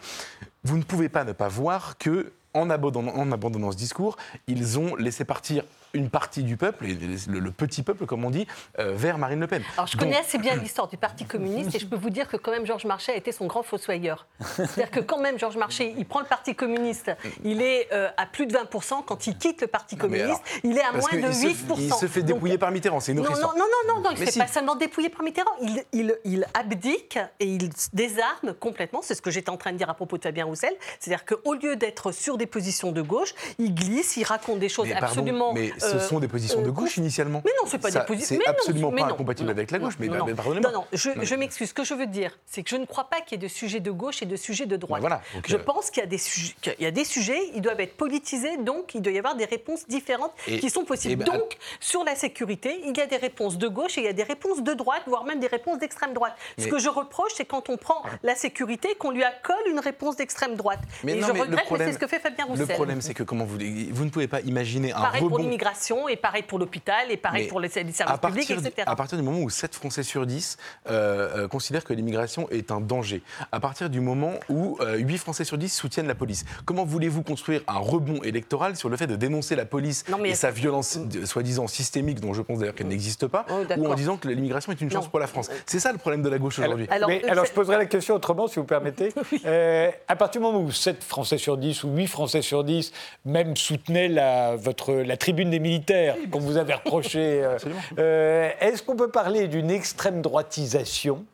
vous 0.65 0.77
ne 0.77 0.83
pouvez 0.83 1.09
pas 1.09 1.25
ne 1.25 1.33
pas 1.33 1.49
voir 1.49 1.99
que 1.99 2.33
en 2.53 2.69
en 2.69 3.33
abandonnant 3.33 3.73
ce 3.73 3.77
discours, 3.77 4.17
ils 4.49 4.79
ont 4.79 4.97
laissé 4.97 5.25
partir 5.25 5.65
une 5.95 6.11
partie 6.11 6.43
du 6.43 6.57
peuple, 6.57 6.87
le, 6.87 7.51
petit 7.51 7.83
peuple 7.83 8.07
comme 8.07 8.25
on 8.25 8.31
dit, 8.31 8.47
euh, 8.79 8.95
vers 8.95 9.19
Marine 9.19 9.41
Le 9.41 9.47
Pen. 9.47 9.63
Alors 9.77 9.87
je 9.87 9.97
connais 9.97 10.17
assez 10.17 10.39
bien 10.39 10.57
l'histoire 10.57 10.89
du 10.89 10.97
Parti 10.97 11.25
communiste 11.25 11.75
et 11.75 11.79
je 11.79 11.87
peux 11.87 11.97
vous 11.97 12.11
dire 12.11 12.29
que 12.29 12.37
quand 12.37 12.51
même 12.51 12.67
Georges 12.67 12.85
Marchais 12.85 13.13
a 13.13 13.17
été 13.17 13.33
son 13.33 13.47
grand 13.47 13.63
fossoyeur. 13.63 14.27
C'est-à-dire 14.41 14.91
que 14.91 15.01
quand 15.01 15.19
même 15.19 15.39
Georges 15.39 15.57
Marchais, 15.57 15.95
il 15.97 16.07
prend 16.07 16.21
le 16.21 16.27
Parti 16.27 16.55
communiste, 16.55 17.11
il 17.45 17.63
est 17.63 17.89
euh, 17.93 18.09
à 18.17 18.27
plus 18.27 18.47
de 18.47 18.57
20%, 18.57 19.05
quand 19.05 19.27
il 19.27 19.37
quitte 19.37 19.61
le 19.63 19.67
Parti 19.67 19.97
communiste, 19.97 20.43
il 20.65 20.77
est 20.77 20.83
à 20.83 20.93
moins 20.93 21.11
de 21.13 21.33
8%. 21.33 21.75
il 21.79 21.93
se 21.93 22.07
fait 22.07 22.23
dépouiller 22.23 22.59
par 22.59 22.71
Mitterrand, 22.71 23.01
c'est 23.01 23.13
une 23.13 23.21
autre 23.21 23.31
non, 23.31 23.35
histoire. 23.35 23.55
Non, 23.57 23.65
non, 23.65 23.95
non, 23.95 24.03
non, 24.03 24.11
il 24.11 24.21
ne 24.21 24.27
se 24.27 24.33
fait 24.33 24.39
pas 24.39 24.47
seulement 24.47 24.77
dépouiller 24.77 25.09
par 25.09 25.23
Mitterrand, 25.23 25.51
il, 25.61 25.85
il, 25.93 26.17
il 26.25 26.47
abdique 26.55 27.19
et 27.41 27.47
il 27.47 27.71
désarme 27.93 28.55
complètement, 28.59 29.01
c'est 29.03 29.15
ce 29.15 29.23
que 29.23 29.31
j'étais 29.31 29.51
en 29.51 29.57
train 29.57 29.73
de 29.73 29.77
dire 29.77 29.91
à 29.91 29.95
propos 29.95 30.19
de 30.19 30.23
Fabien 30.23 30.45
Roussel, 30.45 30.75
c'est-à-dire 30.99 31.25
qu'au 31.25 31.55
lieu 31.55 31.77
d'être 31.77 32.13
sur 32.13 32.37
des 32.39 32.47
positions 32.47 32.93
de 32.93 33.03
gauche, 33.03 33.35
il 33.59 33.75
glisse, 33.75 34.17
il 34.17 34.25
raconte 34.25 34.59
des 34.59 34.69
choses 34.69 34.89
absolument... 34.93 35.53
mais 35.53 35.73
ce 35.81 35.99
sont 35.99 36.21
des 36.21 36.29
positions 36.29 36.63
de 36.63 36.71
gauche 36.71 36.97
initialement. 36.97 37.43
Mais 37.45 37.53
non, 37.61 37.69
c'est 37.69 37.79
pas 37.79 37.91
des 37.91 38.01
positions. 38.01 38.39
C'est 38.41 38.49
absolument 38.49 38.93
pas 38.93 39.07
incompatible 39.07 39.51
avec 39.51 39.71
la 39.71 39.79
gauche. 39.79 39.95
mais, 39.99 40.09
pardonnez-moi. 40.09 40.71
Non, 40.73 40.81
non, 40.81 40.85
je, 40.93 41.35
m'excuse. 41.35 41.69
Ce 41.71 41.75
que 41.75 41.85
je 41.85 41.95
veux 41.95 42.07
dire, 42.07 42.39
c'est 42.47 42.63
que 42.63 42.71
je 42.71 42.77
ne 42.77 42.85
crois 42.85 43.05
pas 43.05 43.21
qu'il 43.21 43.41
y 43.41 43.45
ait 43.45 43.47
de 43.47 43.49
sujets 43.49 43.81
de 43.81 43.91
gauche 43.91 44.23
et 44.23 44.27
de 44.27 44.37
sujets 44.37 44.67
de 44.67 44.77
droite. 44.77 45.01
voilà, 45.01 45.21
je 45.47 45.57
pense 45.57 45.91
qu'il 45.91 46.03
y, 46.03 46.07
a 46.07 46.09
des 46.09 46.19
sujets, 46.19 46.55
y 46.79 46.87
a 46.87 46.91
des 46.91 47.05
sujets, 47.05 47.39
ils 47.55 47.61
doivent 47.61 47.81
être 47.81 47.97
politisés, 47.97 48.57
donc 48.59 48.95
il 48.95 49.03
doit 49.03 49.13
y 49.13 49.19
avoir 49.19 49.37
des 49.37 49.45
réponses 49.45 49.87
différentes 49.89 50.33
qui 50.45 50.71
sont 50.71 50.85
possibles. 50.85 51.25
Ben, 51.25 51.39
donc, 51.39 51.57
sur 51.81 52.05
la 52.05 52.15
sécurité, 52.15 52.81
il 52.85 52.97
y 52.97 53.01
a 53.01 53.07
des 53.07 53.17
réponses 53.17 53.59
de 53.59 53.69
gauche 53.69 53.99
et 53.99 54.03
il 54.03 54.05
y 54.05 54.09
a 54.09 54.13
des 54.13 54.23
réponses 54.23 54.63
de 54.63 54.75
droite, 54.75 55.03
voire 55.07 55.25
même 55.25 55.41
des 55.41 55.47
réponses 55.47 55.79
d'extrême 55.79 56.13
droite. 56.13 56.35
Ce 56.59 56.67
que 56.67 56.79
je 56.79 56.89
reproche, 56.89 57.33
c'est 57.37 57.45
quand 57.45 57.69
on 57.69 57.77
prend 57.77 58.03
la 58.23 58.35
sécurité, 58.35 58.95
qu'on 58.99 59.11
lui 59.11 59.25
accole 59.25 59.57
une 59.71 59.81
réponse 59.81 60.17
d'extrême 60.17 60.57
droite. 60.57 60.81
Mais 61.05 61.17
et 61.17 61.21
je 61.21 61.31
regrette, 61.31 61.71
mais 61.71 61.79
c'est 61.79 61.93
ce 61.93 61.99
que 61.99 62.07
fait 62.07 62.21
Fabien 62.21 62.45
Roussel. 62.45 62.67
Le 62.69 62.75
problème, 62.75 63.01
c'est 63.01 63.15
que 63.15 63.23
comment 63.23 63.45
vous, 63.45 63.59
vous 63.59 64.05
ne 64.05 64.11
pouvez 64.11 64.29
pas 64.29 64.41
imaginer 64.41 64.93
un 64.93 65.09
rebond. 65.09 65.39
L'immigration, 65.71 66.09
et 66.09 66.17
pareil 66.17 66.43
pour 66.43 66.59
l'hôpital, 66.59 67.11
et 67.11 67.17
pareil 67.17 67.43
Mais 67.45 67.49
pour 67.49 67.61
les, 67.61 67.69
services 67.69 67.97
publics, 67.99 68.49
partir, 68.49 68.59
etc. 68.59 68.83
à 68.87 68.97
partir 68.97 69.19
du 69.19 69.25
moment 69.25 69.41
où 69.41 69.51
7 69.51 69.75
Français 69.75 70.03
sur 70.03 70.27
10 70.27 70.57
euh, 70.89 71.45
euh, 71.45 71.49
considèrent 71.49 71.85
que 71.85 71.93
l'immigration 71.93 72.49
est 72.51 72.71
un 72.71 72.81
danger, 72.81 73.23
à 73.53 73.61
partir 73.61 73.91
du 73.91 74.01
moment 74.01 74.33
où 74.49 74.77
euh, 74.81 74.97
8 74.97 75.19
Français 75.19 75.45
sur 75.45 75.59
10 75.59 75.69
soutiennent 75.69 76.07
la 76.07 76.15
police, 76.15 76.45
comment 76.65 76.85
voulez-vous 76.85 77.23
construire 77.23 77.63
un 77.69 77.79
rebond 77.79 78.23
électoral 78.23 78.77
sur 78.77 78.89
le 78.89 78.97
fait 78.97 79.07
de 79.07 79.17
dénoncer 79.17 79.57
la 79.57 79.65
police 79.65 80.05
Non, 80.09 80.19
mais- 80.19 80.31
et 80.31 80.35
sa 80.35 80.51
violence 80.51 80.99
de- 80.99 81.25
soi-disant 81.25 81.67
systémique, 81.67 82.21
dont 82.21 82.33
je 82.35 82.43
pense 82.43 82.59
d'ailleurs 82.59 82.75
qu'elle 82.75 82.89
n'existe 82.89 83.27
pas, 83.27 83.47
Oh, 83.51 83.65
ou 83.77 83.87
en 83.87 83.95
disant 83.95 84.17
que 84.17 84.29
l'immigration 84.29 84.73
est 84.73 84.81
une 84.81 84.91
chance 84.91 85.05
Non. 85.05 85.11
pour 85.11 85.19
la 85.21 85.27
France? 85.27 85.51
C'est 85.67 85.81
ça 85.81 85.93
le 85.93 85.99
problème 85.99 86.23
de 86.23 86.29
la 86.29 86.39
gauche 86.39 86.59
aujourd'hui. 86.59 86.87
Alors, 86.91 87.09
mais, 87.09 87.23
euh, 87.25 87.31
alors, 87.31 87.45
c'est- 87.45 87.51
je 87.51 87.55
poserai 87.55 87.77
la 87.79 87.87
question 87.87 88.15
autrement, 88.15 88.47
si 88.49 88.57
vous 88.59 88.65
permettez. 88.65 89.13
Euh, 89.47 89.91
à 90.09 90.17
partir 90.17 90.41
du 90.41 90.47
moment 90.47 90.61
où 90.61 90.71
7 90.71 91.03
Français 91.03 91.39
sur 91.39 91.57
10 91.57 91.83
ou 91.85 91.91
8 91.95 92.07
Français 92.09 92.43
sur 92.43 92.63
10 92.65 92.93
même 93.25 93.57
soutenaient 93.57 94.09
la, 94.09 94.57
votre, 94.57 94.93
la 94.93 95.17
tribune 95.17 95.51
des 95.51 95.60
militaires 95.61 96.17
qu'on 96.31 96.41
vous 96.41 96.57
avait 96.57 96.75
reproché, 96.75 97.45
euh, 97.45 97.59
euh, 97.99 98.51
est-ce 98.61 98.83
qu'on 98.83 98.97
peut 98.97 99.11
parler 99.11 99.49
d'une 99.49 99.71
extrême 99.71 100.23
droitisation 100.23 101.25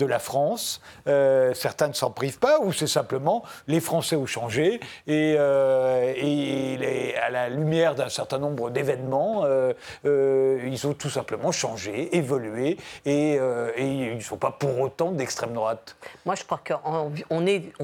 de 0.00 0.06
la 0.06 0.18
France. 0.18 0.80
Euh, 1.06 1.52
certains 1.54 1.88
ne 1.88 1.92
s'en 1.92 2.10
privent 2.10 2.38
pas, 2.38 2.58
ou 2.60 2.72
c'est 2.72 2.86
simplement 2.86 3.44
les 3.68 3.80
Français 3.80 4.16
ont 4.16 4.26
changé 4.26 4.80
et, 5.06 5.36
euh, 5.38 7.14
à 7.22 7.30
la 7.30 7.48
lumière 7.50 7.94
d'un 7.94 8.08
certain 8.08 8.38
nombre 8.38 8.70
d'événements, 8.70 9.42
euh, 9.44 9.74
ils 10.64 10.86
ont 10.86 10.94
tout 10.94 11.10
simplement 11.10 11.52
changé, 11.52 12.16
évolué 12.16 12.78
et, 13.04 13.34
ils 13.78 14.16
ne 14.16 14.20
sont 14.20 14.38
pas 14.38 14.50
pour 14.50 14.80
autant 14.80 15.12
d'extrême 15.12 15.52
droite. 15.52 15.96
Moi, 16.24 16.34
je 16.34 16.44
crois 16.44 16.60
qu'on 16.66 17.10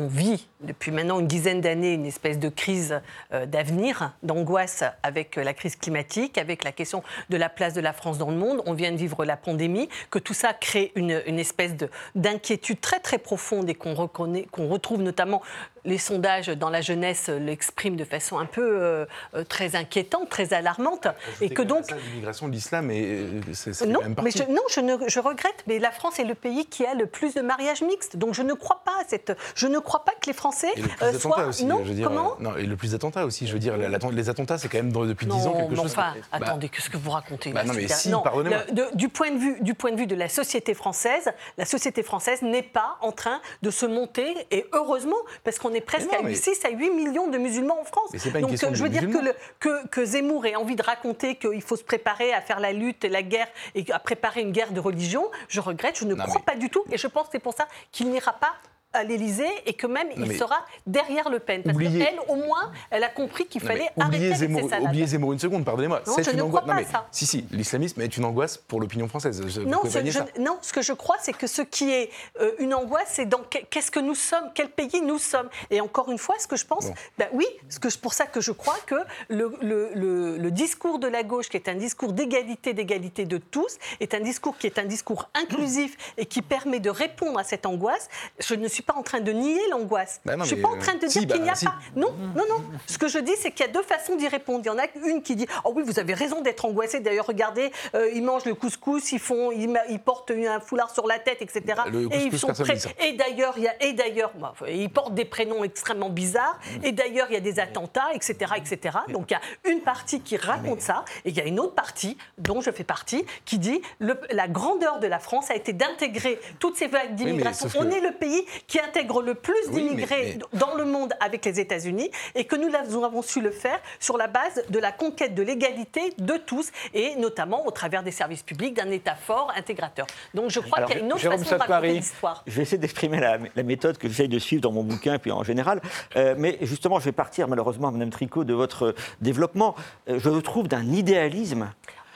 vit 0.06 0.46
depuis 0.60 0.90
maintenant 0.90 1.20
une 1.20 1.26
dizaine 1.26 1.60
d'années 1.60 1.92
une 1.92 2.06
espèce 2.06 2.38
de 2.38 2.48
crise 2.48 3.00
d'avenir, 3.30 4.12
d'angoisse 4.22 4.84
avec 5.02 5.36
la 5.36 5.52
crise 5.52 5.76
climatique, 5.76 6.38
avec 6.38 6.64
la 6.64 6.72
question 6.72 7.02
de 7.28 7.36
la 7.36 7.50
place 7.50 7.74
de 7.74 7.80
la 7.80 7.92
France 7.92 8.16
dans 8.16 8.30
le 8.30 8.36
monde. 8.36 8.62
On 8.64 8.72
vient 8.72 8.90
de 8.90 8.96
vivre 8.96 9.24
la 9.24 9.36
pandémie, 9.36 9.88
que 10.10 10.18
tout 10.18 10.34
ça 10.34 10.54
crée 10.54 10.92
une 10.94 11.38
espèce 11.38 11.76
de- 11.76 11.90
d'inquiétude 12.14 12.80
très 12.80 13.00
très 13.00 13.18
profonde 13.18 13.68
et 13.68 13.74
qu'on 13.74 13.94
reconnaît, 13.94 14.46
qu'on 14.50 14.68
retrouve 14.68 15.02
notamment 15.02 15.42
les 15.84 15.98
sondages 15.98 16.48
dans 16.48 16.68
la 16.70 16.80
jeunesse 16.80 17.26
euh, 17.28 17.38
l'expriment 17.38 17.96
de 17.96 18.04
façon 18.04 18.38
un 18.38 18.44
peu 18.46 18.60
euh, 18.82 19.06
euh, 19.34 19.44
très 19.44 19.76
inquiétante, 19.76 20.28
très 20.28 20.52
alarmante, 20.52 21.06
et 21.40 21.48
que 21.48 21.62
donc 21.62 21.84
l'immigration, 22.08 22.48
l'islam, 22.48 22.88
euh, 22.90 23.40
c'est 23.52 23.72
c'est 23.72 23.86
non, 23.86 24.00
même 24.00 24.16
mais 24.22 24.32
je, 24.32 24.42
non, 24.50 24.62
je, 24.68 24.80
ne, 24.80 24.96
je 25.08 25.20
regrette, 25.20 25.62
mais 25.68 25.78
la 25.78 25.92
France 25.92 26.18
est 26.18 26.24
le 26.24 26.34
pays 26.34 26.66
qui 26.66 26.84
a 26.84 26.94
le 26.94 27.06
plus 27.06 27.34
de 27.34 27.40
mariages 27.40 27.82
mixtes. 27.82 28.16
Donc 28.16 28.34
je 28.34 28.42
ne 28.42 28.52
crois 28.54 28.82
pas 28.84 28.92
à 29.00 29.04
cette. 29.06 29.36
Je 29.54 29.68
ne 29.68 29.78
crois 29.78 30.04
pas 30.04 30.12
que 30.20 30.26
les 30.26 30.32
Français 30.32 30.68
Et 30.76 30.82
le 30.82 30.88
plus 30.88 31.02
euh, 31.06 31.18
soient. 31.20 31.44
aussi, 31.46 31.64
non, 31.64 31.78
je 31.84 31.88
veux 31.90 31.94
dire. 31.94 32.08
comment 32.08 32.34
non, 32.40 32.56
et 32.56 32.64
le 32.66 32.76
plus 32.76 32.90
d'attentats 32.90 33.24
aussi, 33.24 33.46
je 33.46 33.52
veux 33.52 33.58
dire, 33.60 33.76
les 33.76 34.28
attentats, 34.28 34.58
c'est 34.58 34.68
quand 34.68 34.78
même 34.78 34.90
dans- 34.92 35.04
depuis 35.06 35.26
10 35.26 35.46
ans 35.46 35.50
non, 35.50 35.56
quelque 35.56 35.70
mais 35.70 35.76
chose. 35.76 35.92
enfin, 35.92 36.14
que- 36.14 36.38
bah, 36.40 36.46
attendez, 36.48 36.68
qu'est-ce 36.68 36.90
que 36.90 36.96
vous 36.96 37.10
racontez 37.12 37.52
bah 37.52 37.62
non, 37.62 37.74
mais 37.74 37.86
si, 37.86 38.10
pardonnez-moi. 38.10 38.64
le- 38.68 38.74
de- 38.74 38.88
du, 38.94 39.08
point 39.08 39.30
de 39.30 39.38
vue, 39.38 39.56
du 39.60 39.74
point 39.74 39.92
de 39.92 39.96
vue 39.96 40.08
de 40.08 40.16
la 40.16 40.28
société 40.28 40.74
française, 40.74 41.30
la 41.58 41.64
société 41.64 41.85
française 42.02 42.42
n'est 42.42 42.62
pas 42.62 42.96
en 43.00 43.12
train 43.12 43.40
de 43.62 43.70
se 43.70 43.86
monter, 43.86 44.34
et 44.50 44.66
heureusement, 44.72 45.16
parce 45.44 45.58
qu'on 45.58 45.72
est 45.74 45.80
presque 45.80 46.10
non, 46.12 46.18
à 46.18 46.22
mais- 46.22 46.34
6 46.34 46.64
à 46.64 46.70
8 46.70 46.90
millions 46.90 47.28
de 47.28 47.38
musulmans 47.38 47.80
en 47.80 47.84
France. 47.84 48.10
Pas 48.32 48.38
une 48.40 48.46
Donc 48.46 48.74
je 48.74 48.82
veux 48.82 48.88
dire 48.88 49.08
que, 49.10 49.18
le- 49.18 49.34
que, 49.60 49.86
que 49.88 50.04
Zemmour 50.04 50.46
ait 50.46 50.56
envie 50.56 50.76
de 50.76 50.82
raconter 50.82 51.36
qu'il 51.36 51.62
faut 51.62 51.76
se 51.76 51.84
préparer 51.84 52.32
à 52.32 52.40
faire 52.40 52.60
la 52.60 52.72
lutte 52.72 53.04
et 53.04 53.08
la 53.08 53.22
guerre, 53.22 53.48
et 53.74 53.84
à 53.92 53.98
préparer 53.98 54.40
une 54.42 54.52
guerre 54.52 54.72
de 54.72 54.80
religion, 54.80 55.30
je 55.48 55.60
regrette, 55.60 55.98
je 55.98 56.04
ne 56.04 56.14
Non, 56.14 56.24
crois 56.24 56.34
mais- 56.38 56.52
pas 56.52 56.58
du 56.58 56.70
tout, 56.70 56.84
et 56.90 56.98
je 56.98 57.06
pense 57.06 57.24
que 57.26 57.32
c'est 57.32 57.38
pour 57.38 57.54
ça 57.54 57.66
qu'il 57.92 58.10
n'ira 58.10 58.32
pas 58.34 58.54
à 58.96 59.04
l'Élysée 59.04 59.48
et 59.66 59.72
que 59.74 59.86
même 59.86 60.08
il 60.16 60.36
sera 60.36 60.64
derrière 60.86 61.28
Le 61.30 61.38
Pen. 61.38 61.62
Parce 61.62 61.74
Oubliez- 61.74 62.04
qu'elle, 62.04 62.18
au 62.28 62.36
moins, 62.36 62.72
elle 62.90 63.04
a 63.04 63.08
compris 63.08 63.46
qu'il 63.46 63.60
fallait 63.60 63.88
arrêter 63.98 64.34
Zemmour, 64.34 64.62
ces 64.62 64.68
salades. 64.68 64.84
oubliez 64.88 65.06
Zemmour 65.06 65.32
une 65.32 65.38
seconde, 65.38 65.64
pardonnez-moi. 65.64 66.02
Non, 66.06 66.12
C'est 66.14 66.24
je 66.24 66.30
une 66.30 66.36
ne 66.38 66.42
angoisse. 66.42 66.62
crois 66.64 66.74
pas 66.74 66.80
mais 66.80 66.86
à 66.86 66.90
ça. 66.92 67.06
Si, 67.10 67.26
si, 67.26 67.46
l'islamisme 67.50 68.00
est 68.00 68.16
une 68.16 68.24
angoisse 68.24 68.56
pour 68.56 68.80
l'opinion 68.80 69.08
française. 69.08 69.40
Non, 69.40 69.80
ce, 69.84 69.90
je- 70.04 70.40
non, 70.40 70.58
que 70.72 70.82
je 70.82 70.92
crois, 70.92 71.16
c'est 71.20 71.32
que 71.32 71.46
ce 71.46 71.62
qui 71.62 71.90
est 71.90 72.10
euh, 72.40 72.52
une 72.58 72.74
angoisse, 72.74 73.08
c'est 73.12 73.26
dans 73.26 73.38
que- 73.38 73.64
qu'est-ce 73.70 73.90
que 73.90 74.00
nous 74.00 74.14
sommes, 74.14 74.50
quel 74.54 74.68
pays 74.68 75.00
nous 75.02 75.18
sommes. 75.18 75.48
Et 75.70 75.80
encore 75.80 76.10
une 76.10 76.18
fois, 76.18 76.34
ce 76.38 76.46
que 76.46 76.56
je 76.56 76.66
pense, 76.66 76.86
Bon. 76.86 76.94
ben 77.18 77.28
oui, 77.32 77.46
ce 77.68 77.78
que, 77.78 77.88
je- 77.88 77.98
pour 77.98 78.12
ça 78.14 78.26
que 78.26 78.40
je 78.40 78.52
crois 78.52 78.76
que 78.86 78.94
le, 79.28 79.52
le- 79.62 79.90
le- 79.94 80.36
le 80.36 80.50
discours 80.50 80.98
de 80.98 81.06
la 81.08 81.22
gauche, 81.22 81.48
qui 81.48 81.56
est 81.56 81.68
un 81.68 81.74
discours 81.74 82.12
d'égalité, 82.12 82.74
d'égalité 82.74 83.24
de 83.24 83.38
tous, 83.38 83.78
est 84.00 84.12
un 84.14 84.20
discours 84.20 84.58
qui 84.58 84.66
est 84.66 84.78
un 84.78 84.84
discours 84.84 85.28
inclusif 85.34 85.96
et 86.18 86.26
qui 86.26 86.42
permet 86.42 86.80
de 86.80 86.90
répondre 86.90 87.38
à 87.38 87.44
cette 87.44 87.64
angoisse. 87.66 88.08
Je 88.40 88.54
ne 88.54 88.68
suis 88.68 88.82
pas 88.86 88.94
en 88.94 89.02
train 89.02 89.20
de 89.20 89.32
nier 89.32 89.60
l'angoisse. 89.70 90.20
Bah 90.24 90.34
je 90.36 90.38
ne 90.40 90.44
suis 90.44 90.56
pas 90.56 90.68
en 90.68 90.78
train 90.78 90.94
de 90.94 91.04
euh, 91.04 91.08
dire 91.08 91.22
si, 91.22 91.26
qu'il 91.26 91.40
n'y 91.42 91.46
bah, 91.46 91.52
a 91.52 91.56
si. 91.56 91.64
pas. 91.64 91.74
Non, 91.96 92.12
non, 92.36 92.44
non. 92.48 92.62
Ce 92.86 92.98
que 92.98 93.08
je 93.08 93.18
dis, 93.18 93.32
c'est 93.38 93.50
qu'il 93.50 93.66
y 93.66 93.68
a 93.68 93.72
deux 93.72 93.82
façons 93.82 94.14
d'y 94.16 94.28
répondre. 94.28 94.60
Il 94.64 94.68
y 94.68 94.70
en 94.70 94.78
a 94.78 94.86
une 95.06 95.22
qui 95.22 95.34
dit 95.36 95.46
Oh 95.64 95.72
oui, 95.74 95.82
vous 95.84 95.98
avez 95.98 96.14
raison 96.14 96.40
d'être 96.40 96.64
angoissé. 96.64 97.00
D'ailleurs, 97.00 97.26
regardez, 97.26 97.72
euh, 97.94 98.10
ils 98.14 98.22
mangent 98.22 98.44
le 98.44 98.54
couscous, 98.54 99.10
ils, 99.12 99.18
font, 99.18 99.50
ils, 99.50 99.98
portent 99.98 100.30
un 100.30 100.60
foulard 100.60 100.90
sur 100.92 101.06
la 101.06 101.18
tête, 101.18 101.42
etc. 101.42 101.62
Le 101.90 102.02
et 102.14 102.24
ils 102.26 102.38
sont 102.38 102.48
prêts. 102.48 102.78
Et 103.04 103.12
d'ailleurs, 103.14 103.54
il 103.56 103.64
y 103.64 103.68
a, 103.68 103.74
et 103.82 103.92
d'ailleurs, 103.92 104.30
bah, 104.36 104.54
ils 104.68 104.90
portent 104.90 105.14
des 105.14 105.24
prénoms 105.24 105.64
extrêmement 105.64 106.10
bizarres. 106.10 106.58
Et 106.84 106.92
d'ailleurs, 106.92 107.26
il 107.30 107.34
y 107.34 107.36
a 107.36 107.40
des 107.40 107.58
attentats, 107.58 108.08
etc., 108.14 108.52
etc. 108.56 108.98
Donc 109.08 109.30
il 109.30 109.34
y 109.34 109.36
a 109.36 109.70
une 109.72 109.80
partie 109.80 110.20
qui 110.20 110.36
raconte 110.36 110.80
ça, 110.80 111.04
et 111.24 111.30
il 111.30 111.36
y 111.36 111.40
a 111.40 111.44
une 111.44 111.58
autre 111.58 111.74
partie 111.74 112.16
dont 112.38 112.60
je 112.60 112.70
fais 112.70 112.84
partie 112.84 113.24
qui 113.44 113.58
dit 113.58 113.80
le- 113.98 114.20
la 114.30 114.46
grandeur 114.48 115.00
de 115.00 115.06
la 115.06 115.18
France 115.18 115.50
a 115.50 115.56
été 115.56 115.72
d'intégrer 115.72 116.38
toutes 116.60 116.76
ces 116.76 116.86
vagues 116.86 117.14
d'immigration. 117.14 117.68
que- 117.68 117.78
On 117.78 117.90
est 117.90 118.00
le 118.00 118.12
pays 118.12 118.44
qui 118.66 118.80
intègre 118.80 119.22
le 119.22 119.34
plus 119.34 119.54
Oui, 119.68 119.88
d'immigrés 119.88 120.38
mais- 120.52 120.58
dans 120.58 120.74
le 120.74 120.84
monde 120.84 121.12
avec 121.20 121.44
les 121.44 121.60
États-Unis 121.60 122.10
et 122.34 122.44
que 122.44 122.56
nous 122.56 123.04
avons 123.04 123.22
su 123.22 123.40
le 123.40 123.50
faire 123.50 123.78
sur 124.00 124.16
la 124.16 124.26
base 124.26 124.62
de 124.68 124.78
la 124.78 124.92
conquête 124.92 125.34
de 125.34 125.42
l'égalité 125.42 126.12
de 126.18 126.36
tous 126.36 126.70
et 126.94 127.14
notamment 127.16 127.66
au 127.66 127.70
travers 127.70 128.02
des 128.02 128.10
services 128.10 128.42
publics, 128.42 128.74
d'un 128.74 128.90
État 128.90 129.14
fort, 129.14 129.52
intégrateur. 129.56 130.06
Donc 130.34 130.50
je 130.50 130.60
crois 130.60 130.82
qu'il 130.82 130.96
y 130.96 131.00
a 131.00 131.02
une 131.02 131.12
autre 131.12 131.20
Jérôme 131.22 131.38
façon 131.38 131.56
de 131.56 131.60
raconter 131.60 131.92
l'histoire. 131.92 132.42
Je 132.46 132.52
vais 132.56 132.62
essayer 132.62 132.78
d'exprimer 132.78 133.20
la, 133.20 133.38
la 133.54 133.62
méthode 133.62 133.98
que 133.98 134.08
j'essaye 134.08 134.28
de 134.28 134.38
suivre 134.38 134.62
dans 134.62 134.72
mon 134.72 134.82
bouquin, 134.82 135.18
puis 135.18 135.30
en 135.30 135.42
général. 135.44 135.80
Euh, 136.16 136.34
mais 136.36 136.58
justement, 136.62 136.98
je 136.98 137.04
vais 137.06 137.12
partir, 137.12 137.48
malheureusement, 137.48 137.90
Madame 137.92 138.10
Tricot, 138.10 138.44
de 138.44 138.54
votre 138.54 138.94
développement. 139.20 139.74
Euh, 140.08 140.18
je 140.18 140.28
trouve 140.40 140.68
d'un 140.68 140.84
idéalisme. 140.92 141.70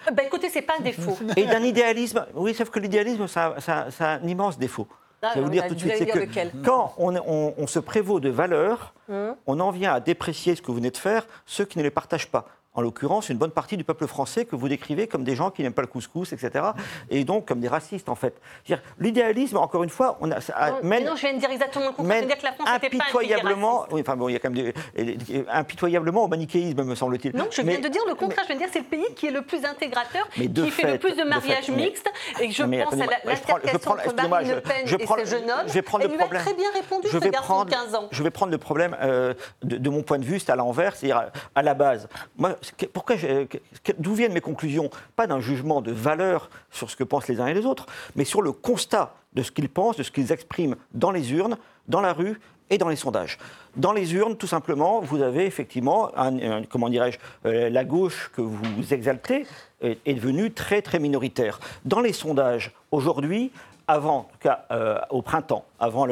Euh, 0.09 0.11
Ben 0.13 0.27
écoutez, 0.27 0.49
c'est 0.49 0.63
pas 0.63 0.75
un 0.79 0.83
défaut. 0.83 1.17
Et 1.37 1.45
d'un 1.47 1.63
idéalisme, 1.63 2.27
oui, 2.35 2.55
sauf 2.55 2.71
que 2.71 2.79
l'idéalisme, 2.79 3.27
ça, 3.29 3.55
ça- 3.59 3.91
ça 3.91 4.13
a 4.13 4.15
un 4.17 4.27
immense 4.27 4.59
défaut. 4.59 4.89
Ah, 5.23 5.31
je 5.35 5.39
vais 5.41 5.45
vous 5.45 5.51
dire 5.51 5.67
tout 5.69 5.75
de 5.75 5.79
suite, 5.81 5.93
c'est 5.99 6.07
que 6.07 6.19
lequel 6.19 6.51
quand 6.65 6.95
on, 6.97 7.15
on- 7.17 7.55
on 7.59 7.67
se 7.67 7.79
prévaut 7.79 8.21
de 8.21 8.31
valeurs, 8.31 8.95
Hum. 9.11 9.35
on 9.47 9.61
en 9.61 9.71
vient 9.71 9.93
à 9.93 10.01
déprécier 10.01 10.55
ce 10.55 10.63
que 10.63 10.69
vous 10.69 10.75
venez 10.77 10.91
de 10.91 10.97
faire, 10.97 11.27
ceux 11.47 11.65
qui 11.65 11.79
ne 11.79 11.83
les 11.83 11.91
partagent 11.91 12.29
pas. 12.31 12.47
En 12.73 12.83
l'occurrence, 12.83 13.29
une 13.31 13.37
bonne 13.37 13.51
partie 13.51 13.77
du 13.77 13.83
peuple 13.83 14.07
français 14.07 14.45
que 14.45 14.55
vous 14.55 14.69
décrivez 14.69 15.09
comme 15.09 15.25
des 15.25 15.35
gens 15.35 15.51
qui 15.51 15.63
n'aiment 15.63 15.73
pas 15.73 15.83
le 15.83 15.89
couscous, 15.89 16.33
etc. 16.33 16.67
Et 17.11 17.25
donc 17.25 17.49
comme 17.49 17.59
des 17.59 17.67
racistes, 17.67 18.09
en 18.09 18.15
fait. 18.15 18.41
L'idéalisme, 19.01 19.57
encore 19.57 19.83
une 19.83 19.91
fois, 19.91 20.19
on 20.21 20.31
a, 20.31 20.41
ça 20.41 20.55
Non, 20.71 20.89
mène 20.89 21.05
non, 21.05 21.17
je 21.17 21.23
viens 21.23 21.35
de 21.35 21.41
dire 21.41 21.51
exactement 21.51 21.87
le 21.87 21.93
contraire. 21.93 22.23
Je 22.23 22.27
dire 22.29 22.39
que 22.39 22.45
la 22.45 22.53
France 22.53 22.69
n'était 22.71 22.71
pas 22.71 22.87
un 22.87 22.91
pays 22.91 23.01
impitoyablement, 23.01 23.87
oui, 23.91 24.03
enfin 24.03 24.17
bon, 24.17 24.29
il 24.29 24.35
y 24.35 24.37
a 24.37 24.39
quand 24.39 24.51
même 24.51 24.73
des, 24.97 25.45
impitoyablement 25.49 26.25
au 26.25 26.29
manichéisme, 26.29 26.85
me 26.85 26.95
semble-t-il. 26.95 27.35
Non, 27.35 27.49
je 27.51 27.61
Mais- 27.63 27.73
viens 27.73 27.81
de 27.81 27.89
dire 27.89 28.03
le 28.07 28.15
contraire. 28.15 28.45
Je 28.49 28.55
viens 28.55 28.57
de 28.57 28.61
dire 28.61 28.67
que 28.69 28.73
c'est 28.75 28.79
le 28.79 28.85
pays 29.05 29.15
qui 29.17 29.27
est 29.27 29.31
le 29.33 29.43
plus 29.43 29.65
intégrateur, 29.65 30.29
Mais 30.39 30.47
de 30.47 30.63
qui 30.65 30.71
fait 30.71 30.93
le 30.93 30.99
plus 30.99 31.17
de 31.17 31.25
de 31.25 31.29
mariages 31.29 31.65
fait, 31.65 31.73
mixtes. 31.73 32.09
Et 32.41 32.53
je 32.53 32.63
pense 32.63 32.93
à 32.95 32.97
la- 32.97 33.35
je 33.35 33.41
prends- 33.41 33.59
je 33.59 33.67
l'altercation 33.67 33.79
prends- 33.81 33.95
entre 33.95 34.29
Marine 34.29 34.49
Le 34.49 34.55
je- 34.55 34.61
Pen 34.61 34.75
je 34.85 34.97
et 34.97 35.07
ce 35.25 35.31
jeune 35.31 35.51
homme. 35.51 35.67
je 35.67 35.73
vais 35.73 35.83
prendre 35.83 36.05
le 36.07 36.15
a 36.15 36.17
problème. 36.19 36.43
très 36.43 36.55
bien 36.55 36.71
répondu, 36.73 37.09
je 37.11 37.19
vais 37.19 37.31
prendre, 37.33 37.65
de 37.67 37.71
15 37.71 37.95
ans. 37.97 38.09
Je 38.13 38.23
vais 38.23 38.31
prendre 38.31 38.53
le 38.53 38.59
problème 38.59 38.97
euh, 39.03 39.35
de, 39.65 39.91
mon 39.91 40.03
point 40.03 40.19
de 40.19 40.25
vue, 40.25 40.39
c'est 40.39 40.53
à 40.53 40.57
l'envers, 40.57 40.95
c'est-à-dire 40.95 41.31
à, 41.55 41.63
la 41.63 41.75
base. 41.75 42.09
Moi, 42.39 42.57
que- 42.77 43.93
d'où 43.99 44.15
viennent 44.15 44.33
mes 44.33 44.41
conclusions? 44.41 44.91
Pas 45.17 45.27
d'un 45.27 45.41
jugement 45.41 45.81
de 45.81 45.93
valeur 45.93 46.51
sur 46.71 46.91
ce 46.91 46.97
que 46.97 47.05
pensent 47.05 47.29
les 47.29 47.41
uns 47.41 47.47
et 47.47 47.55
les 47.55 47.67
autres, 47.67 47.87
mais 48.17 48.25
sur 48.25 48.43
le 48.43 48.53
constat 48.53 49.15
de 49.35 49.43
ce 49.43 49.51
qu'ils 49.51 49.69
pensent, 49.69 49.97
de 49.97 50.03
ce 50.03 50.11
qu'ils 50.11 50.33
expriment 50.33 50.77
dans 50.93 51.11
les 51.11 51.33
urnes, 51.33 51.57
dans 51.89 52.01
la 52.01 52.13
rue 52.13 52.41
et 52.69 52.79
dans 52.79 52.89
les 52.89 52.97
sondages. 52.97 53.39
Dans 53.77 53.93
les 53.93 54.15
urnes, 54.15 54.37
tout 54.37 54.47
simplement, 54.47 55.01
vous 55.01 55.23
avez 55.23 55.45
effectivement, 55.45 56.11
comment 56.71 56.89
dirais-je, 56.89 57.19
euh, 57.47 57.69
la 57.69 57.85
gauche 57.85 58.31
que 58.35 58.41
vous 58.43 58.93
exaltez 58.93 59.45
est 59.83 60.15
devenue 60.15 60.53
très 60.53 60.83
très 60.83 60.99
minoritaire. 60.99 61.59
Dans 61.85 62.01
les 62.01 62.13
sondages, 62.13 62.73
aujourd'hui, 62.91 63.51
avant, 63.91 64.19
en 64.19 64.23
tout 64.23 64.39
cas 64.39 64.67
euh, 64.71 65.01
au 65.11 65.21
printemps, 65.21 65.65
avant, 65.81 66.07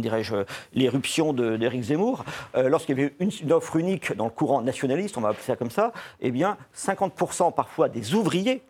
dirais-je, 0.00 0.34
l'éruption 0.74 1.32
d'Éric 1.32 1.82
Zemmour, 1.82 2.24
euh, 2.56 2.68
lorsqu'il 2.68 2.98
y 2.98 3.02
avait 3.02 3.14
une, 3.20 3.52
offre 3.52 3.76
unique 3.76 4.16
dans 4.16 4.24
le 4.24 4.30
courant 4.32 4.62
nationaliste, 4.62 5.16
on 5.16 5.20
va 5.20 5.28
appeler 5.28 5.44
ça 5.44 5.54
comme 5.54 5.70
ça, 5.70 5.92
eh 6.20 6.32
bien 6.32 6.56
50% 6.76 7.54
parfois 7.54 7.88
des 7.88 8.14
ouvriers 8.14 8.62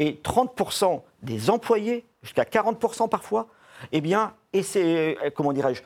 et 0.00 0.20
30% 0.24 1.02
des 1.22 1.48
employés, 1.48 2.04
jusqu'à 2.22 2.42
40% 2.44 3.08
parfois, 3.08 3.46
eh 3.92 4.00
bien, 4.00 4.34
euh, 4.54 5.14
comment 5.36 5.52
dirais-je, 5.52 5.82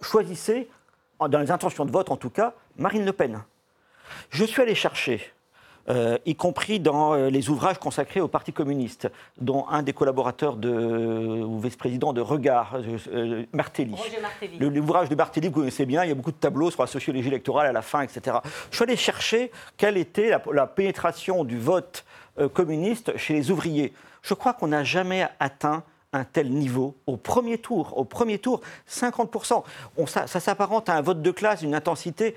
choisissaient, 0.00 0.66
en- 1.18 1.28
dans 1.28 1.40
les 1.40 1.50
intentions 1.50 1.84
de 1.84 1.90
vote 1.92 2.10
en 2.10 2.16
tout 2.16 2.30
cas, 2.30 2.54
Marine 2.78 3.04
Le 3.04 3.12
Pen. 3.12 3.42
Je 4.30 4.44
suis 4.44 4.62
allé 4.62 4.74
chercher 4.74 5.20
euh, 5.88 6.16
y 6.24 6.34
compris 6.34 6.80
dans 6.80 7.14
euh, 7.14 7.28
les 7.30 7.50
ouvrages 7.50 7.78
consacrés 7.78 8.20
au 8.20 8.28
Parti 8.28 8.52
communiste, 8.52 9.10
dont 9.40 9.66
un 9.68 9.82
des 9.82 9.92
collaborateurs 9.92 10.56
de, 10.56 10.70
ou 11.42 11.58
vice-président 11.60 12.12
de 12.12 12.20
Regard, 12.20 12.76
euh, 13.12 13.44
Martelly. 13.52 13.94
Roger 13.94 14.20
Martelly. 14.20 14.58
Le- 14.58 14.68
L'ouvrage 14.68 15.08
de 15.08 15.14
Martelly, 15.14 15.48
vous 15.48 15.54
connaissez 15.54 15.84
bien, 15.86 16.04
il 16.04 16.08
y 16.08 16.12
a 16.12 16.14
beaucoup 16.14 16.32
de 16.32 16.36
tableaux 16.36 16.70
sur 16.70 16.80
la 16.82 16.86
sociologie 16.86 17.28
électorale 17.28 17.66
à 17.66 17.72
la 17.72 17.82
fin, 17.82 18.00
etc. 18.02 18.38
Je 18.70 18.76
suis 18.76 18.82
allé 18.84 18.96
chercher 18.96 19.50
quelle 19.76 19.96
était 19.96 20.30
la, 20.30 20.42
la 20.52 20.66
pénétration 20.66 21.44
du 21.44 21.58
vote 21.58 22.04
euh, 22.38 22.48
communiste 22.48 23.16
chez 23.16 23.34
les 23.34 23.50
ouvriers. 23.50 23.92
Je 24.22 24.34
crois 24.34 24.54
qu'on 24.54 24.68
n'a 24.68 24.84
jamais 24.84 25.26
atteint 25.38 25.82
un 26.14 26.24
tel 26.24 26.48
niveau 26.50 26.94
au 27.06 27.16
premier 27.16 27.58
tour. 27.58 27.92
Au 27.98 28.04
premier 28.04 28.38
tour, 28.38 28.60
50%. 28.88 29.64
On, 29.96 30.06
ça 30.06 30.26
ça 30.28 30.38
s'apparente 30.40 30.88
à 30.88 30.94
un 30.94 31.00
vote 31.02 31.20
de 31.22 31.30
classe 31.30 31.60
d'une 31.60 31.74
intensité 31.74 32.34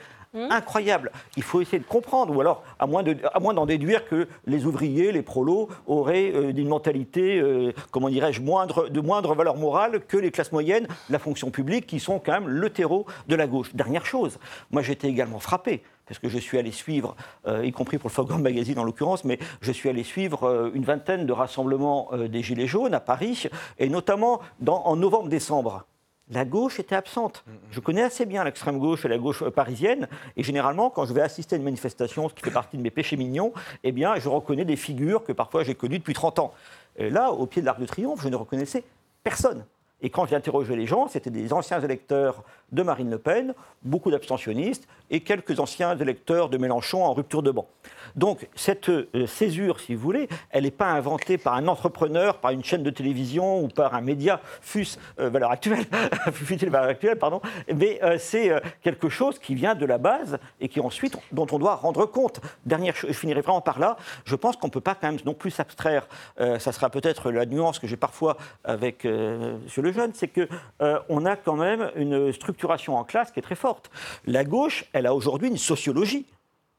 incroyable. 0.49 1.11
Il 1.35 1.43
faut 1.43 1.61
essayer 1.61 1.79
de 1.79 1.85
comprendre, 1.85 2.35
ou 2.35 2.41
alors, 2.41 2.63
à 2.79 2.87
moins 2.87 3.53
d'en 3.53 3.65
déduire 3.65 4.07
que 4.07 4.27
les 4.45 4.65
ouvriers, 4.65 5.11
les 5.11 5.21
prolos, 5.21 5.69
auraient 5.85 6.31
euh, 6.33 6.51
une 6.55 6.67
mentalité, 6.67 7.39
euh, 7.39 7.73
comment 7.91 8.09
dirais-je, 8.09 8.41
moindre, 8.41 8.89
de 8.89 9.01
moindre 9.01 9.35
valeur 9.35 9.57
morale 9.57 10.01
que 10.07 10.17
les 10.17 10.31
classes 10.31 10.51
moyennes, 10.51 10.87
la 11.09 11.19
fonction 11.19 11.51
publique, 11.51 11.87
qui 11.87 11.99
sont 11.99 12.19
quand 12.19 12.33
même 12.33 12.47
le 12.47 12.69
terreau 12.69 13.05
de 13.27 13.35
la 13.35 13.47
gauche. 13.47 13.73
Dernière 13.75 14.05
chose, 14.05 14.39
moi 14.71 14.81
j'étais 14.81 15.07
également 15.07 15.39
frappé 15.39 15.83
parce 16.05 16.19
que 16.19 16.29
je 16.29 16.37
suis 16.37 16.57
allé 16.57 16.71
suivre, 16.71 17.17
euh, 17.47 17.65
y 17.65 17.73
compris 17.73 17.97
pour 17.97 18.09
le 18.09 18.13
Fogram 18.13 18.41
Magazine 18.41 18.79
en 18.79 18.85
l'occurrence, 18.85 19.25
mais 19.25 19.39
je 19.59 19.73
suis 19.73 19.89
allé 19.89 20.03
suivre 20.03 20.71
une 20.73 20.85
vingtaine 20.85 21.25
de 21.25 21.33
rassemblements 21.33 22.11
des 22.29 22.41
Gilets 22.43 22.65
jaunes 22.65 22.93
à 22.93 23.01
Paris, 23.01 23.47
et 23.77 23.89
notamment 23.89 24.39
en 24.65 24.95
novembre-décembre. 24.95 25.85
La 26.29 26.43
gauche 26.43 26.79
était 26.79 26.95
absente. 26.95 27.45
Je 27.71 27.79
connais 27.79 28.01
assez 28.01 28.25
bien 28.25 28.43
l'extrême 28.43 28.79
gauche 28.79 29.05
et 29.05 29.07
la 29.07 29.17
gauche 29.17 29.43
euh, 29.43 29.49
parisienne, 29.49 30.09
et 30.35 30.43
généralement, 30.43 30.89
quand 30.89 31.05
je 31.05 31.13
vais 31.13 31.21
assister 31.21 31.55
à 31.55 31.57
une 31.57 31.63
manifestation, 31.63 32.27
ce 32.27 32.33
qui 32.33 32.43
fait 32.43 32.51
partie 32.51 32.75
de 32.75 32.81
mes 32.81 32.91
péchés 32.91 33.15
mignons, 33.15 33.53
eh 33.83 33.93
bien, 33.93 34.15
je 34.17 34.27
reconnais 34.27 34.65
des 34.65 34.75
figures 34.75 35.23
que 35.23 35.31
parfois 35.31 35.63
j'ai 35.63 35.75
connues 35.75 35.99
depuis 35.99 36.13
30 36.13 36.39
ans. 36.39 36.53
Et 36.97 37.09
là, 37.09 37.31
au 37.31 37.45
pied 37.45 37.61
de 37.61 37.65
l'Arc 37.65 37.79
de 37.79 37.85
Triomphe, 37.85 38.21
je 38.21 38.27
ne 38.27 38.35
reconnaissais 38.35 38.83
personne. 39.23 39.65
Et 40.01 40.09
quand 40.09 40.25
j'ai 40.25 40.35
interrogé 40.35 40.75
les 40.75 40.85
gens, 40.85 41.07
c'était 41.07 41.29
des 41.29 41.53
anciens 41.53 41.79
électeurs 41.79 42.43
de 42.71 42.83
Marine 42.83 43.09
Le 43.09 43.17
Pen, 43.17 43.53
beaucoup 43.83 44.11
d'abstentionnistes 44.11 44.87
et 45.09 45.21
quelques 45.21 45.59
anciens 45.59 45.97
électeurs 45.97 46.49
de 46.49 46.57
Mélenchon 46.57 47.03
en 47.03 47.13
rupture 47.13 47.41
de 47.41 47.51
banc. 47.51 47.67
Donc 48.15 48.47
cette 48.55 48.89
euh, 48.89 49.27
césure, 49.27 49.79
si 49.79 49.95
vous 49.95 50.01
voulez, 50.01 50.27
elle 50.49 50.63
n'est 50.63 50.71
pas 50.71 50.87
inventée 50.87 51.37
par 51.37 51.53
un 51.53 51.67
entrepreneur, 51.67 52.39
par 52.39 52.51
une 52.51 52.63
chaîne 52.63 52.83
de 52.83 52.89
télévision 52.89 53.63
ou 53.63 53.67
par 53.67 53.93
un 53.93 54.01
média, 54.01 54.41
fût 54.61 54.87
euh, 55.19 55.29
valeur 55.29 55.51
actuelle, 55.51 55.85
fût-il 56.31 56.69
valeur 56.69 56.89
actuelle, 56.89 57.17
pardon, 57.17 57.41
mais 57.73 57.99
euh, 58.03 58.17
c'est 58.19 58.51
euh, 58.51 58.59
quelque 58.81 59.09
chose 59.09 59.39
qui 59.39 59.55
vient 59.55 59.75
de 59.75 59.85
la 59.85 59.97
base 59.97 60.37
et 60.59 60.67
qui 60.67 60.79
ensuite 60.79 61.17
dont 61.31 61.47
on 61.51 61.59
doit 61.59 61.75
rendre 61.75 62.05
compte. 62.05 62.41
Dernière 62.65 62.95
chose, 62.95 63.11
je 63.11 63.17
finirai 63.17 63.41
vraiment 63.41 63.61
par 63.61 63.79
là. 63.79 63.97
Je 64.25 64.35
pense 64.35 64.57
qu'on 64.57 64.67
ne 64.67 64.71
peut 64.71 64.81
pas 64.81 64.95
quand 64.95 65.07
même 65.11 65.19
non 65.25 65.33
plus 65.33 65.51
s'abstraire. 65.51 66.07
euh, 66.39 66.59
ça 66.59 66.71
sera 66.71 66.89
peut-être 66.89 67.31
la 67.31 67.45
nuance 67.45 67.79
que 67.79 67.87
j'ai 67.87 67.97
parfois 67.97 68.37
avec 68.63 69.05
euh, 69.05 69.57
Monsieur 69.63 69.81
Lejeune, 69.81 70.11
c'est 70.13 70.27
que 70.27 70.47
euh, 70.81 70.99
on 71.09 71.25
a 71.25 71.35
quand 71.35 71.55
même 71.55 71.91
une 71.95 72.31
en 72.65 73.03
classe 73.03 73.31
qui 73.31 73.39
est 73.39 73.43
très 73.43 73.55
forte. 73.55 73.89
La 74.25 74.43
gauche, 74.43 74.85
elle 74.93 75.05
a 75.05 75.13
aujourd'hui 75.13 75.49
une 75.49 75.57
sociologie 75.57 76.25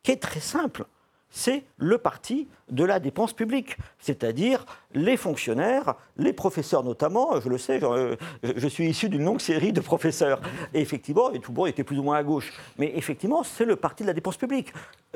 qui 0.03 0.13
est 0.13 0.23
très 0.23 0.41
simple. 0.41 0.87
C'est 1.31 1.65
le 1.77 1.99
parti 1.99 2.49
de 2.71 2.85
la 2.85 3.01
dépense 3.01 3.33
publique, 3.33 3.77
c'est-à-dire 3.99 4.65
les 4.95 5.17
fonctionnaires, 5.17 5.95
les 6.17 6.33
professeurs 6.33 6.83
notamment, 6.83 7.41
je 7.41 7.49
le 7.49 7.59
sais, 7.59 7.81
je, 7.81 8.17
je 8.57 8.69
suis 8.69 8.89
issu 8.89 9.09
d'une 9.09 9.25
longue 9.25 9.41
série 9.41 9.73
de 9.73 9.81
professeurs, 9.81 10.41
et 10.75 10.81
effectivement, 10.81 11.31
et 11.33 11.41
tout 11.41 11.53
le 11.53 11.57
monde 11.57 11.69
était 11.69 11.85
plus 11.85 11.99
ou 11.99 12.03
moins 12.03 12.17
à 12.17 12.23
gauche, 12.23 12.53
mais 12.79 12.93
effectivement, 12.95 13.43
c'est 13.43 13.65
le 13.65 13.77
parti 13.77 14.03
de 14.03 14.09
la 14.09 14.15
dépense 14.15 14.37
publique. 14.37 14.73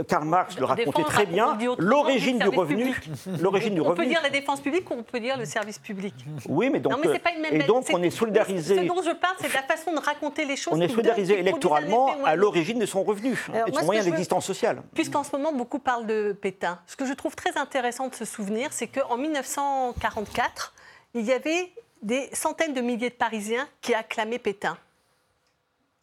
Karl 0.08 0.24
Marx 0.24 0.58
le 0.58 0.64
racontait 0.64 1.04
très 1.04 1.26
bien, 1.26 1.58
l'origine 1.78 2.38
du 2.38 2.48
revenu, 2.48 2.92
public. 2.92 3.40
l'origine 3.40 3.74
du 3.74 3.80
On 3.82 3.94
peut 3.94 4.06
dire 4.06 4.20
la 4.22 4.30
défense 4.30 4.60
publique 4.60 4.90
ou 4.90 4.94
on 4.94 5.02
peut 5.02 5.20
dire 5.20 5.36
le 5.36 5.44
service 5.44 5.78
public. 5.78 6.14
Oui, 6.48 6.70
mais 6.70 6.80
donc, 6.80 6.92
non, 6.92 6.98
mais 7.04 7.12
c'est 7.12 7.18
pas 7.18 7.32
une 7.32 7.42
même 7.42 7.54
et 7.54 7.64
donc 7.64 7.84
on 7.92 8.02
est 8.02 8.10
solidarisé. 8.10 8.76
Ce 8.76 8.80
dont 8.80 9.02
je 9.02 9.14
parle, 9.14 9.36
c'est 9.38 9.48
de 9.48 9.52
la 9.52 9.62
façon 9.62 9.92
de 9.92 10.00
raconter 10.00 10.46
les 10.46 10.56
choses. 10.56 10.72
On 10.74 10.80
est 10.80 10.88
solidarisé 10.88 11.38
électoralement 11.38 12.24
à 12.24 12.36
l'origine 12.36 12.78
de 12.78 12.86
son 12.86 13.02
revenu 13.02 13.36
Alors, 13.52 13.68
et 13.68 13.70
de 13.70 13.76
son 13.76 13.84
moyen 13.84 14.02
d'existence 14.02 14.46
sociale. 14.46 14.82
Puisqu'en 14.94 15.24
ce 15.24 15.32
moment, 15.32 15.52
beaucoup 15.52 15.78
parlent 15.78 16.06
de 16.06 16.32
Pétain. 16.32 16.78
Ce 16.86 16.96
que 16.96 17.04
je 17.04 17.12
trouve 17.12 17.36
très 17.36 17.41
intéressant 17.56 18.08
de 18.08 18.14
se 18.14 18.24
souvenir, 18.24 18.72
c'est 18.72 18.88
qu'en 18.88 19.16
1944, 19.16 20.74
il 21.14 21.24
y 21.24 21.32
avait 21.32 21.72
des 22.02 22.28
centaines 22.32 22.74
de 22.74 22.80
milliers 22.80 23.10
de 23.10 23.14
Parisiens 23.14 23.68
qui 23.80 23.94
acclamaient 23.94 24.38
Pétain. 24.38 24.76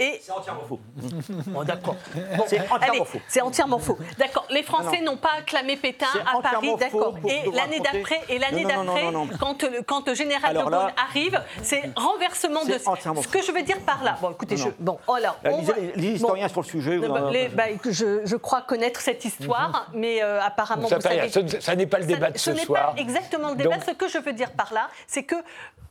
Et 0.02 0.18
C'est 0.24 0.32
entièrement 0.32 0.62
faux. 0.68 0.80
Bon, 1.48 1.64
d'accord. 1.66 1.96
Bon, 2.38 2.44
C'est 2.48 2.62
entièrement 2.72 3.04
faux. 3.06 3.20
C'est 3.28 3.42
entièrement 3.42 3.80
faux. 3.80 3.98
D'accord. 4.18 4.46
Les 4.50 4.64
Français 4.64 5.02
Non, 5.02 5.12
n'ont 5.12 5.18
pas 5.18 5.32
acclamé 5.40 5.76
Pétain 5.76 6.06
à 6.26 6.42
Paris, 6.42 6.72
d'accord. 6.80 7.16
Et 7.28 7.52
l'année 7.52 7.82
d'après, 7.82 8.22
et 8.30 8.40
l'année 8.40 8.64
d'après, 8.64 9.12
quand 9.40 9.62
le 9.64 9.82
quand 9.84 10.08
le 10.08 10.14
général 10.16 10.52
Alors 10.52 10.70
de 10.70 10.72
Gaulle 10.72 10.86
là- 10.88 10.94
arrive, 11.10 11.42
c'est 11.64 11.92
renversement 11.98 12.64
de. 12.64 12.78
Ce 12.78 13.28
que 13.28 13.42
je 13.44 13.52
veux 13.52 13.62
dire 13.64 13.80
par 13.82 14.02
là. 14.04 14.18
Bon, 14.22 14.32
écoutez, 14.32 14.56
Non, 14.56 14.64
je 14.66 14.70
bon, 14.84 15.00
alors. 15.14 15.38
On 15.44 15.62
va- 15.64 15.74
les- 15.76 15.92
les 15.96 16.10
bon. 16.12 16.16
historiens 16.16 16.48
sur 16.48 16.62
le 16.62 16.68
sujet. 16.68 16.98
vous 16.98 17.08
bah, 17.12 17.26
en- 17.26 17.30
les- 17.30 17.50
bah, 17.50 17.64
je, 17.86 18.22
je 18.26 18.36
crois 18.38 18.62
connaître 18.62 19.02
cette 19.02 19.26
histoire, 19.26 19.88
mais 19.94 20.24
euh, 20.24 20.42
apparemment, 20.42 20.88
Ça 20.88 20.96
vous 20.96 21.02
fait 21.02 21.10
rien. 21.10 21.30
savez, 21.30 21.50
Ce- 21.50 21.60
ça 21.60 21.76
n'est 21.76 21.88
pas 21.88 21.98
le 21.98 22.04
ça- 22.04 22.08
débat 22.14 22.32
de 22.32 22.38
ce 22.38 22.52
n'est 22.52 22.64
soir. 22.64 22.96
pas 22.96 23.02
exactement 23.02 23.50
le 23.50 23.56
débat. 23.58 23.76
Donc- 23.76 23.84
Ce 23.86 23.92
que 23.92 24.08
je 24.08 24.18
veux 24.20 24.34
dire 24.34 24.52
par 24.54 24.74
là, 24.74 24.88
c'est 25.08 25.24
que 25.24 25.36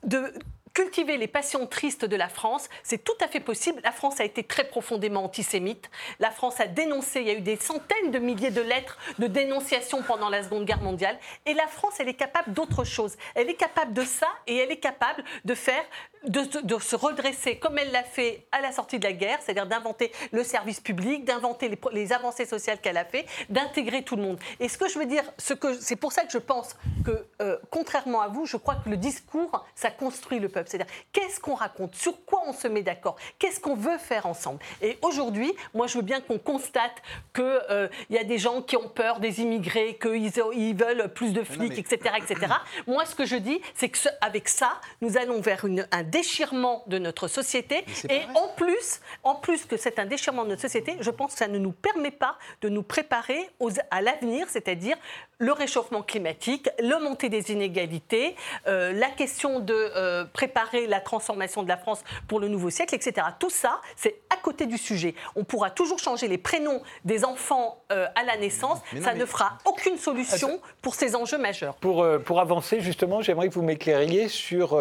de 0.04 0.32
cultiver 0.78 1.16
les 1.16 1.26
passions 1.26 1.66
tristes 1.66 2.04
de 2.04 2.14
la 2.14 2.28
France, 2.28 2.68
c'est 2.84 3.02
tout 3.02 3.16
à 3.20 3.26
fait 3.26 3.40
possible. 3.40 3.80
La 3.82 3.90
France 3.90 4.20
a 4.20 4.24
été 4.24 4.44
très 4.44 4.62
profondément 4.62 5.24
antisémite. 5.24 5.90
La 6.20 6.30
France 6.30 6.60
a 6.60 6.68
dénoncé, 6.68 7.20
il 7.20 7.26
y 7.26 7.30
a 7.30 7.34
eu 7.34 7.40
des 7.40 7.56
centaines 7.56 8.12
de 8.12 8.20
milliers 8.20 8.52
de 8.52 8.60
lettres 8.60 8.96
de 9.18 9.26
dénonciation 9.26 10.02
pendant 10.02 10.28
la 10.28 10.44
Seconde 10.44 10.66
Guerre 10.66 10.80
mondiale. 10.80 11.18
Et 11.46 11.54
la 11.54 11.66
France, 11.66 11.94
elle 11.98 12.08
est 12.08 12.14
capable 12.14 12.52
d'autre 12.52 12.84
chose. 12.84 13.16
Elle 13.34 13.50
est 13.50 13.54
capable 13.54 13.92
de 13.92 14.04
ça 14.04 14.28
et 14.46 14.56
elle 14.58 14.70
est 14.70 14.78
capable 14.78 15.24
de 15.44 15.54
faire, 15.56 15.82
de, 16.26 16.78
se 16.78 16.96
redresser 16.96 17.58
comme 17.58 17.78
elle 17.78 17.90
l'a 17.92 18.02
fait 18.02 18.46
à 18.52 18.60
la 18.60 18.72
sortie 18.72 18.98
de 18.98 19.04
la 19.04 19.12
guerre, 19.12 19.38
c'est-à-dire 19.42 19.66
d'inventer 19.66 20.12
le 20.32 20.42
service 20.44 20.80
public, 20.80 21.24
d'inventer 21.24 21.70
les, 21.92 22.12
avancées 22.12 22.46
sociales 22.46 22.78
qu'elle 22.80 22.96
a 22.96 23.04
fait, 23.04 23.26
d'intégrer 23.48 24.02
tout 24.02 24.16
le 24.16 24.22
monde. 24.22 24.38
Et 24.60 24.68
ce 24.68 24.78
que 24.78 24.88
je 24.88 24.98
veux 24.98 25.06
dire, 25.06 25.22
ce 25.38 25.54
que 25.54 25.74
c'est 25.74 25.96
pour 25.96 26.12
ça 26.12 26.24
que 26.24 26.32
je 26.32 26.38
pense 26.38 26.76
que, 27.04 27.26
euh, 27.42 27.56
contrairement 27.70 28.20
à 28.20 28.28
vous, 28.28 28.46
je 28.46 28.56
crois 28.56 28.76
que 28.76 28.88
le 28.88 28.96
discours, 28.96 29.64
ça 29.74 29.90
construit 29.90 30.38
le 30.38 30.48
peuple. 30.48 30.68
C'est-à-dire, 30.68 30.92
qu'est-ce 31.12 31.40
qu'on 31.40 31.54
raconte? 31.54 31.94
Sur 31.94 32.24
quoi 32.24 32.42
on 32.46 32.52
se 32.52 32.68
met 32.68 32.82
d'accord? 32.82 33.16
Qu'est-ce 33.38 33.60
qu'on 33.60 33.74
veut 33.76 33.98
faire 33.98 34.26
ensemble? 34.26 34.58
Et 34.82 34.98
aujourd'hui, 35.02 35.52
moi, 35.74 35.86
je 35.86 35.96
veux 35.98 36.02
bien 36.04 36.20
qu'on 36.20 36.38
constate 36.38 37.02
qu'il 37.34 37.90
y 38.10 38.18
a 38.18 38.24
des 38.24 38.38
gens 38.38 38.62
qui 38.62 38.76
ont 38.76 38.88
peur 38.88 39.20
des 39.20 39.40
immigrés, 39.40 39.98
qu'ils 40.00 40.32
ils 40.54 40.74
veulent 40.74 41.08
plus 41.12 41.32
de 41.32 41.42
flics, 41.42 41.70
mais- 41.72 41.78
etc., 41.78 42.14
etc. 42.16 42.52
Moi, 42.86 43.04
ce 43.04 43.14
que 43.14 43.24
je 43.24 43.36
dis, 43.36 43.60
c'est 43.74 43.88
que 43.88 43.98
ce- 43.98 44.08
avec 44.20 44.48
ça, 44.48 44.80
nous 45.00 45.16
allons 45.16 45.40
vers 45.40 45.64
une- 45.64 45.86
un 45.92 46.02
déchirement 46.10 46.82
de 46.86 46.98
notre 46.98 47.28
société. 47.28 47.84
Et 48.10 48.20
en 48.34 48.48
plus, 48.56 49.00
en 49.24 49.34
plus 49.34 49.64
que 49.64 49.76
c'est 49.76 49.98
un 49.98 50.06
déchirement 50.06 50.44
de 50.44 50.50
notre 50.50 50.62
société, 50.62 50.96
je 51.00 51.10
pense 51.10 51.32
que 51.32 51.38
ça 51.38 51.48
ne 51.48 51.58
nous 51.58 51.72
permet 51.72 52.10
pas 52.10 52.36
de 52.60 52.68
nous 52.68 52.82
préparer 52.82 53.48
aux- 53.60 53.70
à 53.90 54.00
l'avenir, 54.02 54.46
c'est-à-dire 54.48 54.96
le 55.38 55.52
réchauffement 55.52 56.02
climatique, 56.02 56.68
le 56.80 56.98
montée 57.02 57.28
des 57.28 57.52
inégalités, 57.52 58.34
euh, 58.66 58.92
la 58.92 59.08
question 59.10 59.60
de 59.60 59.74
euh, 59.74 60.24
préparer 60.24 60.86
la 60.86 61.00
transformation 61.00 61.62
de 61.62 61.68
la 61.68 61.76
France 61.76 62.02
pour 62.26 62.40
le 62.40 62.48
nouveau 62.48 62.70
siècle, 62.70 62.94
etc. 62.94 63.26
Tout 63.38 63.50
ça, 63.50 63.80
c'est 63.96 64.20
à 64.30 64.36
côté 64.36 64.66
du 64.66 64.78
sujet. 64.78 65.14
On 65.36 65.44
pourra 65.44 65.70
toujours 65.70 65.98
changer 65.98 66.26
les 66.28 66.38
prénoms 66.38 66.82
des 67.04 67.24
enfants 67.24 67.82
euh, 67.92 68.06
à 68.16 68.24
la 68.24 68.36
naissance, 68.36 68.78
Mais 68.92 68.98
non, 69.00 69.06
ça 69.06 69.12
mais- 69.12 69.20
ne 69.20 69.24
fera 69.26 69.58
aucune 69.64 69.96
solution 69.98 70.60
pour 70.82 70.94
ces 70.94 71.14
enjeux 71.14 71.38
majeurs. 71.38 71.76
Pour, 71.76 72.04
pour 72.24 72.40
avancer, 72.40 72.80
justement, 72.80 73.20
j'aimerais 73.22 73.48
que 73.48 73.54
vous 73.54 73.62
m'éclairiez 73.62 74.28
sur 74.28 74.76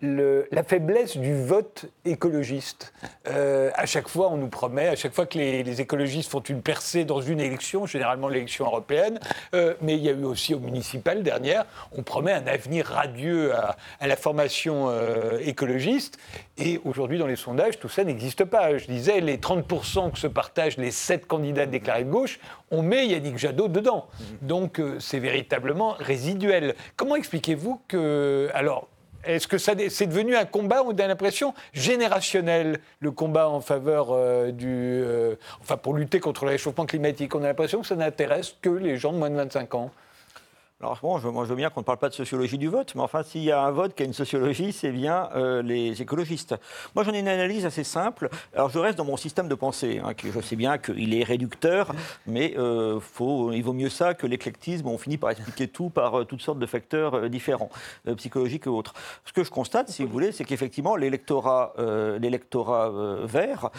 le- 0.00 0.46
la 0.50 0.62
faiblesse 0.62 1.16
du 1.16 1.34
vote 1.44 1.86
écologiste. 2.04 2.92
Euh, 3.28 3.70
à 3.74 3.86
chaque 3.86 4.08
fois, 4.08 4.28
on 4.30 4.36
nous 4.36 4.48
promet, 4.48 4.88
à 4.88 4.96
chaque 4.96 5.12
fois 5.12 5.26
que 5.26 5.38
les, 5.38 5.62
les 5.62 5.80
écologistes 5.80 6.30
font 6.30 6.40
une 6.40 6.62
percée 6.62 7.04
dans 7.04 7.20
une 7.20 7.40
élection, 7.40 7.86
généralement 7.86 8.28
l'élection 8.28 8.64
européenne, 8.66 9.20
euh, 9.54 9.74
mais 9.82 9.94
il 9.96 10.02
y 10.02 10.08
a 10.08 10.12
eu 10.12 10.24
aussi 10.24 10.54
au 10.54 10.58
municipal 10.60 11.22
dernière, 11.22 11.64
on 11.96 12.02
promet 12.02 12.32
un 12.32 12.46
avenir 12.46 12.86
radieux 12.86 13.54
à, 13.54 13.76
à 14.00 14.06
la 14.06 14.16
formation 14.16 14.88
euh, 14.88 15.38
écologiste. 15.44 16.18
Et 16.58 16.80
aujourd'hui, 16.84 17.18
dans 17.18 17.26
les 17.26 17.36
sondages, 17.36 17.78
tout 17.78 17.88
ça 17.88 18.04
n'existe 18.04 18.44
pas. 18.44 18.76
Je 18.78 18.86
disais, 18.86 19.20
les 19.20 19.38
30% 19.38 20.12
que 20.12 20.18
se 20.18 20.26
partagent 20.26 20.76
les 20.76 20.90
7 20.90 21.26
candidats 21.26 21.66
déclarés 21.66 22.04
de 22.04 22.10
gauche, 22.10 22.38
on 22.70 22.82
met 22.82 23.06
Yannick 23.06 23.38
Jadot 23.38 23.68
dedans. 23.68 24.06
Donc, 24.42 24.78
euh, 24.78 24.98
c'est 25.00 25.18
véritablement 25.18 25.92
résiduel. 25.98 26.74
Comment 26.96 27.16
expliquez-vous 27.16 27.80
que. 27.88 28.48
Alors, 28.54 28.88
est-ce 29.24 29.46
que 29.46 29.58
ça, 29.58 29.74
c'est 29.88 30.06
devenu 30.06 30.36
un 30.36 30.44
combat, 30.44 30.82
on 30.84 30.90
a 30.90 31.06
l'impression, 31.06 31.54
générationnel, 31.72 32.80
le 33.00 33.10
combat 33.10 33.48
en 33.48 33.60
faveur 33.60 34.08
euh, 34.10 34.50
du. 34.50 34.66
euh, 34.68 35.34
enfin, 35.60 35.76
pour 35.76 35.94
lutter 35.94 36.20
contre 36.20 36.44
le 36.44 36.52
réchauffement 36.52 36.86
climatique? 36.86 37.34
On 37.34 37.42
a 37.42 37.48
l'impression 37.48 37.80
que 37.80 37.86
ça 37.86 37.96
n'intéresse 37.96 38.54
que 38.62 38.70
les 38.70 38.96
gens 38.96 39.12
de 39.12 39.18
moins 39.18 39.30
de 39.30 39.36
25 39.36 39.74
ans. 39.74 39.90
Alors 40.82 40.98
bon, 41.02 41.18
je, 41.18 41.28
moi 41.28 41.44
je 41.44 41.50
veux 41.50 41.56
bien 41.56 41.68
qu'on 41.68 41.80
ne 41.80 41.84
parle 41.84 41.98
pas 41.98 42.08
de 42.08 42.14
sociologie 42.14 42.56
du 42.56 42.68
vote, 42.68 42.94
mais 42.94 43.02
enfin 43.02 43.22
s'il 43.22 43.42
y 43.42 43.52
a 43.52 43.62
un 43.62 43.70
vote 43.70 43.94
qui 43.94 44.02
a 44.02 44.06
une 44.06 44.14
sociologie, 44.14 44.72
c'est 44.72 44.92
bien 44.92 45.28
euh, 45.34 45.60
les 45.60 46.00
écologistes. 46.00 46.54
Moi 46.94 47.04
j'en 47.04 47.12
ai 47.12 47.18
une 47.18 47.28
analyse 47.28 47.66
assez 47.66 47.84
simple. 47.84 48.30
Alors 48.54 48.70
je 48.70 48.78
reste 48.78 48.96
dans 48.96 49.04
mon 49.04 49.18
système 49.18 49.46
de 49.46 49.54
pensée, 49.54 50.00
hein, 50.02 50.14
je 50.24 50.40
sais 50.40 50.56
bien 50.56 50.78
qu'il 50.78 51.12
est 51.12 51.22
réducteur, 51.22 51.92
mais 52.26 52.54
euh, 52.56 52.98
il 53.52 53.62
vaut 53.62 53.74
mieux 53.74 53.90
ça 53.90 54.14
que 54.14 54.26
l'éclectisme. 54.26 54.88
On 54.88 54.96
finit 54.96 55.18
par 55.18 55.28
expliquer 55.32 55.68
tout 55.68 55.90
par 55.90 56.20
euh, 56.20 56.24
toutes 56.24 56.40
sortes 56.40 56.58
de 56.58 56.64
facteurs 56.64 57.28
différents, 57.28 57.68
psychologiques 58.16 58.66
et 58.66 58.70
autres. 58.70 58.94
Ce 59.26 59.34
que 59.34 59.44
je 59.44 59.50
constate, 59.50 59.90
si 59.90 60.02
vous 60.02 60.10
voulez, 60.10 60.32
c'est 60.32 60.44
qu'effectivement 60.44 60.96
l'électorat, 60.96 61.74
l'électorat 62.18 62.90
vert, 63.24 63.70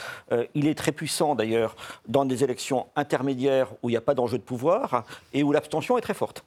il 0.53 0.67
est 0.67 0.75
très 0.75 0.91
puissant 0.91 1.33
d'ailleurs 1.33 1.75
dans 2.07 2.25
des 2.25 2.43
élections 2.43 2.87
intermédiaires 2.95 3.71
où 3.81 3.89
il 3.89 3.93
n'y 3.93 3.97
a 3.97 4.01
pas 4.01 4.13
d'enjeu 4.13 4.37
de 4.37 4.43
pouvoir 4.43 5.03
et 5.33 5.41
où 5.41 5.51
l'abstention 5.51 5.97
est 5.97 6.01
très 6.01 6.13
forte. 6.13 6.43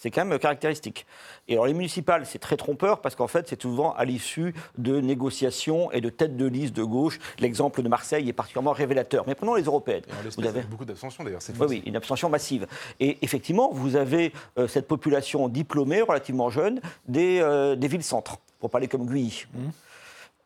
C'est 0.00 0.10
quand 0.10 0.24
même 0.24 0.38
caractéristique. 0.38 1.04
Et 1.46 1.52
alors 1.52 1.66
les 1.66 1.74
municipales, 1.74 2.24
c'est 2.24 2.38
très 2.38 2.56
trompeur 2.56 3.02
parce 3.02 3.14
qu'en 3.14 3.26
fait, 3.26 3.46
c'est 3.48 3.60
souvent 3.60 3.92
à 3.92 4.06
l'issue 4.06 4.54
de 4.78 4.98
négociations 4.98 5.92
et 5.92 6.00
de 6.00 6.08
têtes 6.08 6.38
de 6.38 6.46
liste 6.46 6.74
de 6.74 6.82
gauche. 6.82 7.18
L'exemple 7.38 7.82
de 7.82 7.88
Marseille 7.90 8.26
est 8.26 8.32
particulièrement 8.32 8.72
révélateur. 8.72 9.24
Mais 9.26 9.34
prenons 9.34 9.56
les 9.56 9.64
européennes. 9.64 10.04
Vous 10.38 10.46
avez... 10.46 10.62
beaucoup 10.62 10.86
d'abstention 10.86 11.22
d'ailleurs. 11.22 11.42
Oui, 11.58 11.66
oui, 11.68 11.82
une 11.84 11.96
abstention 11.96 12.30
massive. 12.30 12.66
Et 12.98 13.18
effectivement, 13.20 13.68
vous 13.74 13.94
avez 13.94 14.32
euh, 14.56 14.66
cette 14.68 14.88
population 14.88 15.50
diplômée, 15.50 16.00
relativement 16.00 16.48
jeune, 16.48 16.80
des, 17.06 17.40
euh, 17.42 17.76
des 17.76 17.88
villes-centres, 17.88 18.38
pour 18.58 18.70
parler 18.70 18.88
comme 18.88 19.04
Guy. 19.04 19.44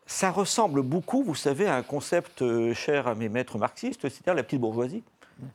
Ça 0.05 0.31
ressemble 0.31 0.81
beaucoup, 0.81 1.23
vous 1.23 1.33
savez, 1.33 1.65
à 1.65 1.77
un 1.77 1.81
concept 1.81 2.41
euh, 2.41 2.73
cher 2.73 3.07
à 3.07 3.15
mes 3.15 3.29
maîtres 3.29 3.57
marxistes, 3.57 4.01
c'est-à-dire 4.01 4.33
la 4.33 4.43
petite 4.43 4.59
bourgeoisie. 4.59 5.01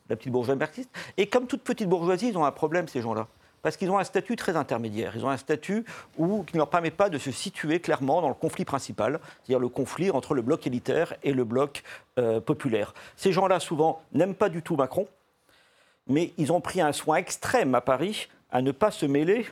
La 0.08 0.16
petite 0.16 0.32
bourgeoisie 0.32 0.58
marxiste. 0.58 0.90
Et 1.18 1.26
comme 1.26 1.46
toute 1.46 1.62
petite 1.62 1.88
bourgeoisie, 1.88 2.28
ils 2.28 2.38
ont 2.38 2.46
un 2.46 2.50
problème, 2.50 2.88
ces 2.88 3.02
gens-là. 3.02 3.28
Parce 3.62 3.76
qu'ils 3.76 3.90
ont 3.90 3.98
un 3.98 4.04
statut 4.04 4.36
très 4.36 4.56
intermédiaire. 4.56 5.12
Ils 5.16 5.24
ont 5.24 5.30
un 5.30 5.36
statut 5.36 5.84
où, 6.16 6.42
qui 6.44 6.54
ne 6.54 6.58
leur 6.58 6.70
permet 6.70 6.90
pas 6.90 7.10
de 7.10 7.18
se 7.18 7.30
situer 7.30 7.80
clairement 7.80 8.22
dans 8.22 8.28
le 8.28 8.34
conflit 8.34 8.64
principal, 8.64 9.20
c'est-à-dire 9.42 9.58
le 9.58 9.68
conflit 9.68 10.10
entre 10.10 10.34
le 10.34 10.42
bloc 10.42 10.66
élitaire 10.66 11.14
et 11.22 11.32
le 11.32 11.44
bloc 11.44 11.82
euh, 12.18 12.40
populaire. 12.40 12.94
Ces 13.16 13.32
gens-là, 13.32 13.60
souvent, 13.60 14.02
n'aiment 14.12 14.34
pas 14.34 14.48
du 14.48 14.62
tout 14.62 14.76
Macron, 14.76 15.06
mais 16.06 16.32
ils 16.38 16.52
ont 16.52 16.60
pris 16.60 16.80
un 16.80 16.92
soin 16.92 17.16
extrême 17.16 17.74
à 17.74 17.80
Paris 17.80 18.28
à 18.50 18.62
ne 18.62 18.72
pas 18.72 18.90
se 18.90 19.06
mêler 19.06 19.46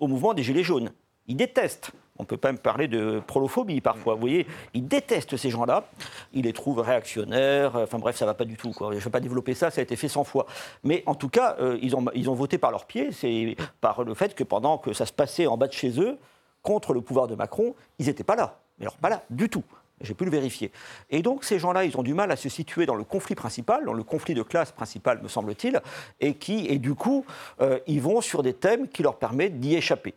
au 0.00 0.06
mouvement 0.06 0.34
des 0.34 0.42
Gilets 0.42 0.62
jaunes. 0.62 0.92
Ils 1.26 1.36
détestent. 1.36 1.90
On 2.18 2.24
peut 2.24 2.36
pas 2.36 2.48
même 2.48 2.58
parler 2.58 2.86
de 2.86 3.20
prolophobie 3.26 3.80
parfois. 3.80 4.14
Vous 4.14 4.20
voyez, 4.20 4.46
ils 4.72 4.86
détestent 4.86 5.36
ces 5.36 5.50
gens-là. 5.50 5.84
Ils 6.32 6.44
les 6.44 6.52
trouvent 6.52 6.78
réactionnaires. 6.78 7.74
Enfin 7.74 7.98
bref, 7.98 8.16
ça 8.16 8.24
va 8.24 8.34
pas 8.34 8.44
du 8.44 8.56
tout. 8.56 8.70
Quoi. 8.70 8.90
Je 8.92 8.96
ne 8.96 9.00
vais 9.00 9.10
pas 9.10 9.20
développer 9.20 9.54
ça. 9.54 9.70
Ça 9.70 9.80
a 9.80 9.82
été 9.82 9.96
fait 9.96 10.08
100 10.08 10.22
fois. 10.22 10.46
Mais 10.84 11.02
en 11.06 11.16
tout 11.16 11.28
cas, 11.28 11.56
euh, 11.58 11.76
ils, 11.82 11.96
ont, 11.96 12.04
ils 12.14 12.30
ont 12.30 12.34
voté 12.34 12.56
par 12.56 12.70
leurs 12.70 12.86
pieds. 12.86 13.10
C'est 13.10 13.56
par 13.80 14.04
le 14.04 14.14
fait 14.14 14.34
que 14.34 14.44
pendant 14.44 14.78
que 14.78 14.92
ça 14.92 15.06
se 15.06 15.12
passait 15.12 15.48
en 15.48 15.56
bas 15.56 15.66
de 15.66 15.72
chez 15.72 16.00
eux, 16.00 16.18
contre 16.62 16.94
le 16.94 17.00
pouvoir 17.00 17.26
de 17.26 17.34
Macron, 17.34 17.74
ils 17.98 18.06
n'étaient 18.06 18.24
pas 18.24 18.36
là. 18.36 18.58
Mais 18.78 18.84
alors 18.84 18.96
pas 18.96 19.08
là 19.08 19.22
du 19.30 19.48
tout. 19.48 19.64
J'ai 20.00 20.14
pu 20.14 20.24
le 20.24 20.30
vérifier. 20.30 20.72
Et 21.10 21.22
donc 21.22 21.44
ces 21.44 21.58
gens-là, 21.58 21.84
ils 21.84 21.96
ont 21.96 22.02
du 22.02 22.14
mal 22.14 22.30
à 22.32 22.36
se 22.36 22.48
situer 22.48 22.84
dans 22.86 22.96
le 22.96 23.04
conflit 23.04 23.36
principal, 23.36 23.84
dans 23.84 23.92
le 23.92 24.02
conflit 24.02 24.34
de 24.34 24.42
classe 24.42 24.72
principal, 24.72 25.22
me 25.22 25.28
semble-t-il, 25.28 25.80
et 26.20 26.34
qui, 26.34 26.66
et 26.66 26.78
du 26.78 26.94
coup, 26.94 27.24
euh, 27.60 27.78
ils 27.86 28.00
vont 28.00 28.20
sur 28.20 28.42
des 28.42 28.54
thèmes 28.54 28.88
qui 28.88 29.02
leur 29.02 29.18
permettent 29.18 29.60
d'y 29.60 29.76
échapper. 29.76 30.14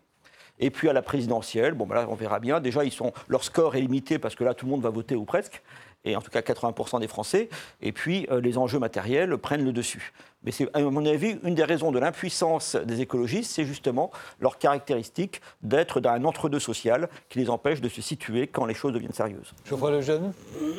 Et 0.60 0.72
puis 0.72 0.90
à 0.90 0.94
la 0.94 1.02
présidentielle, 1.02 1.74
bon, 1.74 1.86
ben 1.86 1.96
là, 1.96 2.08
on 2.10 2.16
verra 2.16 2.40
bien. 2.40 2.60
Déjà, 2.60 2.82
leur 3.28 3.44
score 3.44 3.76
est 3.76 3.82
limité 3.82 4.20
parce 4.20 4.36
que 4.36 4.44
là, 4.44 4.54
tout 4.54 4.66
le 4.66 4.72
monde 4.72 4.82
va 4.82 4.90
voter 4.90 5.16
ou 5.16 5.26
presque, 5.26 5.62
et 6.04 6.16
en 6.16 6.22
tout 6.22 6.32
cas 6.32 6.42
80% 6.42 7.00
des 7.00 7.08
Français. 7.08 7.50
Et 7.82 7.92
puis, 7.92 8.28
euh, 8.32 8.42
les 8.42 8.58
enjeux 8.58 8.80
matériels 8.80 9.38
prennent 9.38 9.64
le 9.64 9.72
dessus. 9.72 10.14
Mais 10.48 10.54
c'est, 10.54 10.70
à 10.74 10.80
mon 10.80 11.06
avis, 11.06 11.36
une 11.44 11.56
des 11.56 11.66
raisons 11.66 11.92
de 11.92 12.00
l'impuissance 12.00 12.78
des 12.86 13.02
écologistes, 13.02 13.52
c'est 13.54 13.66
justement 13.66 14.12
leur 14.40 14.58
caractéristique 14.58 15.42
d'être 15.62 16.00
dans 16.00 16.12
un 16.12 16.24
entre-deux 16.24 16.62
social 16.62 17.10
qui 17.28 17.40
les 17.40 17.50
empêche 17.50 17.82
de 17.82 17.90
se 17.90 18.02
situer 18.02 18.48
quand 18.48 18.66
les 18.66 18.74
choses 18.74 18.94
deviennent 18.94 19.12
sérieuses. 19.12 19.54
Geoffroy 19.70 19.92
Lejeune 19.92 20.32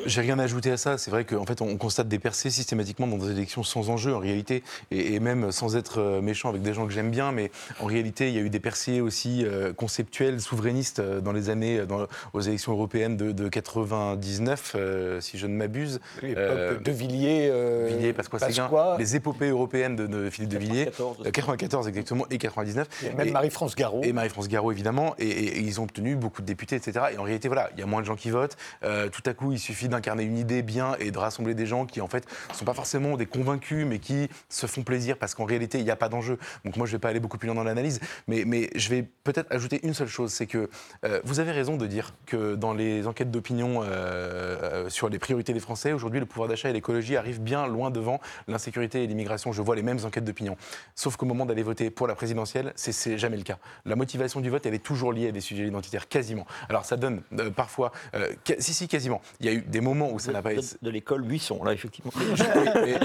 J'ai 0.07 0.23
rien 0.23 0.39
à 0.39 0.45
ajouter 0.45 0.71
à 0.71 0.79
ça. 0.79 0.97
C'est 0.97 1.11
vrai 1.11 1.27
qu'en 1.27 1.45
fait, 1.45 1.61
on 1.61 1.77
constate 1.77 2.09
des 2.09 2.19
percées 2.19 2.49
systématiquement 2.49 3.07
dans 3.07 3.19
des 3.19 3.31
élections 3.31 3.63
sans 3.63 3.91
enjeu, 3.91 4.15
en 4.15 4.21
réalité, 4.21 4.63
et, 4.91 5.13
et 5.15 5.21
même 5.21 5.53
sans 5.53 5.77
être 5.77 6.01
euh, 6.01 6.23
méchant 6.23 6.49
avec 6.49 6.63
des 6.63 6.73
gens 6.73 6.87
que 6.87 6.93
j'aime 6.95 7.11
bien, 7.11 7.31
mais 7.31 7.51
en 7.79 7.85
réalité, 7.85 8.29
il 8.29 8.35
y 8.35 8.39
a 8.39 8.41
eu 8.41 8.49
des 8.49 8.61
percées 8.61 9.03
aussi 9.03 9.45
euh, 9.45 9.75
conceptuelles, 9.75 10.41
souverainistes 10.41 11.01
euh, 11.01 11.21
dans 11.21 11.33
les 11.33 11.51
années, 11.51 11.85
dans- 11.85 12.07
aux 12.33 12.41
élections 12.41 12.73
européennes 12.73 13.19
de, 13.19 13.33
de 13.33 13.49
99, 13.51 14.73
euh, 14.77 15.21
si 15.21 15.37
je 15.37 15.47
ne 15.47 15.53
m'abuse. 15.55 16.01
Euh, 16.25 16.79
de 16.81 16.91
Villiers, 16.91 17.51
euh, 17.53 17.89
Villiers, 17.91 18.15
Pasqua, 18.15 18.39
Séguin, 18.39 18.63
Pasqua, 18.63 18.97
les 18.99 19.15
épopées 19.15 19.51
européennes 19.59 19.97
de, 19.97 20.07
de 20.07 20.31
Philippe 20.31 20.51
de 20.51 20.59
Villiers. 20.59 20.85
94 20.87 21.19
aussi. 21.19 21.29
Euh, 21.29 21.31
94 21.31 21.89
exactement, 21.89 22.27
et 22.31 22.39
99. 22.39 22.89
et 23.05 23.15
même 23.15 23.31
Marie-France 23.31 23.77
Garot. 23.77 24.01
et 24.03 24.13
Marie-France 24.13 24.49
Garot, 24.49 24.73
évidemment, 24.73 25.15
et, 25.19 25.61
ils 25.61 25.81
ont 25.81 25.85
obtenu 25.85 26.17
beaucoup 26.17 26.43
de 26.43 26.47
députés, 26.47 26.77
etc. 26.77 27.07
Et 27.15 27.19
en 27.19 27.23
réalité, 27.23 27.49
voilà, 27.49 27.71
il 27.75 27.81
y 27.81 27.83
a 27.83 27.87
moins 27.87 28.01
de 28.01 28.07
gens 28.07 28.17
qui 28.17 28.31
votent. 28.31 28.57
Euh, 28.83 29.09
tout 29.09 29.23
à 29.27 29.35
coup, 29.35 29.53
il 29.53 29.59
suffit 29.59 29.89
d'incarner 29.89 30.23
une 30.23 30.39
idée 30.39 30.63
bien 30.63 30.95
et 30.99 31.11
de 31.11 31.19
rassembler 31.19 31.55
des 31.55 31.67
gens 31.67 31.87
qui, 31.87 32.01
en 32.01 32.09
fait, 32.09 32.27
ne 32.51 32.55
sont 32.55 32.65
pas 32.65 32.75
forcément 32.75 33.17
des 33.17 33.27
convaincus, 33.27 33.87
mais 33.87 33.99
qui 33.99 34.29
se 34.49 34.67
font 34.67 34.83
plaisir 34.83 35.17
parce 35.19 35.35
qu'en 35.35 35.45
réalité, 35.45 35.79
il 35.79 35.85
n'y 35.85 35.91
a 35.91 35.97
pas 35.97 36.09
d'enjeu. 36.09 36.39
Donc 36.65 36.77
moi, 36.77 36.87
je 36.87 36.93
ne 36.93 36.97
vais 36.97 37.01
pas 37.01 37.09
aller 37.09 37.21
beaucoup 37.21 37.39
plus 37.39 37.47
loin 37.47 37.55
dans 37.55 37.65
l'analyse, 37.65 38.01
mais, 38.27 38.45
mais 38.47 38.71
je 38.75 38.89
vais 38.89 39.05
peut-être 39.25 39.53
ajouter 39.53 39.81
une 39.83 39.95
seule 39.95 40.09
chose, 40.09 40.33
c'est 40.33 40.47
que 40.47 40.71
euh, 41.05 41.21
vous 41.25 41.41
avez 41.41 41.53
raison 41.53 41.77
de 41.77 41.87
dire 41.87 42.15
que 42.27 42.55
dans 42.55 42.73
les 42.73 43.07
enquêtes 43.07 43.31
d'opinion 43.31 43.81
euh, 43.83 44.89
sur 44.89 45.09
les 45.09 45.19
priorités 45.19 45.53
des 45.53 45.61
Français, 45.61 45.93
aujourd'hui, 45.93 46.21
le 46.21 46.27
pouvoir 46.27 46.49
d'achat 46.49 46.71
et 46.71 46.73
l'écologie 46.73 47.17
arrivent 47.17 47.41
bien 47.41 47.67
loin 47.67 47.91
devant 47.91 48.21
l'insécurité 48.47 49.03
et 49.03 49.07
l'immigration. 49.07 49.38
Je 49.39 49.63
vois 49.63 49.77
les 49.77 49.83
mêmes 49.83 49.99
enquêtes 50.05 50.25
d'opinion. 50.25 50.57
Sauf 50.95 51.17
qu'au 51.17 51.27
moment 51.27 51.47
d'aller 51.47 51.63
voter 51.63 51.91
pour 51.91 52.07
la 52.07 52.15
présidentielle, 52.15 52.73
c'est- 52.77 53.17
jamais 53.19 53.37
le 53.37 53.43
cas. 53.43 53.59
La 53.85 53.97
motivation 53.97 54.41
du 54.41 54.51
vote, 54.51 54.67
elle 54.67 54.75
est 54.75 54.79
toujours 54.85 55.13
liée 55.13 55.29
à 55.29 55.33
des 55.33 55.41
sujets 55.41 55.67
identitaires, 55.67 56.09
quasiment. 56.09 56.47
Alors 56.69 56.85
ça 56.85 56.97
donne 56.97 57.23
euh, 57.39 57.51
parfois, 57.51 57.93
euh, 58.15 58.29
si 58.59 58.75
si 58.75 58.89
quasiment. 58.89 59.21
Il 59.41 59.47
y 59.47 59.49
a 59.49 59.53
eu 59.53 59.63
des 59.63 59.81
moments 59.81 60.11
où 60.11 60.19
ça 60.19 60.33
n'a 60.33 60.43
pas 60.43 60.53
de, 60.55 60.59
été. 60.59 60.77
de 60.83 60.91
l'école 60.91 61.23
Buisson, 61.23 61.63
là, 61.65 61.73
effectivement. 61.73 62.11
Oui, 62.17 62.25
mais, 62.75 62.99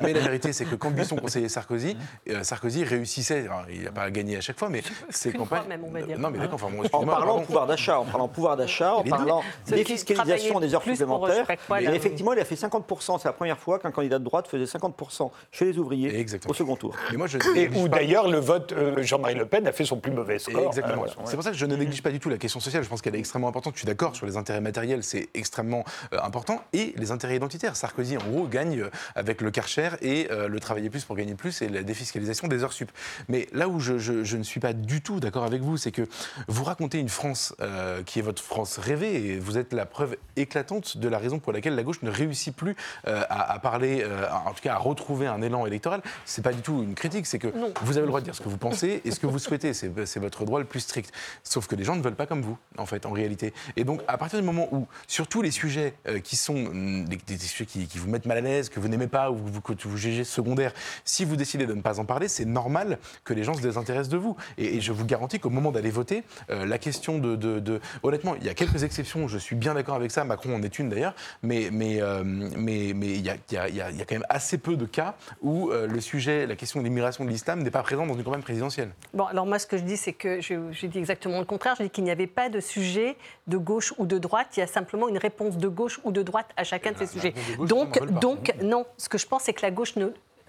mais 0.00 0.12
la 0.12 0.20
vérité, 0.20 0.52
c'est 0.52 0.64
que 0.64 0.74
quand 0.74 0.90
Buisson 0.90 1.16
conseillait 1.16 1.48
Sarkozy, 1.48 1.96
euh, 2.28 2.42
Sarkozy 2.44 2.84
réussissait. 2.84 3.40
alors, 3.46 3.64
il 3.70 3.82
n'a 3.82 3.90
pas 3.92 4.10
gagné 4.10 4.36
à 4.36 4.40
chaque 4.40 4.58
fois, 4.58 4.68
mais 4.68 4.82
ses 5.10 5.32
campagnes. 5.32 5.66
même, 5.68 5.84
on 5.84 5.90
va 5.90 6.02
dire. 6.02 6.18
Non, 6.18 6.30
mais 6.30 6.38
d'accord. 6.38 6.54
Enfin, 6.62 6.70
bon, 6.70 6.84
En 6.92 7.04
parlant 7.06 7.26
pardon. 7.26 7.42
pouvoir 7.42 7.66
d'achat, 7.66 7.98
en 7.98 8.04
parlant 8.04 8.28
pouvoir 8.28 8.56
d'achat, 8.56 8.94
en 8.94 9.02
parlant 9.04 9.42
défiscalisation 9.66 10.60
des 10.60 10.74
heures 10.74 10.82
supplémentaires. 10.82 11.46
Et 11.80 11.84
effectivement, 11.86 12.32
il 12.32 12.38
a 12.38 12.44
fait 12.44 12.54
50%. 12.56 13.18
C'est 13.18 13.28
la 13.28 13.32
première 13.32 13.58
fois 13.58 13.78
qu'un 13.78 13.90
candidat 13.90 14.18
de 14.18 14.24
droite 14.24 14.48
faisait 14.48 14.64
50% 14.78 15.30
chez 15.62 15.72
les 15.72 15.78
ouvriers 15.78 16.18
Exactement. 16.18 16.50
au 16.50 16.54
second 16.54 16.76
tour. 16.76 16.94
Mais 17.10 17.16
moi, 17.16 17.26
je 17.26 17.38
Et 17.56 17.68
où 17.68 17.88
pas- 17.88 17.98
d'ailleurs 17.98 18.28
le 18.28 18.38
vote, 18.38 18.72
euh, 18.72 19.02
Jean-Marie 19.02 19.34
Le 19.34 19.46
Pen 19.46 19.66
a 19.66 19.72
fait 19.72 19.84
son 19.84 19.98
plus 19.98 20.10
mauvais 20.12 20.38
score. 20.38 20.66
Exactement. 20.66 21.04
Euh, 21.04 21.08
C'est 21.24 21.34
pour 21.36 21.44
ça 21.44 21.50
que 21.50 21.56
je 21.56 21.66
ne 21.66 21.76
néglige 21.76 22.02
pas 22.02 22.10
du 22.10 22.18
tout 22.20 22.28
la 22.28 22.38
question 22.38 22.60
sociale. 22.60 22.82
Je 22.82 22.88
pense 22.88 23.00
qu'elle 23.02 23.14
est 23.14 23.18
extrêmement 23.20 23.48
importante. 23.48 23.74
Je 23.74 23.80
suis 23.80 23.86
d'accord 23.86 24.16
sur 24.16 24.26
les 24.26 24.36
intérêts 24.36 24.60
matériels, 24.60 25.02
c'est 25.04 25.28
extrêmement 25.34 25.84
euh, 26.12 26.18
important. 26.22 26.62
Et 26.72 26.94
les 26.96 27.10
intérêts 27.12 27.36
identitaires. 27.36 27.76
Sarkozy, 27.76 28.16
en 28.16 28.24
gros, 28.28 28.46
gagne 28.46 28.84
avec 29.14 29.40
le 29.40 29.50
Karcher 29.50 29.90
et 30.00 30.28
euh, 30.30 30.48
le 30.48 30.60
travailler 30.60 30.90
plus 30.90 31.04
pour 31.04 31.16
gagner 31.16 31.34
plus 31.34 31.62
et 31.62 31.68
la 31.68 31.82
défiscalisation 31.82 32.48
des 32.48 32.64
heures 32.64 32.72
sup. 32.72 32.90
Mais 33.28 33.48
là 33.52 33.68
où 33.68 33.78
je, 33.80 33.98
je- 33.98 34.24
je 34.24 34.36
ne 34.36 34.42
suis 34.42 34.60
pas 34.60 34.72
du 34.72 35.00
tout 35.00 35.20
d'accord 35.20 35.44
avec 35.44 35.62
vous, 35.62 35.76
c'est 35.76 35.92
que 35.92 36.02
vous 36.48 36.64
racontez 36.64 36.98
une 36.98 37.08
France 37.08 37.54
euh, 37.60 38.02
qui 38.02 38.18
est 38.18 38.22
votre 38.22 38.42
France 38.42 38.78
rêvée 38.78 39.14
et 39.32 39.38
vous 39.38 39.58
êtes 39.58 39.72
la 39.72 39.86
preuve 39.86 40.16
éclatante 40.36 40.96
de 40.96 41.08
la 41.08 41.18
raison 41.18 41.38
pour 41.38 41.52
laquelle 41.52 41.74
la 41.74 41.82
gauche 41.82 42.02
ne 42.02 42.10
réussit 42.10 42.54
plus 42.54 42.74
euh, 43.06 43.22
à, 43.28 43.52
à 43.52 43.58
parler, 43.58 44.02
euh, 44.04 44.26
en 44.46 44.52
tout 44.52 44.62
cas 44.62 44.74
à 44.74 44.78
retrouver 44.78 45.26
un 45.26 45.42
élan 45.42 45.51
électoral. 45.66 46.02
C'est 46.24 46.42
pas 46.42 46.52
du 46.52 46.62
tout 46.62 46.82
une 46.82 46.94
critique, 46.94 47.26
c'est 47.26 47.38
que 47.38 47.48
Non. 47.48 47.72
vous 47.82 47.92
avez 47.92 48.02
le 48.02 48.06
droit 48.08 48.20
de 48.20 48.24
dire 48.24 48.34
ce 48.34 48.40
que 48.42 48.48
vous 48.48 48.56
pensez 48.58 49.00
et 49.04 49.10
ce 49.10 49.20
que 49.20 49.26
vous 49.26 49.38
souhaitez. 49.38 49.72
C'est 49.74 50.18
votre 50.18 50.44
droit 50.44 50.58
le 50.58 50.64
plus 50.66 50.80
strict. 50.80 51.12
Sauf 51.44 51.66
que 51.66 51.74
les 51.76 51.84
gens 51.84 51.96
ne 51.96 52.02
veulent 52.02 52.14
pas 52.14 52.26
comme 52.26 52.42
vous, 52.42 52.58
en 52.78 52.86
fait, 52.86 53.06
en 53.06 53.10
réalité. 53.12 53.52
Et 53.76 53.84
donc, 53.84 54.00
à 54.08 54.18
partir 54.18 54.38
du 54.40 54.44
moment 54.44 54.68
où, 54.72 54.86
sur 55.06 55.26
tous 55.28 55.42
les 55.42 55.50
sujets 55.50 55.94
euh, 56.08 56.20
qui 56.20 56.36
sont 56.36 56.54
hum, 56.56 57.04
des, 57.06 57.38
sujets 57.38 57.66
qui, 57.66 57.86
qui 57.86 57.98
vous 57.98 58.08
mettent 58.08 58.26
mal 58.26 58.38
à 58.38 58.40
l'aise, 58.40 58.68
que 58.68 58.80
vous 58.80 58.88
n'aimez 58.88 59.06
pas 59.08 59.30
ou 59.30 59.36
vous- 59.36 59.60
que 59.60 59.72
vous 59.86 59.96
jugez 59.96 60.24
secondaires, 60.24 60.72
si 61.04 61.24
vous 61.24 61.36
décidez 61.36 61.66
de 61.66 61.74
ne 61.74 61.82
pas 61.82 62.00
en 62.00 62.04
parler, 62.04 62.28
c'est 62.28 62.44
normal 62.44 62.98
que 63.24 63.34
les 63.34 63.44
gens 63.44 63.54
se 63.54 63.60
désintéressent 63.60 64.08
de 64.10 64.16
vous. 64.18 64.36
Et, 64.58 64.76
et 64.76 64.80
je 64.80 64.92
vous 64.92 65.04
garantis 65.04 65.38
qu'au 65.40 65.50
moment 65.50 65.72
d'aller 65.72 65.90
voter, 65.90 66.24
euh, 66.50 66.64
la 66.66 66.78
question 66.78 67.18
de, 67.18 67.36
de- 67.36 67.60
de- 67.60 67.80
Honnêtement, 68.02 68.34
il 68.36 68.44
y 68.44 68.48
a 68.48 68.54
quelques 68.54 68.82
exceptions, 68.84 69.28
je 69.28 69.38
suis 69.38 69.56
bien 69.56 69.74
d'accord 69.74 69.94
avec 69.96 70.10
ça, 70.10 70.24
Macron 70.24 70.54
en 70.54 70.62
est 70.62 70.78
une 70.78 70.88
d'ailleurs, 70.88 71.14
mais 71.42 71.68
mais 71.72 72.00
euh, 72.00 72.22
mais 72.24 72.92
mais 72.94 73.08
il 73.14 73.20
y 73.24 73.30
a, 73.30 73.36
il 73.50 73.54
y 73.54 73.56
a- 73.58 73.68
il 73.68 73.76
y 73.76 73.80
a- 73.80 73.90
il 73.90 73.96
y 73.96 74.02
a 74.02 74.04
quand 74.04 74.14
même 74.14 74.26
assez 74.28 74.58
peu 74.58 74.76
de 74.76 74.86
cas 74.86 75.14
où 75.42 75.70
euh, 75.70 75.86
le 75.86 76.00
sujet, 76.00 76.46
la 76.46 76.56
question 76.56 76.80
de 76.80 76.84
l'immigration 76.84 77.24
de 77.24 77.30
l'islam 77.30 77.62
n'est 77.62 77.70
pas 77.70 77.82
présent 77.82 78.06
dans 78.06 78.14
une 78.14 78.24
campagne 78.24 78.42
présidentielle. 78.42 78.90
Bon, 79.12 79.24
alors 79.24 79.44
moi, 79.44 79.58
ce 79.58 79.66
que 79.66 79.76
je 79.76 79.82
dis, 79.82 79.96
c'est 79.96 80.12
que 80.12 80.40
j'ai 80.40 80.88
dit 80.88 80.98
exactement 80.98 81.38
le 81.38 81.44
contraire. 81.44 81.74
Je 81.78 81.84
dis 81.84 81.90
qu'il 81.90 82.04
n'y 82.04 82.10
avait 82.10 82.26
pas 82.26 82.48
de 82.48 82.60
sujet 82.60 83.16
de 83.48 83.56
gauche 83.56 83.92
ou 83.98 84.06
de 84.06 84.18
droite. 84.18 84.48
Il 84.56 84.60
y 84.60 84.62
a 84.62 84.66
simplement 84.66 85.08
une 85.08 85.18
réponse 85.18 85.56
de 85.56 85.68
gauche 85.68 86.00
ou 86.04 86.12
de 86.12 86.22
droite 86.22 86.46
à 86.56 86.64
chacun 86.64 86.92
de 86.92 86.98
ces 86.98 87.06
sujets. 87.06 87.34
réponse 87.34 87.50
de 87.50 87.56
gauche, 87.56 87.68
Donc, 87.68 88.20
donc, 88.20 88.54
non. 88.62 88.86
Ce 88.96 89.08
que 89.08 89.18
je 89.18 89.26
pense, 89.26 89.42
c'est 89.42 89.52
que 89.52 89.62
la 89.62 89.70
gauche 89.70 89.96
ne 89.96 90.08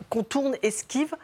contourne, 0.09 0.55
esquive 0.61 1.15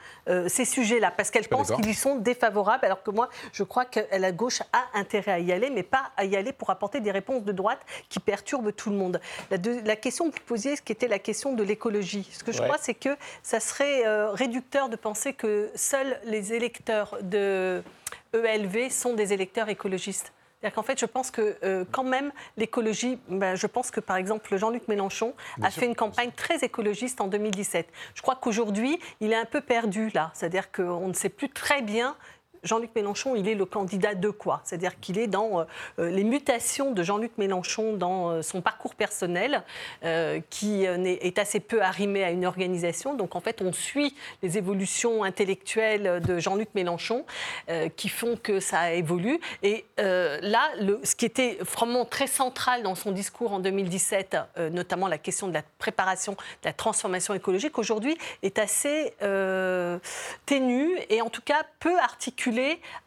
ces 0.47 0.65
sujets-là, 0.65 1.11
parce 1.15 1.31
qu'elle 1.31 1.47
pense 1.47 1.71
qu'ils 1.71 1.89
y 1.89 1.93
sont 1.93 2.15
défavorables, 2.15 2.85
alors 2.85 3.03
que 3.03 3.11
moi, 3.11 3.29
je 3.51 3.63
crois 3.63 3.85
que 3.85 3.99
la 4.17 4.31
gauche 4.31 4.61
a 4.73 4.85
intérêt 4.93 5.31
à 5.31 5.39
y 5.39 5.51
aller, 5.51 5.69
mais 5.69 5.83
pas 5.83 6.11
à 6.17 6.25
y 6.25 6.35
aller 6.35 6.53
pour 6.53 6.69
apporter 6.69 6.99
des 6.99 7.11
réponses 7.11 7.43
de 7.43 7.51
droite 7.51 7.79
qui 8.09 8.19
perturbent 8.19 8.71
tout 8.71 8.89
le 8.89 8.95
monde. 8.95 9.19
La, 9.49 9.95
question 9.95 10.29
que 10.29 10.35
vous 10.35 10.45
posiez, 10.45 10.75
ce 10.75 10.81
qui 10.81 10.91
était 10.91 11.07
la 11.07 11.19
question 11.19 11.53
de 11.53 11.63
l'écologie, 11.63 12.27
ce 12.31 12.43
que 12.43 12.51
je 12.51 12.61
crois, 12.61 12.77
c'est 12.79 12.93
que 12.93 13.17
ça 13.43 13.59
serait 13.59 14.03
réducteur 14.33 14.89
de 14.89 14.95
penser 14.95 15.33
que 15.33 15.69
seuls 15.75 16.19
les 16.25 16.53
électeurs 16.53 17.17
de 17.21 17.83
ELV 18.33 18.89
sont 18.89 19.13
des 19.13 19.33
électeurs 19.33 19.69
écologistes. 19.69 20.31
C'est-à-dire 20.59 20.75
qu'en 20.75 20.83
fait, 20.83 20.99
je 20.99 21.05
pense 21.05 21.31
que 21.31 21.57
euh, 21.63 21.85
quand 21.89 22.03
même, 22.03 22.31
l'écologie, 22.57 23.17
ben, 23.29 23.55
je 23.55 23.65
pense 23.65 23.91
que 23.91 24.01
par 24.01 24.17
exemple, 24.17 24.57
Jean-Luc 24.57 24.87
Mélenchon 24.89 25.33
a 25.61 25.71
fait 25.71 25.85
une 25.85 25.95
campagne 25.95 26.31
très 26.35 26.57
écologiste 26.57 27.21
en 27.21 27.27
2017. 27.27 27.87
Je 28.13 28.21
crois 28.21 28.35
qu'aujourd'hui, 28.35 28.99
il 29.21 29.31
est 29.31 29.37
un 29.37 29.45
peu 29.45 29.61
perdu 29.61 30.09
là. 30.13 30.31
C'est-à-dire 30.33 30.71
qu'on 30.71 31.07
ne 31.07 31.13
sait 31.13 31.29
plus 31.29 31.49
très 31.49 31.81
bien 31.81 32.17
Jean-Luc 32.63 32.91
Mélenchon, 32.95 33.35
il 33.35 33.47
est 33.47 33.55
le 33.55 33.65
candidat 33.65 34.15
de 34.15 34.29
quoi? 34.29 34.61
C'est-à-dire 34.63 34.99
qu'il 34.99 35.17
est 35.17 35.27
dans 35.27 35.59
euh, 35.59 35.63
euh, 35.99 36.09
les 36.09 36.23
mutations 36.23 36.91
de 36.91 37.03
Jean-Luc 37.03 37.37
Mélenchon 37.37 37.93
dans 37.93 38.29
euh, 38.29 38.41
son 38.41 38.61
parcours 38.61 38.95
personnel, 38.95 39.63
qui 40.49 40.83
est 40.83 41.39
assez 41.39 41.59
peu 41.59 41.81
arrimé 41.81 42.23
à 42.23 42.31
une 42.31 42.45
organisation. 42.45 43.13
Donc 43.13 43.35
en 43.35 43.41
fait, 43.41 43.61
on 43.61 43.71
suit 43.73 44.15
les 44.41 44.57
évolutions 44.57 45.23
intellectuelles 45.23 46.21
de 46.21 46.39
Jean-Luc 46.39 46.69
Mélenchon 46.75 47.25
qui 47.95 48.09
font 48.09 48.37
que 48.41 48.59
ça 48.59 48.93
évolue. 48.93 49.39
Et 49.63 49.85
là, 49.97 50.69
ce 51.03 51.15
qui 51.15 51.25
était 51.25 51.57
vraiment 51.61 52.05
très 52.05 52.27
central 52.27 52.83
dans 52.83 52.95
son 52.95 53.11
discours 53.11 53.53
en 53.53 53.59
2017, 53.59 54.37
notamment 54.71 55.07
la 55.07 55.17
question 55.17 55.47
de 55.47 55.53
la 55.53 55.63
préparation 55.77 56.33
de 56.33 56.37
la 56.65 56.73
transformation 56.73 57.33
écologique, 57.33 57.77
aujourd'hui 57.77 58.17
est 58.41 58.59
assez 58.59 59.13
ténue 60.45 60.97
et 61.09 61.21
en 61.21 61.29
tout 61.29 61.43
cas 61.43 61.63
peu 61.79 61.97
articulée 61.99 62.48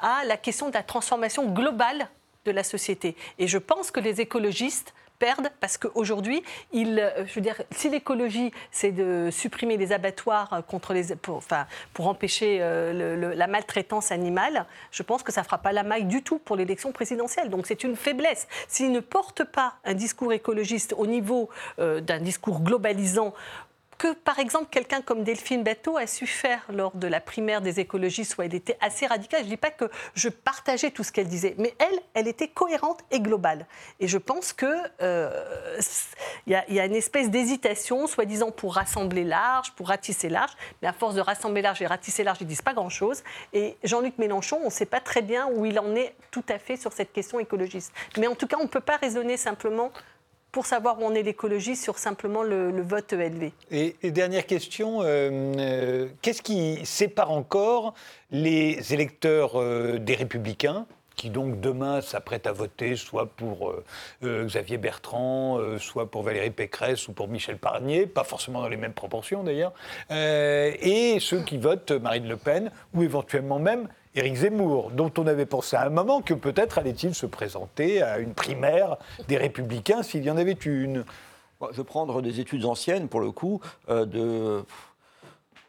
à 0.00 0.24
la 0.24 0.36
question 0.36 0.68
de 0.68 0.74
la 0.74 0.82
transformation 0.82 1.46
globale 1.46 2.08
de 2.44 2.50
la 2.50 2.64
société. 2.64 3.16
Et 3.38 3.46
je 3.46 3.58
pense 3.58 3.90
que 3.90 4.00
les 4.00 4.20
écologistes 4.20 4.94
perdent 5.22 5.50
parce 5.60 5.78
qu'aujourd'hui, 5.78 6.42
euh, 6.74 7.24
si 7.70 7.88
l'écologie, 7.88 8.50
c'est 8.72 8.90
de 8.90 9.28
supprimer 9.30 9.76
les 9.76 9.92
abattoirs 9.92 10.64
contre 10.66 10.94
les, 10.94 11.14
pour, 11.14 12.08
empêcher 12.08 12.58
euh, 12.60 13.32
la 13.36 13.46
maltraitance 13.46 14.10
animale, 14.10 14.66
je 14.90 15.04
pense 15.04 15.22
que 15.22 15.30
ça 15.30 15.42
ne 15.42 15.44
fera 15.44 15.58
pas 15.58 15.70
la 15.70 15.84
maille 15.84 16.06
du 16.06 16.24
tout 16.24 16.40
pour 16.40 16.56
l'élection 16.56 16.90
présidentielle. 16.90 17.50
Donc 17.50 17.68
c'est 17.68 17.84
une 17.84 17.94
faiblesse. 17.94 18.48
S'ils 18.66 18.90
ne 18.90 18.98
portent 18.98 19.44
pas 19.44 19.74
un 19.84 19.94
discours 19.94 20.32
écologiste 20.32 20.92
au 20.98 21.06
niveau 21.06 21.48
euh, 21.78 22.00
d'un 22.00 22.18
discours 22.18 22.60
globalisant 22.60 23.32
que, 24.02 24.14
par 24.14 24.40
exemple, 24.40 24.66
quelqu'un 24.68 25.00
comme 25.00 25.22
Delphine 25.22 25.62
Bateau 25.62 25.96
a 25.96 26.08
su 26.08 26.26
faire 26.26 26.64
lors 26.68 26.90
de 26.96 27.06
la 27.06 27.20
primaire 27.20 27.60
des 27.60 27.78
écologistes, 27.78 28.36
où 28.36 28.42
elle 28.42 28.52
était 28.52 28.76
assez 28.80 29.06
radicale. 29.06 29.42
Je 29.42 29.44
ne 29.44 29.50
dis 29.50 29.56
pas 29.56 29.70
que 29.70 29.88
je 30.14 30.28
partageais 30.28 30.90
tout 30.90 31.04
ce 31.04 31.12
qu'elle 31.12 31.28
disait, 31.28 31.54
mais 31.56 31.72
elle, 31.78 32.00
elle 32.14 32.26
était 32.26 32.48
cohérente 32.48 32.98
et 33.12 33.20
globale. 33.20 33.64
Et 34.00 34.08
je 34.08 34.18
pense 34.18 34.52
qu'il 34.52 34.90
euh, 35.02 35.80
y, 36.48 36.50
y, 36.50 36.80
a 36.80 36.84
une 36.84 36.96
espèce 36.96 37.30
d'hésitation, 37.30 38.08
soi-disant 38.08 38.50
pour 38.50 38.74
rassembler 38.74 39.22
large, 39.22 39.70
pour 39.76 39.86
ratisser 39.86 40.28
large, 40.28 40.50
mais 40.82 40.88
à 40.88 40.92
force 40.92 41.14
de 41.14 41.20
rassembler 41.20 41.62
large 41.62 41.80
et 41.80 41.86
ratisser 41.86 42.24
large, 42.24 42.38
ils 42.40 42.44
ne 42.44 42.48
disent 42.48 42.60
pas 42.60 42.74
grand-chose. 42.74 43.22
Et 43.52 43.76
Jean-Luc 43.84 44.18
Mélenchon, 44.18 44.58
on 44.62 44.66
ne 44.66 44.70
sait 44.70 44.84
pas 44.84 44.98
très 44.98 45.22
bien 45.22 45.46
où 45.46 45.64
il 45.64 45.78
en 45.78 45.94
est 45.94 46.16
tout 46.32 46.44
à 46.48 46.58
fait 46.58 46.76
sur 46.76 46.92
cette 46.92 47.12
question 47.12 47.38
écologiste. 47.38 47.92
Mais 48.18 48.26
en 48.26 48.34
tout 48.34 48.48
cas, 48.48 48.56
on 48.58 48.64
ne 48.64 48.68
peut 48.68 48.80
pas 48.80 48.96
raisonner 48.96 49.36
simplement 49.36 49.92
pour 50.52 50.66
savoir 50.66 51.00
où 51.00 51.04
on 51.04 51.14
est 51.14 51.22
l'écologie 51.22 51.74
sur 51.76 51.98
simplement 51.98 52.42
le, 52.42 52.82
vote 52.82 53.14
élevé. 53.14 53.54
Et, 53.70 53.96
dernière 54.10 54.46
question, 54.46 55.02
euh, 55.02 55.30
euh, 55.58 56.08
qu'est-ce 56.20 56.42
qui 56.42 56.84
sépare 56.84 57.30
encore 57.30 57.94
les 58.30 58.92
électeurs 58.92 59.58
euh, 59.58 59.98
des 59.98 60.14
républicains 60.14 60.86
qui 61.16 61.30
donc 61.30 61.60
demain 61.60 62.00
s'apprêtent 62.00 62.46
à 62.46 62.52
voter 62.52 62.96
soit 62.96 63.26
pour 63.26 63.74
Xavier 64.22 64.78
Bertrand, 64.78 65.60
soit 65.78 66.10
pour 66.10 66.22
Valérie 66.22 66.50
Pécresse 66.50 67.06
ou 67.06 67.12
pour 67.12 67.28
Michel 67.28 67.58
Parnier, 67.58 68.06
pas 68.06 68.24
forcément 68.24 68.62
dans 68.62 68.68
les 68.68 68.78
mêmes 68.78 68.94
proportions 68.94 69.44
d'ailleurs, 69.44 69.74
et 70.10 71.18
ceux 71.20 71.42
qui 71.42 71.58
votent 71.58 71.92
Marine 71.92 72.26
Le 72.26 72.38
Pen 72.38 72.72
ou 72.94 73.02
éventuellement 73.02 73.58
même 73.58 73.88
Éric 74.14 74.34
Zemmour, 74.34 74.90
dont 74.90 75.10
on 75.16 75.26
avait 75.26 75.46
pensé 75.46 75.74
à 75.74 75.86
un 75.86 75.90
moment 75.90 76.20
que 76.20 76.34
peut-être 76.34 76.76
allait-il 76.78 77.14
se 77.14 77.24
présenter 77.24 78.02
à 78.02 78.18
une 78.18 78.34
primaire 78.34 78.98
des 79.26 79.38
Républicains 79.38 80.02
s'il 80.02 80.22
y 80.22 80.30
en 80.30 80.36
avait 80.36 80.52
une. 80.52 81.04
Je 81.70 81.76
vais 81.78 81.84
prendre 81.84 82.20
des 82.20 82.38
études 82.38 82.66
anciennes, 82.66 83.08
pour 83.08 83.20
le 83.20 83.30
coup, 83.30 83.60
euh, 83.88 84.04
de 84.04 84.64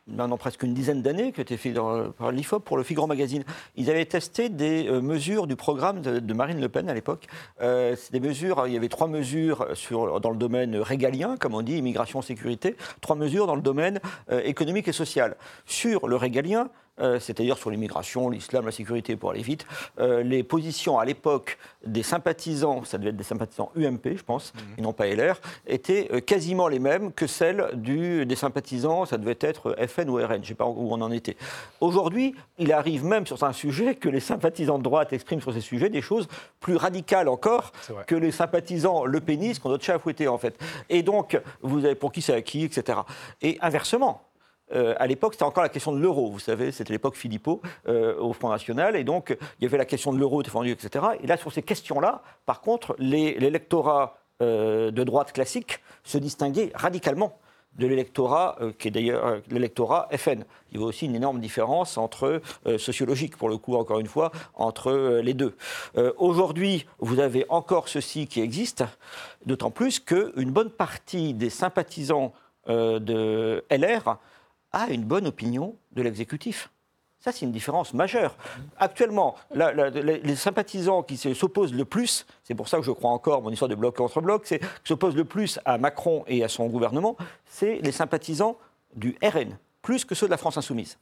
maintenant 0.07 0.37
presque 0.37 0.63
une 0.63 0.73
dizaine 0.73 1.01
d'années, 1.01 1.31
a 1.37 1.41
été 1.41 1.55
fait 1.55 1.71
par 2.17 2.33
l'IFOP 2.33 2.65
pour 2.65 2.75
le 2.75 2.83
Figaro 2.83 3.07
Magazine. 3.07 3.45
Ils 3.77 3.89
avaient 3.89 4.03
testé 4.03 4.49
des 4.49 4.89
euh, 4.89 4.99
mesures 4.99 5.47
du 5.47 5.55
programme 5.55 6.01
de, 6.01 6.33
Marine 6.33 6.59
Le 6.59 6.67
Pen 6.67 6.89
à 6.89 6.93
l'époque. 6.93 7.27
Euh, 7.61 7.95
des 8.11 8.19
mesures, 8.19 8.67
il 8.67 8.73
y 8.73 8.75
avait 8.75 8.89
trois 8.89 9.07
mesures 9.07 9.67
sur, 9.75 10.19
dans 10.19 10.31
le 10.31 10.35
domaine 10.35 10.75
régalien, 10.75 11.37
comme 11.37 11.53
on 11.53 11.61
dit, 11.61 11.77
immigration, 11.77 12.21
sécurité, 12.21 12.75
trois 12.99 13.15
mesures 13.15 13.47
dans 13.47 13.55
le 13.55 13.61
domaine 13.61 14.01
économique 14.29 14.89
et 14.89 14.93
social. 14.93 15.37
Sur 15.65 16.09
le 16.09 16.17
régalien, 16.17 16.69
euh, 16.99 17.19
c'est-à-dire 17.19 17.57
sur 17.57 17.71
l'immigration, 17.71 18.29
l'islam, 18.29 18.65
la 18.65 18.71
sécurité, 18.71 19.15
pour 19.15 19.31
aller 19.31 19.41
vite. 19.41 19.65
Euh, 19.99 20.21
les 20.21 20.43
positions 20.43 20.99
à 20.99 21.05
l'époque 21.05 21.57
des 21.85 22.03
sympathisants, 22.03 22.83
ça 22.83 22.99
devait 22.99 23.09
être 23.09 23.17
des 23.17 23.23
sympathisants 23.23 23.71
UMP, 23.75 24.15
je 24.15 24.23
pense, 24.23 24.53
mhm. 24.53 24.61
et 24.77 24.81
non 24.81 24.93
pas 24.93 25.07
LR, 25.07 25.41
étaient 25.65 26.09
euh, 26.13 26.19
quasiment 26.19 26.67
les 26.67 26.77
mêmes 26.77 27.11
que 27.11 27.25
celles 27.25 27.67
des 27.73 28.35
sympathisants, 28.35 29.05
ça 29.05 29.17
devait 29.17 29.37
être 29.39 29.75
FN 29.87 30.07
ou 30.09 30.17
RN, 30.17 30.33
je 30.33 30.37
ne 30.37 30.43
sais 30.43 30.53
pas 30.53 30.65
où 30.65 30.89
on 30.91 31.01
en 31.01 31.11
était. 31.11 31.35
Aujourd'hui, 31.81 32.35
il 32.59 32.71
arrive 32.71 33.05
même 33.05 33.25
sur 33.25 33.43
un 33.43 33.53
sujet 33.53 33.95
que 33.95 34.09
les 34.09 34.19
sympathisants 34.19 34.77
de 34.77 34.83
droite 34.83 35.13
expriment 35.13 35.41
sur 35.41 35.53
ces 35.53 35.61
sujets 35.61 35.89
des 35.89 36.01
choses 36.01 36.27
plus 36.59 36.75
radicales 36.75 37.27
encore 37.27 37.71
que 38.05 38.15
les 38.15 38.31
sympathisants 38.31 39.05
le 39.05 39.19
pénis 39.19 39.57
qu'on 39.57 39.73
a 39.73 39.79
chat 39.79 39.95
à 39.95 39.99
fouetter, 39.99 40.27
en 40.27 40.37
fait. 40.37 40.57
Et 40.89 41.01
donc, 41.01 41.39
vous 41.61 41.85
avez 41.85 41.95
pour 41.95 42.11
qui 42.11 42.21
c'est 42.21 42.33
acquis, 42.33 42.63
etc. 42.63 42.99
Et 43.41 43.57
inversement, 43.61 44.21
euh, 44.71 44.95
à 44.97 45.07
l'époque, 45.07 45.33
c'était 45.33 45.43
encore 45.43 45.63
la 45.63 45.69
question 45.69 45.91
de 45.91 45.99
l'euro. 45.99 46.31
Vous 46.31 46.39
savez, 46.39 46.71
c'était 46.71 46.93
l'époque 46.93 47.15
Philippot 47.15 47.61
euh, 47.87 48.17
au 48.17 48.33
Front 48.33 48.49
National. 48.49 48.95
Et 48.95 49.03
donc, 49.03 49.35
il 49.59 49.63
y 49.63 49.65
avait 49.65 49.77
la 49.77 49.85
question 49.85 50.13
de 50.13 50.19
l'euro 50.19 50.43
défendu, 50.43 50.71
etc. 50.71 51.05
Et 51.21 51.27
là, 51.27 51.37
sur 51.37 51.51
ces 51.51 51.61
questions-là, 51.61 52.21
par 52.45 52.61
contre, 52.61 52.95
l'électorat 52.99 54.17
euh, 54.41 54.91
de 54.91 55.03
droite 55.03 55.31
classique 55.31 55.79
se 56.03 56.17
distinguait 56.17 56.71
radicalement 56.73 57.37
de 57.77 57.87
l'électorat 57.87 58.59
qui 58.77 58.89
est 58.89 58.91
d'ailleurs 58.91 59.41
l'électorat 59.49 60.07
FN. 60.15 60.43
Il 60.71 60.79
y 60.79 60.83
a 60.83 60.85
aussi 60.85 61.07
une 61.07 61.15
énorme 61.15 61.39
différence 61.39 61.97
entre 61.97 62.39
sociologique, 62.77 63.35
pour 63.35 63.49
le 63.49 63.57
coup, 63.57 63.75
encore 63.77 63.97
une 63.97 64.05
fois, 64.05 64.31
entre 64.53 65.19
les 65.23 65.33
deux. 65.33 65.55
Aujourd'hui, 66.17 66.85
vous 66.99 67.19
avez 67.19 67.47
encore 67.49 67.87
ceci 67.87 68.27
qui 68.27 68.41
existe, 68.41 68.83
d'autant 69.47 69.71
plus 69.71 69.99
qu'une 69.99 70.51
bonne 70.51 70.69
partie 70.69 71.33
des 71.33 71.49
sympathisants 71.49 72.33
de 72.67 73.65
LR 73.71 74.19
a 74.73 74.89
une 74.89 75.03
bonne 75.03 75.27
opinion 75.27 75.75
de 75.93 76.01
l'exécutif. 76.01 76.69
Ça, 77.19 77.31
c'est 77.31 77.45
une 77.45 77.53
différence 77.53 77.93
majeure. 77.93 78.35
Actuellement, 78.77 79.35
les 79.55 80.35
sympathisants 80.35 81.03
qui 81.03 81.15
s'opposent 81.15 81.73
le 81.73 81.85
plus, 81.85 82.25
c'est 82.43 82.53
pour 82.53 82.67
ça 82.67 82.77
que 82.77 82.83
je 82.83 82.91
crois 82.91 83.11
encore, 83.11 83.41
mon 83.41 83.49
histoire 83.49 83.69
de 83.69 83.75
bloc 83.75 83.95
contre 83.95 84.19
bloc, 84.19 84.41
c'est 84.45 84.59
qui 84.59 84.67
s'opposent 84.83 85.15
le 85.15 85.23
plus 85.23 85.57
à 85.63 85.77
Macron 85.77 86.25
et 86.27 86.43
à 86.43 86.49
son 86.49 86.67
gouvernement, 86.67 87.15
c'est 87.45 87.79
les 87.81 87.93
sympathisants 87.93 88.57
du 88.95 89.15
RN, 89.23 89.57
plus 89.81 90.03
que 90.03 90.15
ceux 90.15 90.25
de 90.25 90.31
la 90.31 90.37
France 90.37 90.57
insoumise 90.57 90.97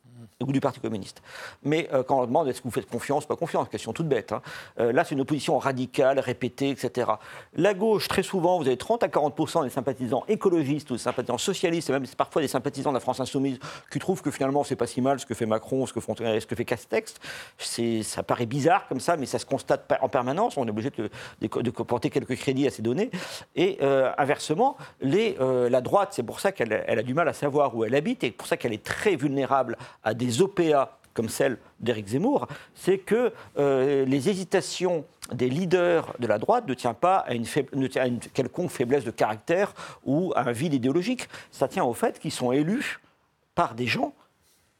ou 0.47 0.51
du 0.51 0.59
Parti 0.59 0.79
communiste. 0.79 1.21
Mais 1.63 1.89
euh, 1.93 2.03
quand 2.03 2.19
on 2.19 2.25
demande 2.25 2.47
est-ce 2.47 2.59
que 2.59 2.67
vous 2.67 2.71
faites 2.71 2.89
confiance, 2.89 3.25
pas 3.25 3.35
confiance, 3.35 3.69
question 3.69 3.93
toute 3.93 4.07
bête. 4.07 4.31
Hein. 4.31 4.41
Euh, 4.79 4.91
là, 4.91 5.03
c'est 5.03 5.15
une 5.15 5.21
opposition 5.21 5.57
radicale, 5.57 6.19
répétée, 6.19 6.69
etc. 6.69 7.11
La 7.55 7.73
gauche, 7.73 8.07
très 8.07 8.23
souvent, 8.23 8.57
vous 8.57 8.67
avez 8.67 8.77
30 8.77 9.03
à 9.03 9.07
40 9.07 9.63
des 9.63 9.69
sympathisants 9.69 10.23
écologistes 10.27 10.89
ou 10.91 10.93
des 10.93 10.99
sympathisants 10.99 11.37
socialistes, 11.37 11.89
et 11.89 11.93
même 11.93 12.05
parfois 12.17 12.41
des 12.41 12.47
sympathisants 12.47 12.91
de 12.91 12.95
la 12.95 12.99
France 12.99 13.19
insoumise, 13.19 13.59
qui 13.91 13.99
trouvent 13.99 14.21
que 14.21 14.31
finalement, 14.31 14.63
c'est 14.63 14.75
pas 14.75 14.87
si 14.87 15.01
mal 15.01 15.19
ce 15.19 15.25
que 15.25 15.33
fait 15.33 15.45
Macron, 15.45 15.85
ce 15.85 15.93
que, 15.93 15.99
font, 15.99 16.15
ce 16.15 16.45
que 16.45 16.55
fait 16.55 16.65
Castex. 16.65 17.15
Ça 17.57 18.23
paraît 18.23 18.45
bizarre 18.45 18.87
comme 18.87 18.99
ça, 18.99 19.17
mais 19.17 19.25
ça 19.25 19.39
se 19.39 19.45
constate 19.45 19.91
en 20.01 20.09
permanence. 20.09 20.57
On 20.57 20.65
est 20.65 20.69
obligé 20.69 20.89
de, 20.91 21.09
de, 21.41 21.71
porter 21.71 22.09
quelques 22.09 22.35
crédits 22.35 22.67
à 22.67 22.71
ces 22.71 22.81
données. 22.81 23.11
Et 23.55 23.77
euh, 23.81 24.11
inversement, 24.17 24.77
la 25.01 25.81
droite, 25.81 26.09
c'est 26.11 26.23
pour 26.23 26.39
ça 26.39 26.51
qu'elle 26.51 26.73
a 26.73 27.03
du 27.03 27.13
mal 27.13 27.27
à 27.27 27.33
savoir 27.33 27.75
où 27.75 27.83
elle 27.83 27.95
habite, 27.95 28.23
et 28.23 28.31
pour 28.31 28.47
ça 28.47 28.57
qu'elle 28.57 28.73
est 28.73 28.83
très 28.83 29.15
vulnérable 29.15 29.77
à 30.03 30.13
des 30.13 30.30
OPA 30.39 30.97
comme 31.13 31.29
celle 31.29 31.57
d'Éric 31.79 32.07
Zemmour, 32.07 32.47
c'est 32.73 32.97
que 32.97 33.33
euh, 33.57 34.05
les 34.05 34.29
hésitations 34.29 35.05
des 35.33 35.49
leaders 35.49 36.13
de 36.19 36.27
la 36.27 36.37
droite 36.37 36.67
ne 36.67 36.73
tiennent 36.73 36.93
pas 36.93 37.17
à 37.17 37.33
une, 37.33 37.45
à 37.95 38.07
une, 38.07 38.19
quelconque 38.19 38.69
faiblesse 38.69 39.03
de 39.03 39.11
caractère 39.11 39.73
ou 40.05 40.33
à 40.35 40.47
un 40.47 40.51
vide 40.51 40.73
idéologique. 40.73 41.27
Ça 41.51 41.67
tient 41.67 41.83
au 41.83 41.93
fait 41.93 42.19
qu'ils 42.19 42.31
sont 42.31 42.51
élus 42.51 42.99
par 43.55 43.75
des 43.75 43.87
gens 43.87 44.13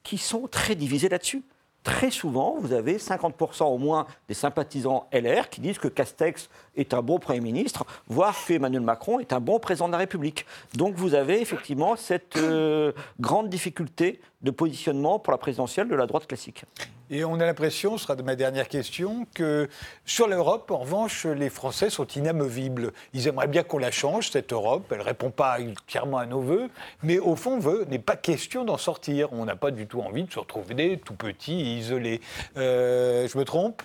qui 0.04 0.18
sont 0.18 0.48
très 0.48 0.76
divisés 0.76 1.10
là-dessus. 1.10 1.44
Très 1.84 2.12
souvent, 2.12 2.58
vous 2.60 2.74
avez 2.74 2.98
50% 2.98 3.64
au 3.64 3.78
moins 3.78 4.06
des 4.28 4.34
sympathisants 4.34 5.08
LR 5.12 5.50
qui 5.50 5.62
disent 5.62 5.80
que 5.80 5.88
Castex 5.88 6.50
est 6.76 6.94
un 6.94 7.02
bon 7.02 7.20
Premier 7.20 7.42
ministre, 7.42 7.86
voire 8.08 8.36
que 8.46 8.54
Emmanuel 8.54 8.82
Macron 8.82 9.20
est 9.20 9.34
un 9.34 9.40
bon 9.40 9.60
président 9.60 9.88
de 9.88 9.94
la 9.94 9.98
République. 9.98 10.46
Donc 10.76 10.96
vous 10.96 11.16
avez 11.16 11.42
effectivement 11.42 11.96
cette 11.96 12.38
euh, 12.38 12.92
grande 13.20 13.50
difficulté 13.50 14.22
de 14.42 14.52
positionnement 14.52 15.20
pour 15.20 15.32
la 15.32 15.38
présidentielle 15.38 15.88
de 15.88 15.96
la 15.96 16.06
droite 16.06 16.28
classique. 16.28 16.66
Et 17.14 17.26
on 17.26 17.42
a 17.42 17.46
l'impression, 17.46 17.98
ce 17.98 18.04
sera 18.04 18.16
de 18.16 18.24
ma 18.24 18.38
dernière 18.38 18.70
question, 18.70 19.28
que 19.34 19.68
sur 20.06 20.30
l'Europe, 20.30 20.72
en 20.72 20.78
revanche, 20.78 21.26
les 21.26 21.50
Français 21.50 21.90
sont 21.90 22.08
inamovibles. 22.08 22.94
Ils 23.14 23.28
aimeraient 23.28 23.50
bien 23.50 23.64
qu'on 23.64 23.80
la 23.80 23.92
change, 23.92 24.32
cette 24.32 24.54
Europe. 24.54 24.86
Elle 24.92 25.00
ne 25.00 25.04
répond 25.04 25.30
pas 25.30 25.58
clairement 25.88 26.20
à 26.20 26.26
nos 26.26 26.40
voeux. 26.40 26.70
Mais 27.04 27.20
au 27.20 27.36
fond, 27.36 27.60
veut, 27.60 27.86
n'est 27.90 28.00
pas 28.00 28.16
question 28.16 28.64
d'en 28.64 28.78
sortir. 28.78 29.34
On 29.34 29.44
n'a 29.44 29.58
pas 29.58 29.72
du 29.72 29.88
tout 29.88 30.00
envie 30.00 30.24
de 30.24 30.32
se 30.32 30.40
retrouver 30.40 31.02
tout 31.04 31.16
petits, 31.16 31.80
isolés. 31.80 32.22
Euh, 32.56 33.28
je 33.28 33.38
me 33.38 33.44
trompe? 33.44 33.84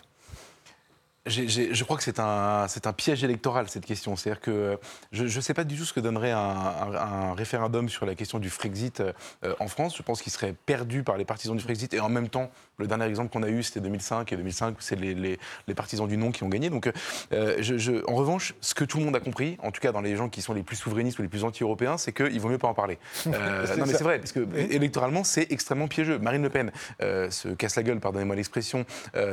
Je 1.26 1.82
crois 1.82 1.96
que 1.96 2.04
c'est 2.04 2.20
un, 2.20 2.92
piège 2.96 3.24
électoral, 3.24 3.68
cette 3.68 3.84
question. 3.84 4.14
C'est-à-dire 4.14 4.40
que 4.40 4.78
je 5.10 5.24
ne 5.24 5.40
sais 5.40 5.54
pas 5.54 5.64
du 5.64 5.76
tout 5.76 5.84
ce 5.84 5.92
que 5.92 5.98
donnerait 5.98 6.30
un, 6.30 7.34
référendum 7.34 7.88
sur 7.88 8.06
la 8.06 8.14
question 8.14 8.38
du 8.38 8.48
Frexit 8.48 9.00
euh, 9.00 9.12
en 9.58 9.66
France. 9.66 9.96
Je 9.96 10.02
pense 10.02 10.22
qu'il 10.22 10.30
serait 10.30 10.54
perdu 10.66 11.02
par 11.02 11.16
les 11.16 11.24
partisans 11.24 11.56
du 11.56 11.62
Frexit. 11.62 11.92
Et 11.94 12.00
en 12.00 12.08
même 12.08 12.28
temps, 12.28 12.50
le 12.78 12.86
dernier 12.86 13.06
exemple 13.06 13.32
qu'on 13.32 13.42
a 13.42 13.48
eu, 13.48 13.62
c'était 13.62 13.80
2005. 13.80 14.32
Et 14.32 14.36
2005, 14.36 14.76
c'est 14.80 14.96
les, 14.96 15.14
les, 15.14 15.74
partisans 15.74 16.08
du 16.08 16.16
non 16.16 16.32
qui 16.32 16.42
ont 16.42 16.48
gagné. 16.48 16.70
Donc, 16.70 16.90
euh, 17.32 17.56
je, 17.60 18.04
en 18.08 18.14
revanche, 18.14 18.54
ce 18.60 18.74
que 18.74 18.84
tout 18.84 18.98
le 18.98 19.04
monde 19.04 19.16
a 19.16 19.20
compris, 19.20 19.56
en 19.62 19.70
tout 19.70 19.80
cas 19.80 19.92
dans 19.92 20.00
les 20.00 20.16
gens 20.16 20.28
qui 20.28 20.42
sont 20.42 20.54
les 20.54 20.62
plus 20.62 20.76
souverainistes 20.76 21.18
ou 21.18 21.22
les 21.22 21.28
plus 21.28 21.44
anti-européens, 21.44 21.98
c'est 21.98 22.12
qu'il 22.12 22.40
vaut 22.40 22.48
mieux 22.48 22.58
pas 22.58 22.68
en 22.68 22.74
parler. 22.74 22.98
Euh, 23.26 23.66
non, 23.76 23.84
mais 23.86 23.94
c'est 23.94 24.04
vrai, 24.04 24.18
parce 24.18 24.32
que 24.32 24.46
électoralement, 24.70 25.24
c'est 25.24 25.50
extrêmement 25.50 25.88
piégeux. 25.88 26.18
Marine 26.18 26.42
Le 26.42 26.50
Pen 26.50 26.72
se 27.00 27.48
casse 27.48 27.76
la 27.76 27.82
gueule, 27.82 28.00
pardonnez-moi 28.00 28.36
l'expression, 28.36 28.84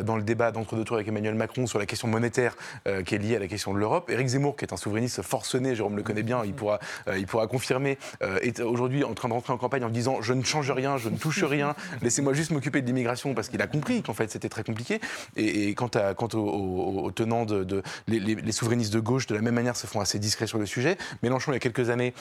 dans 0.03 0.15
le 0.15 0.23
débat 0.23 0.51
d'entre-deux 0.51 0.83
tours 0.83 0.95
avec 0.95 1.07
Emmanuel 1.07 1.35
Macron 1.35 1.67
sur 1.67 1.79
la 1.79 1.85
question 1.85 2.07
monétaire 2.07 2.55
euh, 2.87 3.03
qui 3.03 3.15
est 3.15 3.17
liée 3.17 3.35
à 3.35 3.39
la 3.39 3.47
question 3.47 3.73
de 3.73 3.79
l'Europe. 3.79 4.09
Éric 4.09 4.27
Zemmour, 4.27 4.55
qui 4.55 4.65
est 4.65 4.73
un 4.73 4.77
souverainiste 4.77 5.21
forcené, 5.21 5.75
Jérôme 5.75 5.95
le 5.95 6.03
connaît 6.03 6.23
bien, 6.23 6.43
il 6.45 6.53
pourra, 6.53 6.79
euh, 7.07 7.17
il 7.17 7.25
pourra 7.25 7.47
confirmer, 7.47 7.97
euh, 8.21 8.39
est 8.41 8.59
aujourd'hui 8.59 9.03
en 9.03 9.13
train 9.13 9.27
de 9.27 9.33
rentrer 9.33 9.53
en 9.53 9.57
campagne 9.57 9.83
en 9.83 9.89
disant 9.89 10.21
je 10.21 10.33
ne 10.33 10.43
change 10.43 10.71
rien, 10.71 10.97
je 10.97 11.09
ne 11.09 11.17
touche 11.17 11.43
rien, 11.43 11.75
laissez-moi 12.01 12.33
juste 12.33 12.51
m'occuper 12.51 12.81
de 12.81 12.87
l'immigration 12.87 13.32
parce 13.33 13.49
qu'il 13.49 13.61
a 13.61 13.67
compris 13.67 14.01
qu'en 14.03 14.13
fait 14.13 14.29
c'était 14.31 14.49
très 14.49 14.63
compliqué. 14.63 14.99
Et, 15.35 15.73
quant, 15.75 15.87
à, 15.87 16.13
quant 16.13 16.29
aux, 16.33 17.11
tenants 17.11 17.45
de, 17.45 17.83
les, 18.07 18.51
souverainistes 18.51 18.93
de 18.93 18.99
gauche, 18.99 19.27
de 19.27 19.35
la 19.35 19.41
même 19.41 19.55
manière, 19.55 19.75
se 19.75 19.87
font 19.87 19.99
assez 19.99 20.19
discrets 20.19 20.47
sur 20.47 20.59
le 20.59 20.65
sujet. 20.65 20.97
Mélenchon, 21.21 21.51
il 21.51 21.55
y 21.55 21.57
a 21.57 21.59
quelques 21.59 21.89
années, 21.89 22.13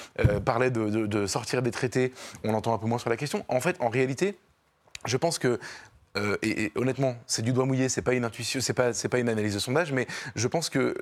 parlait 0.45 0.71
de, 0.71 1.27
sortir 1.27 1.63
des 1.63 1.71
traités. 1.71 2.13
On 2.45 2.55
entend 2.55 2.75
un 2.75 2.79
peu 2.79 2.87
moins 2.87 2.99
sur 2.99 3.11
la 3.11 3.17
question. 3.17 3.45
En 3.49 3.61
fait, 3.61 3.77
en 3.81 3.89
réalité, 3.89 4.37
je 5.07 5.17
pense 5.17 5.39
que 5.39 5.59
euh, 6.17 6.37
et, 6.43 6.73
honnêtement, 6.75 7.17
c'est 7.27 7.43
du 7.43 7.53
doigt 7.53 7.67
mouillé, 7.67 7.89
c'est 7.89 8.03
pas 8.03 8.15
une 8.15 8.25
intuition, 8.25 8.61
c'est 8.61 8.75
pas, 8.75 9.19
une 9.19 9.29
analyse 9.29 9.55
de 9.55 9.59
sondage, 9.59 9.93
mais 9.93 10.07
je 10.37 10.49
pense 10.49 10.69
que 10.69 10.95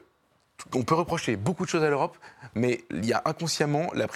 on 0.75 0.83
peut 0.83 0.95
reprocher 0.95 1.37
beaucoup 1.37 1.65
de 1.65 1.71
choses 1.71 1.83
à 1.83 1.89
l'Europe, 1.89 2.19
mais 2.55 2.85
il 2.91 3.07
y 3.07 3.15
a 3.15 3.23
inconsciemment 3.25 3.91
la, 3.95 4.07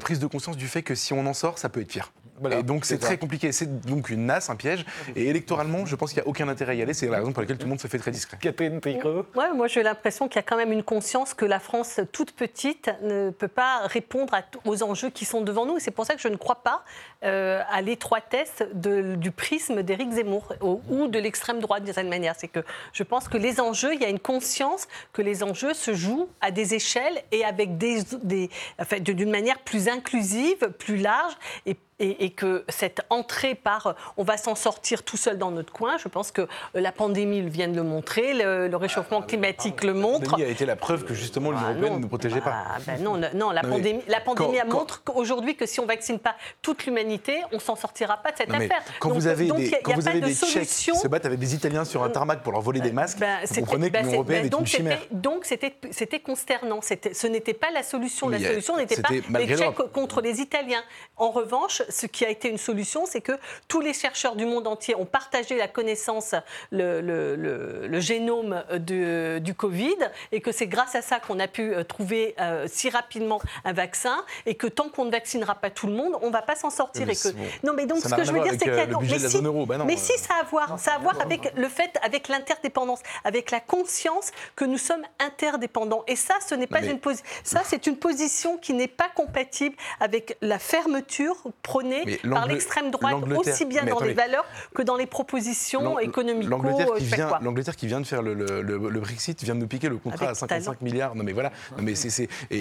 prise 0.00 0.20
de 0.20 0.26
conscience 0.28 0.56
du 0.56 0.68
fait 0.68 0.84
que 0.84 0.94
si 0.94 1.12
on 1.12 1.26
en 1.26 1.34
sort, 1.34 1.58
ça 1.58 1.68
peut 1.68 1.80
être 1.80 1.88
pire 1.88 2.12
et 2.50 2.62
donc 2.62 2.84
c'est 2.84 2.98
très 2.98 3.18
compliqué. 3.18 3.52
C'est 3.52 3.80
donc 3.80 4.10
une 4.10 4.26
nasse, 4.26 4.50
un 4.50 4.56
piège. 4.56 4.84
Et 5.16 5.28
électoralement, 5.28 5.86
je 5.86 5.96
pense 5.96 6.12
qu'il 6.12 6.22
n'y 6.22 6.26
a 6.26 6.28
aucun 6.28 6.48
intérêt 6.48 6.72
à 6.72 6.74
y 6.76 6.82
aller. 6.82 6.94
C'est 6.94 7.08
la 7.08 7.18
raison 7.18 7.32
pour 7.32 7.42
laquelle 7.42 7.58
tout 7.58 7.66
le 7.66 7.70
monde 7.70 7.80
se 7.80 7.88
fait 7.88 7.98
très 7.98 8.10
discret. 8.10 8.38
Catherine 8.40 8.80
Tricot 8.80 9.26
ouais, 9.34 9.52
Moi, 9.54 9.66
j'ai 9.68 9.82
l'impression 9.82 10.28
qu'il 10.28 10.36
y 10.36 10.38
a 10.40 10.42
quand 10.42 10.56
même 10.56 10.72
une 10.72 10.82
conscience 10.82 11.34
que 11.34 11.44
la 11.44 11.60
France 11.60 12.00
toute 12.12 12.32
petite 12.32 12.90
ne 13.02 13.30
peut 13.30 13.48
pas 13.48 13.86
répondre 13.86 14.34
aux 14.64 14.82
enjeux 14.82 15.10
qui 15.10 15.24
sont 15.24 15.40
devant 15.40 15.66
nous. 15.66 15.78
C'est 15.78 15.90
pour 15.90 16.06
ça 16.06 16.14
que 16.14 16.20
je 16.20 16.28
ne 16.28 16.36
crois 16.36 16.62
pas 16.62 16.84
euh, 17.24 17.62
à 17.70 17.82
l'étroitesse 17.82 18.62
du 18.72 19.30
prisme 19.30 19.82
d'Éric 19.82 20.12
Zemmour 20.12 20.52
ou 20.62 21.08
de 21.08 21.18
l'extrême 21.18 21.60
droite 21.60 21.84
d'une 21.84 21.92
certaine 21.92 22.10
manière. 22.10 22.34
C'est 22.38 22.48
que 22.48 22.60
je 22.92 23.02
pense 23.02 23.28
que 23.28 23.36
les 23.36 23.60
enjeux, 23.60 23.94
il 23.94 24.00
y 24.00 24.04
a 24.04 24.08
une 24.08 24.20
conscience 24.20 24.86
que 25.12 25.22
les 25.22 25.42
enjeux 25.42 25.74
se 25.74 25.94
jouent 25.94 26.28
à 26.40 26.50
des 26.50 26.74
échelles 26.74 27.22
et 27.32 27.44
avec 27.44 27.78
des, 27.78 28.02
des 28.22 28.50
enfin, 28.78 29.00
d'une 29.00 29.30
manière 29.30 29.58
plus 29.60 29.88
inclusive, 29.88 30.58
plus 30.78 30.96
large 30.96 31.34
et 31.66 31.76
et, 32.00 32.30
que 32.30 32.64
cette 32.68 33.00
entrée 33.10 33.54
par 33.54 33.94
on 34.16 34.22
va 34.22 34.36
s'en 34.36 34.54
sortir 34.54 35.02
tout 35.02 35.16
seul 35.16 35.38
dans 35.38 35.50
notre 35.50 35.72
coin, 35.72 35.96
je 35.98 36.08
pense 36.08 36.30
que 36.30 36.46
la 36.74 36.92
pandémie 36.92 37.40
vient 37.40 37.68
de 37.68 37.76
le 37.76 37.82
montrer, 37.82 38.34
le, 38.34 38.76
réchauffement 38.76 39.22
climatique 39.22 39.82
le 39.82 39.94
montre. 39.94 40.24
La 40.24 40.30
pandémie 40.30 40.48
a 40.48 40.52
été 40.52 40.66
la 40.66 40.76
preuve 40.76 41.04
que 41.04 41.14
justement 41.14 41.50
l'Union 41.50 41.64
ah, 41.66 41.72
européenne 41.72 42.00
ne 42.00 42.06
protégeait 42.06 42.40
pas. 42.40 42.54
Ah, 42.54 42.78
ben 42.86 43.02
non, 43.02 43.20
non, 43.34 43.50
la 43.50 43.62
pandémie, 43.62 44.02
la 44.06 44.20
pandémie 44.20 44.58
montre 44.68 45.02
aujourd'hui 45.14 45.56
que 45.56 45.66
si 45.66 45.80
on 45.80 45.86
vaccine 45.86 46.18
pas 46.18 46.36
toute 46.62 46.86
l'humanité, 46.86 47.42
on 47.52 47.58
s'en 47.58 47.76
sortira 47.76 48.16
pas 48.18 48.32
de 48.32 48.36
cette 48.38 48.52
affaire. 48.52 48.82
Quand 49.00 49.10
vous 49.10 49.26
avez 49.26 49.50
des, 49.50 49.70
quand 49.82 49.94
vous 49.94 50.08
avez 50.08 50.20
des 50.20 50.34
Tchèques 50.34 50.68
qui 50.68 50.94
se 50.94 51.08
battent 51.08 51.26
avec 51.26 51.38
des 51.38 51.54
Italiens 51.54 51.84
sur 51.84 52.04
un 52.04 52.10
tarmac 52.10 52.42
pour 52.42 52.52
leur 52.52 52.62
voler 52.62 52.80
des 52.80 52.92
masques, 52.92 53.18
ben, 53.18 53.38
vous 53.44 53.54
comprenez 53.60 53.88
que 53.88 53.92
ben, 53.94 54.02
l'Union 54.04 54.14
européenne 54.14 54.46
est 54.46 54.54
une 54.54 54.66
chimère. 54.66 55.00
Donc 55.10 55.44
c'était 55.44 56.20
consternant. 56.20 56.80
Ce 56.80 57.26
n'était 57.26 57.54
pas 57.54 57.70
la 57.72 57.82
solution. 57.82 58.28
La 58.28 58.38
solution 58.38 58.76
n'était 58.76 59.02
pas 59.02 59.10
les 59.10 59.56
Tchèques 59.56 59.74
contre 59.92 60.20
les 60.20 60.40
Italiens. 60.40 60.82
En 61.16 61.30
revanche, 61.30 61.82
ce 61.88 62.06
qui 62.06 62.24
a 62.24 62.30
été 62.30 62.48
une 62.48 62.58
solution, 62.58 63.04
c'est 63.06 63.20
que 63.20 63.32
tous 63.68 63.80
les 63.80 63.92
chercheurs 63.92 64.36
du 64.36 64.44
monde 64.44 64.66
entier 64.66 64.94
ont 64.94 65.06
partagé 65.06 65.56
la 65.56 65.68
connaissance, 65.68 66.34
le, 66.70 67.00
le, 67.00 68.00
génome 68.00 68.62
de, 68.72 69.38
du 69.38 69.54
Covid, 69.54 69.96
et 70.32 70.40
que 70.40 70.52
c'est 70.52 70.66
grâce 70.66 70.94
à 70.94 71.02
ça 71.02 71.20
qu'on 71.20 71.40
a 71.40 71.48
pu 71.48 71.74
euh, 71.74 71.82
trouver 71.82 72.34
euh, 72.40 72.66
si 72.68 72.90
rapidement 72.90 73.40
un 73.64 73.72
vaccin, 73.72 74.24
et 74.46 74.54
que 74.54 74.66
tant 74.66 74.88
qu'on 74.88 75.04
ne 75.04 75.10
vaccinera 75.10 75.54
pas 75.54 75.70
tout 75.70 75.86
le 75.86 75.94
monde, 75.94 76.12
on 76.22 76.28
ne 76.28 76.32
va 76.32 76.42
pas 76.42 76.56
s'en 76.56 76.70
sortir. 76.70 77.06
Mais 77.06 77.12
et 77.12 77.16
que... 77.16 77.28
Non, 77.66 77.72
mais 77.74 77.86
donc 77.86 77.98
ce 77.98 78.14
que 78.14 78.24
je 78.24 78.32
veux 78.32 78.40
dire, 78.40 78.52
c'est 78.52 78.58
qu'il 78.58 78.74
y 78.74 78.78
a. 78.78 78.82
Euh, 78.82 78.96
mais, 79.00 79.18
si, 79.18 79.40
bah 79.40 79.84
mais 79.84 79.96
si, 79.96 80.18
ça 80.18 80.34
a 80.34 80.40
à 80.40 80.44
voir, 80.44 80.78
ça 80.78 80.92
a 80.92 80.94
à 80.96 80.98
voir 80.98 81.20
avec 81.20 81.52
le 81.56 81.68
fait, 81.68 81.98
avec 82.02 82.28
l'interdépendance, 82.28 83.00
avec 83.24 83.50
la 83.50 83.60
conscience 83.60 84.30
que 84.56 84.64
nous 84.64 84.78
sommes 84.78 85.04
interdépendants. 85.18 86.04
Et 86.06 86.16
ça, 86.16 86.34
ce 86.46 86.54
n'est 86.54 86.66
pas 86.66 86.82
une 86.82 87.00
position. 87.00 87.26
Ça, 87.44 87.62
c'est 87.64 87.86
une 87.86 87.96
position 87.96 88.58
qui 88.58 88.72
n'est 88.72 88.88
pas 88.88 89.08
compatible 89.14 89.76
avec 90.00 90.36
la 90.40 90.58
fermeture 90.58 91.36
prônée 91.78 92.18
par 92.30 92.46
l'extrême 92.46 92.90
droite, 92.90 93.16
aussi 93.36 93.64
bien 93.64 93.84
dans 93.84 94.00
les 94.00 94.14
valeurs 94.14 94.44
que 94.74 94.82
dans 94.82 94.96
les 94.96 95.06
propositions 95.06 95.98
économiques. 95.98 96.48
L'Angleterre 96.48 97.76
qui, 97.76 97.86
vient 97.86 98.00
de 98.00 98.06
faire 98.06 98.22
le, 98.22 99.00
Brexit 99.00 99.42
vient 99.42 99.54
de 99.54 99.60
nous 99.60 99.66
piquer 99.66 99.88
le 99.88 99.96
contrat 99.96 100.30
à 100.30 100.34
55 100.34 100.80
milliards. 100.82 101.14
Non 101.14 101.24
mais 101.24 101.32
voilà. 101.32 101.50
Non, 101.76 101.82
mais 101.82 101.94
c'est, 101.94 102.28
et 102.50 102.60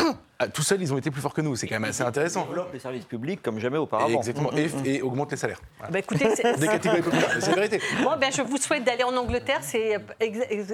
tout 0.54 0.62
seul, 0.62 0.82
ils 0.82 0.94
ont 0.94 0.98
été 0.98 1.10
plus 1.10 1.22
forts 1.22 1.34
que 1.34 1.42
nous. 1.42 1.56
C'est 1.56 1.68
quand 1.68 1.76
même 1.76 1.90
assez 1.90 2.04
intéressant. 2.04 2.44
Ils 2.46 2.50
développent 2.50 2.74
les 2.74 2.80
services 2.80 3.06
publics 3.06 3.42
comme 3.42 3.60
jamais 3.60 3.78
auparavant. 3.78 4.20
exactement. 4.20 4.52
Et, 4.54 4.70
et 4.86 5.02
augmentent 5.02 5.32
les 5.32 5.38
salaires. 5.38 5.62
Bah, 5.90 6.00
écoutez, 6.00 6.36
c'est, 6.36 6.60
Des 6.60 6.68
catégories 6.68 7.02
populaires. 7.02 7.38
C'est 7.40 7.50
la 7.50 7.56
vérité. 7.56 7.82
Moi, 8.02 8.16
ben, 8.18 8.32
je 8.32 8.42
vous 8.42 8.58
souhaite 8.58 8.84
d'aller 8.84 9.04
en 9.04 9.16
Angleterre. 9.16 9.60
C'est 9.62 9.98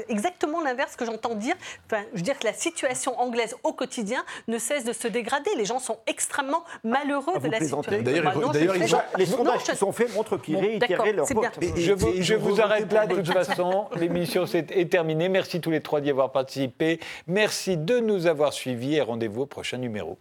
exactement 0.09 0.61
l'inverse 0.61 0.95
que 0.95 1.05
j'entends 1.05 1.35
dire. 1.35 1.55
Enfin, 1.85 2.03
je 2.11 2.17
veux 2.17 2.23
dire 2.23 2.37
que 2.37 2.45
la 2.45 2.53
situation 2.53 3.19
anglaise 3.19 3.55
au 3.63 3.73
quotidien 3.73 4.23
ne 4.47 4.57
cesse 4.57 4.83
de 4.83 4.93
se 4.93 5.07
dégrader. 5.07 5.49
Les 5.57 5.65
gens 5.65 5.79
sont 5.79 5.99
extrêmement 6.07 6.63
malheureux 6.83 7.33
ah, 7.35 7.39
de 7.39 7.47
la 7.47 7.59
situation. 7.59 8.01
D'ailleurs, 8.01 8.32
bah, 8.33 9.05
les 9.17 9.25
sondages 9.25 9.63
qui 9.63 9.75
sont 9.75 9.91
faits 9.91 10.13
montrent 10.13 10.37
qu'ils 10.37 10.57
réitéraient 10.57 11.13
leur 11.13 11.25
vote. 11.25 11.59
Je 11.75 11.91
vous, 11.91 12.13
je 12.19 12.35
vous 12.35 12.61
arrête 12.61 12.91
là 12.91 13.07
de 13.07 13.15
toute 13.15 13.31
façon. 13.31 13.87
L'émission 13.95 14.45
est 14.45 14.91
terminée. 14.91 15.29
Merci 15.29 15.61
tous 15.61 15.71
les 15.71 15.81
trois 15.81 16.01
d'y 16.01 16.09
avoir 16.09 16.31
participé. 16.31 16.99
Merci 17.27 17.77
de 17.77 17.99
nous 17.99 18.27
avoir 18.27 18.53
suivis 18.53 18.95
et 18.95 19.01
rendez-vous 19.01 19.41
au 19.41 19.45
prochain 19.45 19.77
numéro. 19.77 20.17